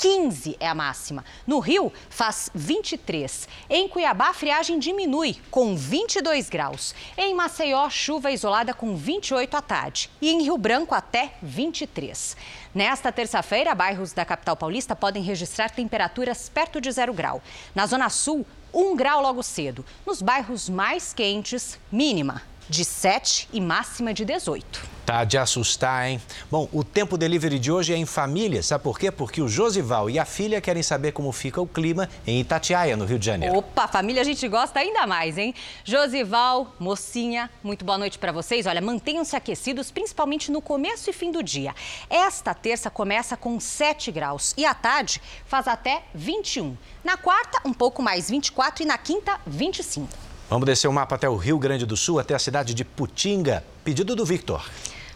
15 0.01 0.57
é 0.59 0.67
a 0.67 0.75
máxima. 0.75 1.23
No 1.47 1.59
Rio, 1.59 1.93
faz 2.09 2.51
23. 2.55 3.47
Em 3.69 3.87
Cuiabá, 3.87 4.31
a 4.31 4.33
friagem 4.33 4.79
diminui, 4.79 5.37
com 5.51 5.77
22 5.77 6.49
graus. 6.49 6.95
Em 7.19 7.35
Maceió, 7.35 7.91
chuva 7.91 8.31
isolada 8.31 8.73
com 8.73 8.97
28 8.97 9.55
à 9.55 9.61
tarde. 9.61 10.11
E 10.19 10.31
em 10.31 10.43
Rio 10.43 10.57
Branco, 10.57 10.95
até 10.95 11.35
23. 11.43 12.35
Nesta 12.75 13.13
terça-feira, 13.13 13.75
bairros 13.75 14.15
da 14.15 14.25
capital 14.25 14.57
paulista 14.57 14.97
podem 14.97 15.23
registrar 15.23 15.69
temperaturas 15.69 16.49
perto 16.49 16.81
de 16.81 16.91
zero 16.91 17.13
grau. 17.13 17.43
Na 17.75 17.85
Zona 17.87 18.09
Sul, 18.09 18.47
1 18.73 18.97
grau 18.97 19.21
logo 19.21 19.43
cedo. 19.43 19.85
Nos 20.07 20.23
bairros 20.23 20.71
mais 20.71 21.13
quentes, 21.13 21.79
mínima 21.93 22.41
de 22.71 22.85
7 22.85 23.49
e 23.53 23.61
máxima 23.61 24.15
de 24.15 24.25
18. 24.25 25.01
Tá 25.05 25.25
de 25.25 25.37
assustar, 25.37 26.09
hein? 26.09 26.23
Bom, 26.49 26.69
o 26.73 26.85
tempo 26.85 27.19
delivery 27.19 27.59
de 27.59 27.73
hoje 27.73 27.93
é 27.93 27.97
em 27.97 28.07
família, 28.07 28.63
sabe 28.63 28.85
por 28.85 28.97
quê? 28.97 29.11
Porque 29.11 29.43
o 29.43 29.49
Josival 29.49 30.09
e 30.09 30.21
a 30.21 30.25
filha 30.25 30.61
querem 30.61 30.85
saber 30.85 31.11
como 31.11 31.33
fica 31.33 31.61
o 31.61 31.67
clima 31.67 32.09
em 32.25 32.39
Itatiaia, 32.39 32.97
no 32.97 33.05
Rio 33.05 33.19
de 33.19 33.27
Janeiro. 33.27 33.57
Opa, 33.57 33.89
família 33.89 34.23
a 34.23 34.25
gente 34.25 34.47
gosta 34.47 34.79
ainda 34.79 35.05
mais, 35.09 35.37
hein? 35.37 35.53
Josival, 35.85 36.73
mocinha, 36.79 37.51
muito 37.61 37.85
boa 37.85 37.99
noite 37.99 38.21
para 38.21 38.31
vocês. 38.31 38.67
Olha, 38.67 38.81
mantenham-se 38.81 39.35
aquecidos, 39.35 39.91
principalmente 39.91 40.53
no 40.53 40.63
começo 40.63 41.11
e 41.11 41.13
fim 41.13 41.33
do 41.33 41.43
dia. 41.43 41.75
Esta 42.09 42.55
terça 42.55 42.89
começa 42.89 43.37
com 43.37 43.59
7 43.59 44.13
graus 44.13 44.55
e 44.57 44.65
à 44.65 44.75
tarde 44.75 45.21
faz 45.45 45.67
até 45.67 46.05
21. 46.15 46.77
Na 47.03 47.17
quarta, 47.17 47.61
um 47.65 47.73
pouco 47.73 48.01
mais 48.01 48.31
24 48.31 48.85
e 48.85 48.87
na 48.87 48.97
quinta, 48.97 49.41
25. 49.45 50.30
Vamos 50.51 50.67
descer 50.67 50.89
o 50.89 50.93
mapa 50.93 51.15
até 51.15 51.29
o 51.29 51.37
Rio 51.37 51.61
Grande 51.61 51.87
do 51.87 51.97
Sul, 51.97 52.19
até 52.19 52.35
a 52.35 52.39
cidade 52.41 52.75
de 52.75 52.85
Putinga. 52.85 53.63
Pedido 53.85 54.17
do 54.17 54.27
Victor. 54.27 54.69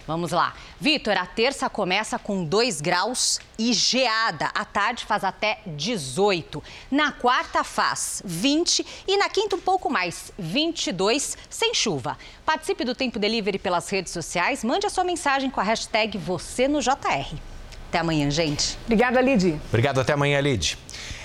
Vamos 0.07 0.31
lá. 0.31 0.55
Vitor, 0.81 1.17
a 1.17 1.27
terça 1.27 1.69
começa 1.69 2.21
com 2.21 2.45
2 2.45 2.81
graus 2.81 3.41
e 3.59 3.73
geada. 3.73 4.53
À 4.55 4.65
tarde 4.65 5.05
faz 5.05 5.25
até 5.25 5.59
18. 5.67 6.63
Na 6.89 7.11
quarta 7.11 7.65
faz 7.65 8.23
20 8.25 8.87
e 9.09 9.17
na 9.17 9.29
quinta 9.29 9.57
um 9.57 9.61
pouco 9.61 9.91
mais, 9.91 10.31
22, 10.39 11.37
sem 11.51 11.75
chuva. 11.75 12.17
Participe 12.47 12.85
do 12.85 12.95
Tempo 12.95 13.19
Delivery 13.19 13.59
pelas 13.59 13.89
redes 13.91 14.13
sociais. 14.13 14.63
Mande 14.63 14.87
a 14.87 14.91
sua 14.91 15.03
mensagem 15.03 15.51
com 15.51 15.59
a 15.59 15.65
hashtag 15.65 16.17
você 16.17 16.69
no 16.69 16.81
JR. 16.81 17.35
Até 17.89 17.99
amanhã, 17.99 18.31
gente. 18.31 18.79
Obrigada, 18.85 19.21
Lid. 19.21 19.61
Obrigado, 19.69 20.01
até 20.01 20.13
amanhã, 20.13 20.41
Lid. 20.41 20.79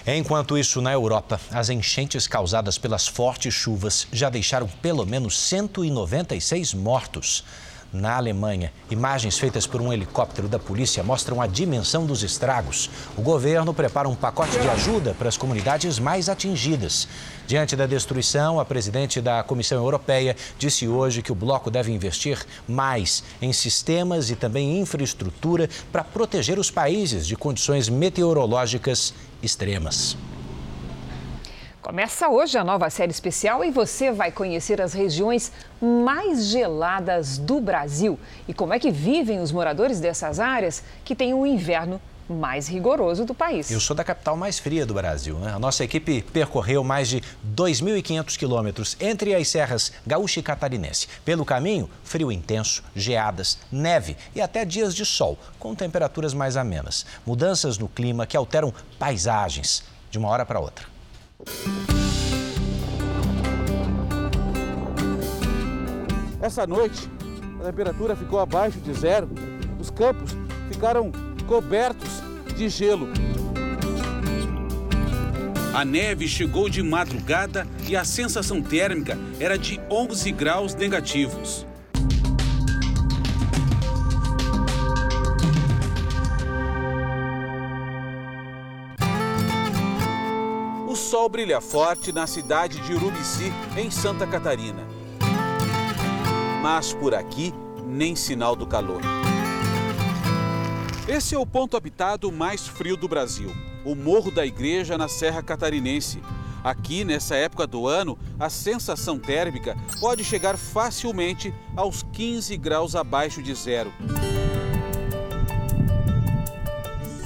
Enquanto 0.07 0.57
isso, 0.57 0.81
na 0.81 0.91
Europa, 0.91 1.39
as 1.51 1.69
enchentes 1.69 2.27
causadas 2.27 2.77
pelas 2.77 3.07
fortes 3.07 3.53
chuvas 3.53 4.07
já 4.11 4.29
deixaram 4.29 4.67
pelo 4.81 5.05
menos 5.05 5.37
196 5.37 6.73
mortos. 6.73 7.43
Na 7.91 8.17
Alemanha, 8.17 8.71
imagens 8.91 9.39
feitas 9.39 9.65
por 9.65 9.81
um 9.81 9.91
helicóptero 9.91 10.47
da 10.47 10.59
polícia 10.59 11.01
mostram 11.01 11.41
a 11.41 11.47
dimensão 11.47 12.05
dos 12.05 12.21
estragos. 12.21 12.87
O 13.17 13.21
governo 13.23 13.73
prepara 13.73 14.07
um 14.07 14.13
pacote 14.13 14.59
de 14.59 14.69
ajuda 14.69 15.15
para 15.17 15.27
as 15.27 15.37
comunidades 15.37 15.97
mais 15.97 16.29
atingidas. 16.29 17.07
Diante 17.47 17.75
da 17.75 17.87
destruição, 17.87 18.59
a 18.59 18.65
presidente 18.65 19.19
da 19.19 19.41
Comissão 19.41 19.83
Europeia 19.83 20.35
disse 20.59 20.87
hoje 20.87 21.23
que 21.23 21.31
o 21.31 21.35
bloco 21.35 21.71
deve 21.71 21.91
investir 21.91 22.45
mais 22.67 23.23
em 23.41 23.51
sistemas 23.51 24.29
e 24.29 24.35
também 24.35 24.79
infraestrutura 24.79 25.67
para 25.91 26.03
proteger 26.03 26.59
os 26.59 26.69
países 26.69 27.25
de 27.25 27.35
condições 27.35 27.89
meteorológicas 27.89 29.15
extremas. 29.41 30.17
Começa 31.81 32.29
hoje 32.29 32.57
a 32.57 32.63
nova 32.63 32.89
série 32.89 33.11
especial 33.11 33.63
e 33.63 33.71
você 33.71 34.11
vai 34.11 34.31
conhecer 34.31 34.81
as 34.81 34.93
regiões 34.93 35.51
mais 35.81 36.45
geladas 36.45 37.37
do 37.37 37.59
Brasil 37.59 38.19
e 38.47 38.53
como 38.53 38.73
é 38.73 38.79
que 38.79 38.91
vivem 38.91 39.39
os 39.39 39.51
moradores 39.51 39.99
dessas 39.99 40.39
áreas 40.39 40.83
que 41.03 41.15
têm 41.15 41.33
um 41.33 41.45
inverno 41.45 41.99
mais 42.29 42.67
rigoroso 42.67 43.25
do 43.25 43.33
país. 43.33 43.71
Eu 43.71 43.79
sou 43.79 43.95
da 43.95 44.03
capital 44.03 44.37
mais 44.37 44.59
fria 44.59 44.85
do 44.85 44.93
Brasil. 44.93 45.37
Né? 45.39 45.51
A 45.51 45.59
nossa 45.59 45.83
equipe 45.83 46.21
percorreu 46.21 46.83
mais 46.83 47.09
de 47.09 47.21
2.500 47.55 48.37
quilômetros 48.37 48.97
entre 48.99 49.33
as 49.33 49.47
serras 49.47 49.91
gaúcha 50.05 50.39
e 50.39 50.43
catarinense. 50.43 51.07
Pelo 51.25 51.43
caminho, 51.43 51.89
frio 52.03 52.31
intenso, 52.31 52.83
geadas, 52.95 53.57
neve 53.71 54.15
e 54.35 54.41
até 54.41 54.63
dias 54.63 54.95
de 54.95 55.05
sol, 55.05 55.37
com 55.57 55.73
temperaturas 55.73 56.33
mais 56.33 56.55
amenas. 56.55 57.05
Mudanças 57.25 57.77
no 57.77 57.87
clima 57.87 58.25
que 58.25 58.37
alteram 58.37 58.73
paisagens 58.97 59.83
de 60.11 60.17
uma 60.17 60.29
hora 60.29 60.45
para 60.45 60.59
outra. 60.59 60.85
Essa 66.41 66.65
noite, 66.65 67.09
a 67.59 67.65
temperatura 67.65 68.15
ficou 68.15 68.39
abaixo 68.39 68.79
de 68.79 68.93
zero. 68.93 69.29
Os 69.79 69.89
campos 69.89 70.31
ficaram 70.71 71.11
cobertos 71.49 72.21
de 72.55 72.69
gelo. 72.69 73.09
A 75.73 75.83
neve 75.83 76.27
chegou 76.27 76.69
de 76.69 76.83
madrugada 76.83 77.67
e 77.87 77.97
a 77.97 78.05
sensação 78.05 78.61
térmica 78.61 79.17
era 79.39 79.57
de 79.57 79.81
11 79.89 80.31
graus 80.31 80.75
negativos. 80.75 81.65
O 90.87 90.95
sol 90.95 91.29
brilha 91.29 91.59
forte 91.59 92.11
na 92.11 92.27
cidade 92.27 92.79
de 92.81 92.93
Urubici, 92.93 93.51
em 93.75 93.89
Santa 93.89 94.27
Catarina. 94.27 94.87
Mas 96.61 96.93
por 96.93 97.15
aqui, 97.15 97.51
nem 97.87 98.15
sinal 98.15 98.55
do 98.55 98.67
calor. 98.67 99.18
Esse 101.09 101.33
é 101.33 101.39
o 101.39 101.45
ponto 101.45 101.75
habitado 101.75 102.31
mais 102.31 102.67
frio 102.67 102.95
do 102.95 103.07
Brasil, 103.07 103.51
o 103.83 103.95
Morro 103.95 104.29
da 104.29 104.45
Igreja 104.45 104.95
na 104.95 105.07
Serra 105.07 105.41
Catarinense. 105.41 106.21
Aqui, 106.63 107.03
nessa 107.03 107.35
época 107.35 107.65
do 107.65 107.87
ano, 107.87 108.15
a 108.39 108.47
sensação 108.47 109.17
térmica 109.17 109.75
pode 109.99 110.23
chegar 110.23 110.55
facilmente 110.55 111.51
aos 111.75 112.03
15 112.03 112.55
graus 112.57 112.95
abaixo 112.95 113.41
de 113.41 113.55
zero. 113.55 113.91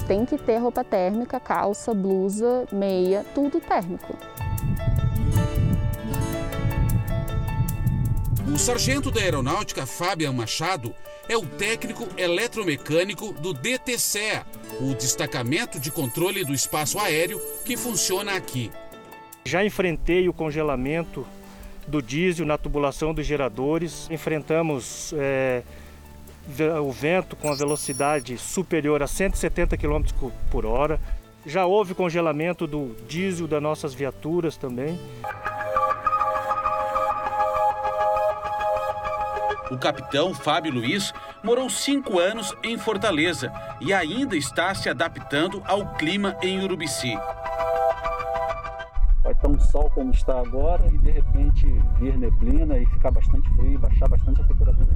Tem 0.08 0.24
que 0.24 0.38
ter 0.38 0.56
roupa 0.56 0.82
térmica, 0.82 1.38
calça, 1.38 1.92
blusa, 1.92 2.66
meia, 2.72 3.22
tudo 3.34 3.60
térmico. 3.60 4.16
O 8.52 8.58
sargento 8.58 9.10
da 9.10 9.22
aeronáutica, 9.22 9.86
Fabian 9.86 10.32
Machado, 10.32 10.94
é 11.28 11.36
o 11.36 11.46
técnico 11.46 12.06
eletromecânico 12.16 13.32
do 13.32 13.54
DTCEA, 13.54 14.44
o 14.80 14.94
Destacamento 14.94 15.80
de 15.80 15.90
Controle 15.90 16.44
do 16.44 16.52
Espaço 16.52 16.98
Aéreo, 16.98 17.40
que 17.64 17.74
funciona 17.74 18.36
aqui. 18.36 18.70
Já 19.46 19.64
enfrentei 19.64 20.28
o 20.28 20.32
congelamento 20.32 21.26
do 21.88 22.02
diesel 22.02 22.44
na 22.44 22.58
tubulação 22.58 23.14
dos 23.14 23.26
geradores, 23.26 24.08
enfrentamos 24.10 25.14
é, 25.16 25.62
o 26.82 26.92
vento 26.92 27.36
com 27.36 27.50
a 27.50 27.54
velocidade 27.54 28.36
superior 28.36 29.02
a 29.02 29.06
170 29.06 29.76
km 29.78 30.02
por 30.50 30.66
hora. 30.66 31.00
Já 31.46 31.64
houve 31.64 31.94
congelamento 31.94 32.66
do 32.66 32.94
diesel 33.08 33.46
das 33.46 33.62
nossas 33.62 33.94
viaturas 33.94 34.56
também. 34.56 34.98
O 39.70 39.78
capitão 39.78 40.34
Fábio 40.34 40.72
Luiz 40.72 41.12
morou 41.42 41.70
cinco 41.70 42.18
anos 42.18 42.54
em 42.62 42.76
Fortaleza 42.76 43.50
e 43.80 43.94
ainda 43.94 44.36
está 44.36 44.74
se 44.74 44.88
adaptando 44.88 45.62
ao 45.64 45.94
clima 45.94 46.36
em 46.42 46.62
Urubici. 46.62 47.16
Vai 49.22 49.32
estar 49.32 49.48
um 49.48 49.58
sol 49.58 49.90
como 49.94 50.10
está 50.10 50.38
agora 50.38 50.86
e 50.92 50.98
de 50.98 51.10
repente 51.10 51.66
vir 51.98 52.18
neblina 52.18 52.78
e 52.78 52.84
ficar 52.86 53.10
bastante 53.10 53.48
frio, 53.56 53.78
baixar 53.78 54.08
bastante 54.08 54.42
a 54.42 54.44
temperatura. 54.44 54.86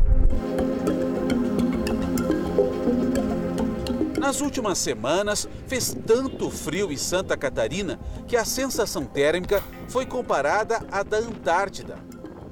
Nas 4.21 4.43
últimas 4.43 4.77
semanas, 4.77 5.49
fez 5.67 5.97
tanto 6.07 6.51
frio 6.51 6.93
em 6.93 6.97
Santa 6.99 7.35
Catarina 7.39 7.99
que 8.27 8.37
a 8.37 8.45
sensação 8.45 9.07
térmica 9.07 9.63
foi 9.89 10.05
comparada 10.05 10.87
à 10.93 11.03
da 11.03 11.17
Antártida, 11.17 11.97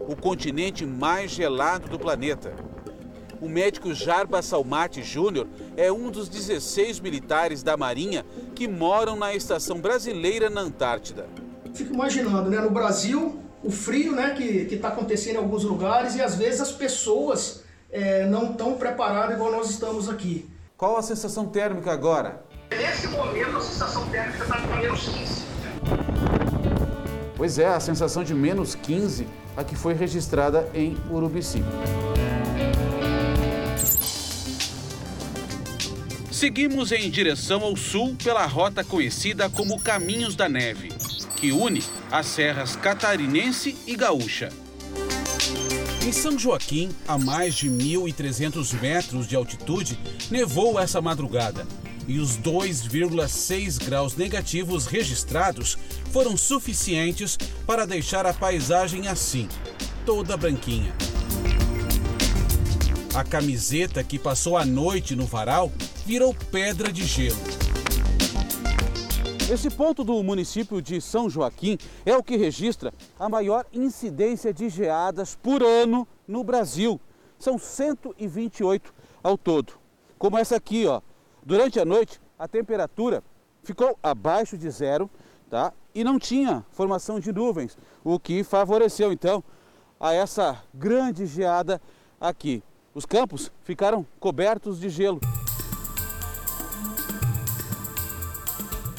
o 0.06 0.14
continente 0.14 0.86
mais 0.86 1.30
gelado 1.30 1.88
do 1.88 1.98
planeta. 1.98 2.54
O 3.40 3.48
médico 3.48 3.92
Jarba 3.92 4.40
Salmati 4.40 5.02
Júnior 5.02 5.46
é 5.76 5.92
um 5.92 6.10
dos 6.10 6.28
16 6.28 7.00
militares 7.00 7.62
da 7.62 7.76
Marinha 7.76 8.24
que 8.54 8.66
moram 8.66 9.16
na 9.16 9.34
estação 9.34 9.78
brasileira 9.78 10.48
na 10.48 10.62
Antártida. 10.62 11.26
Fico 11.74 11.92
imaginando, 11.92 12.48
né, 12.48 12.58
no 12.60 12.70
Brasil, 12.70 13.38
o 13.62 13.70
frio 13.70 14.12
né, 14.12 14.30
que 14.30 14.74
está 14.74 14.88
acontecendo 14.88 15.34
em 15.34 15.38
alguns 15.38 15.64
lugares 15.64 16.14
e 16.14 16.22
às 16.22 16.36
vezes 16.36 16.60
as 16.60 16.72
pessoas 16.72 17.62
é, 17.90 18.24
não 18.26 18.52
estão 18.52 18.74
preparadas 18.74 19.34
igual 19.34 19.52
nós 19.52 19.68
estamos 19.68 20.08
aqui. 20.08 20.48
Qual 20.76 20.96
a 20.96 21.02
sensação 21.02 21.46
térmica 21.46 21.92
agora? 21.92 22.42
Nesse 22.70 23.08
momento 23.08 23.56
a 23.56 23.60
sensação 23.60 24.08
térmica 24.08 24.44
está 24.44 24.58
em 24.60 24.80
menos 24.80 25.08
15. 25.08 25.46
Pois 27.36 27.58
é, 27.58 27.66
a 27.66 27.80
sensação 27.80 28.24
de 28.24 28.32
menos 28.32 28.74
15 28.74 29.26
a 29.56 29.64
que 29.64 29.74
foi 29.74 29.94
registrada 29.94 30.68
em 30.74 30.96
Urubici. 31.10 31.62
Seguimos 36.30 36.92
em 36.92 37.10
direção 37.10 37.62
ao 37.62 37.74
sul 37.76 38.14
pela 38.22 38.44
rota 38.44 38.84
conhecida 38.84 39.48
como 39.48 39.80
Caminhos 39.80 40.36
da 40.36 40.48
Neve, 40.48 40.90
que 41.36 41.50
une 41.50 41.82
as 42.10 42.26
serras 42.26 42.76
catarinense 42.76 43.74
e 43.86 43.96
gaúcha. 43.96 44.50
Em 46.06 46.12
São 46.12 46.38
Joaquim, 46.38 46.90
a 47.08 47.18
mais 47.18 47.54
de 47.54 47.68
1.300 47.70 48.78
metros 48.80 49.26
de 49.26 49.34
altitude, 49.34 49.98
nevou 50.30 50.78
essa 50.78 51.00
madrugada. 51.00 51.66
E 52.08 52.20
os 52.20 52.38
2,6 52.38 53.84
graus 53.84 54.16
negativos 54.16 54.86
registrados 54.86 55.76
foram 56.12 56.36
suficientes 56.36 57.36
para 57.66 57.86
deixar 57.86 58.26
a 58.26 58.32
paisagem 58.32 59.08
assim, 59.08 59.48
toda 60.04 60.36
branquinha. 60.36 60.94
A 63.14 63.24
camiseta 63.24 64.04
que 64.04 64.18
passou 64.18 64.56
a 64.56 64.64
noite 64.64 65.16
no 65.16 65.26
varal 65.26 65.72
virou 66.04 66.34
pedra 66.52 66.92
de 66.92 67.04
gelo. 67.04 67.36
Esse 69.50 69.70
ponto 69.70 70.04
do 70.04 70.22
município 70.22 70.82
de 70.82 71.00
São 71.00 71.30
Joaquim 71.30 71.78
é 72.04 72.16
o 72.16 72.22
que 72.22 72.36
registra 72.36 72.92
a 73.18 73.28
maior 73.28 73.64
incidência 73.72 74.52
de 74.52 74.68
geadas 74.68 75.38
por 75.40 75.62
ano 75.62 76.06
no 76.26 76.44
Brasil. 76.44 77.00
São 77.38 77.56
128 77.56 78.92
ao 79.22 79.38
todo. 79.38 79.74
Como 80.18 80.36
essa 80.36 80.56
aqui, 80.56 80.86
ó. 80.86 81.00
Durante 81.46 81.78
a 81.78 81.84
noite, 81.84 82.20
a 82.36 82.48
temperatura 82.48 83.22
ficou 83.62 83.96
abaixo 84.02 84.58
de 84.58 84.68
zero, 84.68 85.08
tá? 85.48 85.72
E 85.94 86.02
não 86.02 86.18
tinha 86.18 86.66
formação 86.72 87.20
de 87.20 87.32
nuvens, 87.32 87.78
o 88.02 88.18
que 88.18 88.42
favoreceu 88.42 89.12
então 89.12 89.44
a 90.00 90.12
essa 90.12 90.60
grande 90.74 91.24
geada 91.24 91.80
aqui. 92.20 92.64
Os 92.92 93.06
campos 93.06 93.52
ficaram 93.62 94.04
cobertos 94.18 94.80
de 94.80 94.90
gelo. 94.90 95.20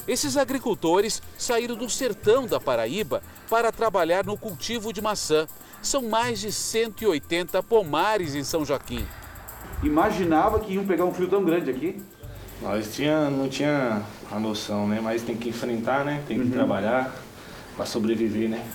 Esses 0.08 0.38
agricultores 0.38 1.22
saíram 1.38 1.76
do 1.76 1.90
sertão 1.90 2.48
da 2.48 2.62
Paraíba 2.62 3.22
para 3.50 3.74
trabalhar 3.74 4.26
no 4.26 4.38
cultivo 4.38 4.94
de 4.94 5.02
maçã. 5.02 5.48
São 5.82 6.04
mais 6.04 6.40
de 6.40 6.54
180 6.54 7.62
pomares 7.64 8.36
em 8.36 8.44
São 8.46 8.64
Joaquim. 8.64 9.06
Imaginava 9.84 10.62
que 10.62 10.72
iam 10.72 10.88
pegar 10.88 11.04
um 11.04 11.14
frio 11.14 11.28
tão 11.28 11.44
grande 11.44 11.70
aqui? 11.70 12.02
Nós 12.62 12.94
tinha, 12.94 13.30
não 13.30 13.48
tinha 13.48 14.04
a 14.32 14.40
noção, 14.40 14.88
né? 14.88 15.00
Mas 15.02 15.22
tem 15.22 15.38
que 15.38 15.50
enfrentar, 15.50 16.04
né? 16.04 16.24
Tem 16.28 16.38
que 16.38 16.46
uhum. 16.46 16.52
trabalhar 16.52 17.14
para 17.76 17.86
sobreviver, 17.86 18.50
né? 18.50 18.66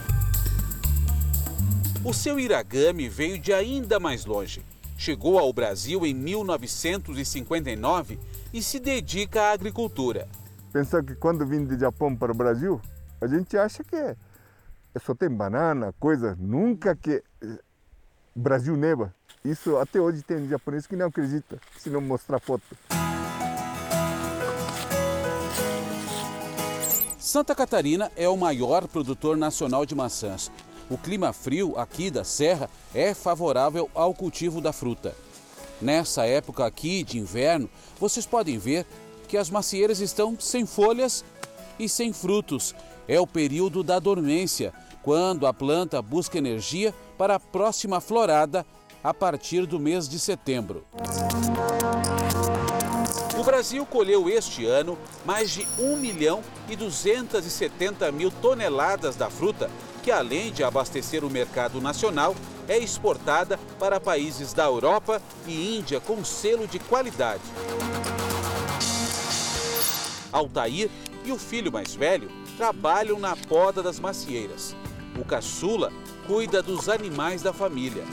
O 2.04 2.12
seu 2.12 2.38
Iragami 2.38 3.08
veio 3.08 3.38
de 3.38 3.52
ainda 3.52 3.98
mais 3.98 4.24
longe. 4.24 4.64
Chegou 4.96 5.38
ao 5.38 5.52
Brasil 5.52 6.06
em 6.06 6.14
1959 6.14 8.18
e 8.52 8.62
se 8.62 8.78
dedica 8.78 9.42
à 9.42 9.52
agricultura. 9.52 10.28
Pensar 10.72 11.02
que 11.02 11.14
quando 11.14 11.46
vim 11.46 11.64
de 11.64 11.78
Japão 11.78 12.14
para 12.14 12.32
o 12.32 12.34
Brasil, 12.34 12.80
a 13.20 13.26
gente 13.26 13.56
acha 13.56 13.82
que 13.82 13.96
é, 13.96 14.16
só 15.04 15.14
tem 15.14 15.28
banana, 15.28 15.92
coisa, 15.98 16.36
nunca 16.38 16.94
que 16.94 17.22
eh, 17.42 17.58
Brasil 18.34 18.76
neva. 18.76 19.14
Isso 19.44 19.76
até 19.76 20.00
hoje 20.00 20.22
tem 20.22 20.48
japonês 20.48 20.86
que 20.86 20.96
não 20.96 21.06
acredita 21.06 21.58
se 21.78 21.90
não 21.90 22.00
mostrar 22.00 22.38
foto. 22.38 22.64
Santa 27.22 27.54
Catarina 27.54 28.10
é 28.16 28.28
o 28.28 28.36
maior 28.36 28.88
produtor 28.88 29.36
nacional 29.36 29.86
de 29.86 29.94
maçãs. 29.94 30.50
O 30.90 30.98
clima 30.98 31.32
frio 31.32 31.78
aqui 31.78 32.10
da 32.10 32.24
serra 32.24 32.68
é 32.92 33.14
favorável 33.14 33.88
ao 33.94 34.12
cultivo 34.12 34.60
da 34.60 34.72
fruta. 34.72 35.14
Nessa 35.80 36.26
época 36.26 36.66
aqui 36.66 37.04
de 37.04 37.20
inverno, 37.20 37.70
vocês 38.00 38.26
podem 38.26 38.58
ver 38.58 38.84
que 39.28 39.36
as 39.36 39.48
macieiras 39.50 40.00
estão 40.00 40.36
sem 40.36 40.66
folhas 40.66 41.24
e 41.78 41.88
sem 41.88 42.12
frutos. 42.12 42.74
É 43.06 43.20
o 43.20 43.26
período 43.26 43.84
da 43.84 44.00
dormência, 44.00 44.74
quando 45.00 45.46
a 45.46 45.54
planta 45.54 46.02
busca 46.02 46.38
energia 46.38 46.92
para 47.16 47.36
a 47.36 47.40
próxima 47.40 48.00
florada 48.00 48.66
a 49.02 49.14
partir 49.14 49.64
do 49.64 49.78
mês 49.78 50.08
de 50.08 50.18
setembro. 50.18 50.84
O 53.42 53.44
Brasil 53.44 53.84
colheu 53.84 54.28
este 54.28 54.64
ano 54.64 54.96
mais 55.24 55.50
de 55.50 55.66
1 55.76 55.96
milhão 55.96 56.44
e 56.68 56.76
270 56.76 58.12
mil 58.12 58.30
toneladas 58.30 59.16
da 59.16 59.28
fruta, 59.28 59.68
que 60.00 60.12
além 60.12 60.52
de 60.52 60.62
abastecer 60.62 61.24
o 61.24 61.28
mercado 61.28 61.80
nacional, 61.80 62.36
é 62.68 62.78
exportada 62.78 63.58
para 63.80 63.98
países 63.98 64.52
da 64.52 64.66
Europa 64.66 65.20
e 65.44 65.76
Índia 65.76 65.98
com 65.98 66.24
selo 66.24 66.68
de 66.68 66.78
qualidade. 66.78 67.42
Altair 70.30 70.88
e 71.24 71.32
o 71.32 71.36
filho 71.36 71.72
mais 71.72 71.96
velho 71.96 72.30
trabalham 72.56 73.18
na 73.18 73.34
poda 73.34 73.82
das 73.82 73.98
macieiras. 73.98 74.76
O 75.20 75.24
caçula 75.24 75.92
cuida 76.28 76.62
dos 76.62 76.88
animais 76.88 77.42
da 77.42 77.52
família. 77.52 78.04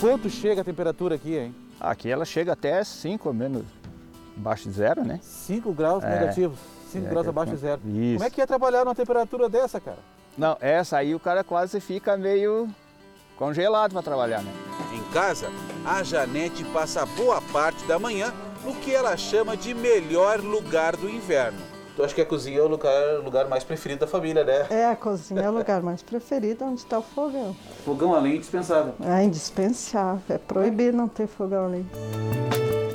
Quanto 0.00 0.28
chega 0.28 0.62
a 0.62 0.64
temperatura 0.64 1.14
aqui, 1.14 1.36
hein? 1.36 1.54
Aqui 1.80 2.10
ela 2.10 2.24
chega 2.24 2.52
até 2.52 2.82
5 2.82 3.32
menos 3.32 3.64
abaixo 4.36 4.68
de 4.68 4.74
zero, 4.74 5.04
né? 5.04 5.20
5 5.22 5.72
graus 5.72 6.02
é. 6.02 6.08
negativos, 6.08 6.58
5 6.90 7.06
é, 7.06 7.10
graus 7.10 7.28
abaixo 7.28 7.52
de 7.52 7.58
zero. 7.58 7.80
Isso. 7.84 8.14
Como 8.14 8.24
é 8.24 8.30
que 8.30 8.40
é 8.40 8.46
trabalhar 8.46 8.84
numa 8.84 8.94
temperatura 8.94 9.48
dessa, 9.48 9.80
cara? 9.80 9.98
Não, 10.36 10.56
essa 10.60 10.96
aí 10.96 11.14
o 11.14 11.20
cara 11.20 11.42
quase 11.42 11.80
fica 11.80 12.16
meio 12.16 12.68
congelado 13.36 13.92
para 13.92 14.02
trabalhar, 14.02 14.42
né? 14.42 14.52
Em 14.92 15.12
casa, 15.12 15.48
a 15.84 16.02
Janete 16.02 16.64
passa 16.64 17.04
boa 17.04 17.40
parte 17.40 17.84
da 17.86 17.98
manhã 17.98 18.32
no 18.64 18.74
que 18.74 18.94
ela 18.94 19.16
chama 19.16 19.56
de 19.56 19.74
melhor 19.74 20.40
lugar 20.40 20.96
do 20.96 21.08
inverno. 21.08 21.58
Tu 21.98 22.04
acha 22.04 22.14
que 22.14 22.20
a 22.20 22.26
cozinha 22.26 22.60
é 22.60 22.62
o 22.62 22.68
lugar, 22.68 23.18
lugar 23.24 23.48
mais 23.48 23.64
preferido 23.64 24.02
da 24.02 24.06
família, 24.06 24.44
né? 24.44 24.68
É, 24.70 24.86
a 24.86 24.94
cozinha 24.94 25.40
é 25.40 25.50
o 25.50 25.52
lugar 25.52 25.82
mais 25.82 26.00
preferido 26.00 26.64
onde 26.64 26.78
está 26.78 26.96
o 26.96 27.02
fogão. 27.02 27.56
Fogão 27.84 28.14
a 28.14 28.20
lenha 28.20 28.34
é 28.34 28.36
indispensável. 28.36 28.94
É 29.04 29.24
indispensável. 29.24 30.22
É 30.28 30.38
proibido 30.38 30.96
não 30.96 31.08
ter 31.08 31.26
fogão 31.26 31.64
a 31.64 31.66
lenha. 31.66 31.86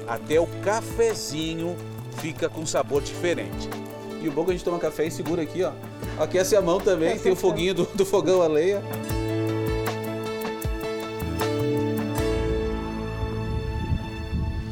Até 0.08 0.40
o 0.40 0.48
cafezinho 0.64 1.76
fica 2.22 2.48
com 2.48 2.66
sabor 2.66 3.02
diferente. 3.02 3.70
E 4.22 4.30
o 4.30 4.32
bom 4.32 4.44
é 4.44 4.46
que 4.46 4.52
a 4.52 4.54
gente 4.54 4.64
toma 4.64 4.80
café 4.80 5.06
e 5.06 5.12
segura 5.12 5.42
aqui, 5.42 5.66
ó. 5.66 5.74
Aquece 6.18 6.56
a 6.56 6.62
mão 6.62 6.80
também, 6.80 7.20
tem 7.20 7.34
o 7.34 7.36
foguinho 7.36 7.74
do, 7.74 7.86
do 7.86 8.06
fogão 8.06 8.42
a 8.42 8.48
lenha. 8.48 8.82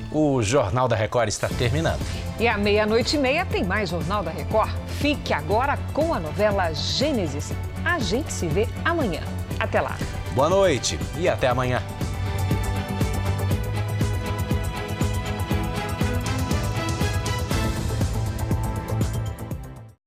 O 0.09 0.41
Jornal 0.41 0.87
da 0.87 0.95
Record 0.95 1.27
está 1.27 1.49
terminando. 1.49 2.30
E 2.41 2.47
à 2.47 2.57
meia-noite 2.57 3.17
e 3.17 3.19
meia 3.19 3.45
tem 3.45 3.63
mais 3.63 3.91
Jornal 3.91 4.23
da 4.23 4.31
Record. 4.31 4.71
Fique 4.99 5.31
agora 5.31 5.77
com 5.93 6.11
a 6.11 6.19
novela 6.19 6.73
Gênesis. 6.73 7.53
A 7.85 7.99
gente 7.99 8.33
se 8.33 8.47
vê 8.47 8.67
amanhã. 8.83 9.21
Até 9.59 9.79
lá. 9.79 9.95
Boa 10.33 10.49
noite 10.49 10.97
e 11.19 11.29
até 11.29 11.47
amanhã. 11.47 11.83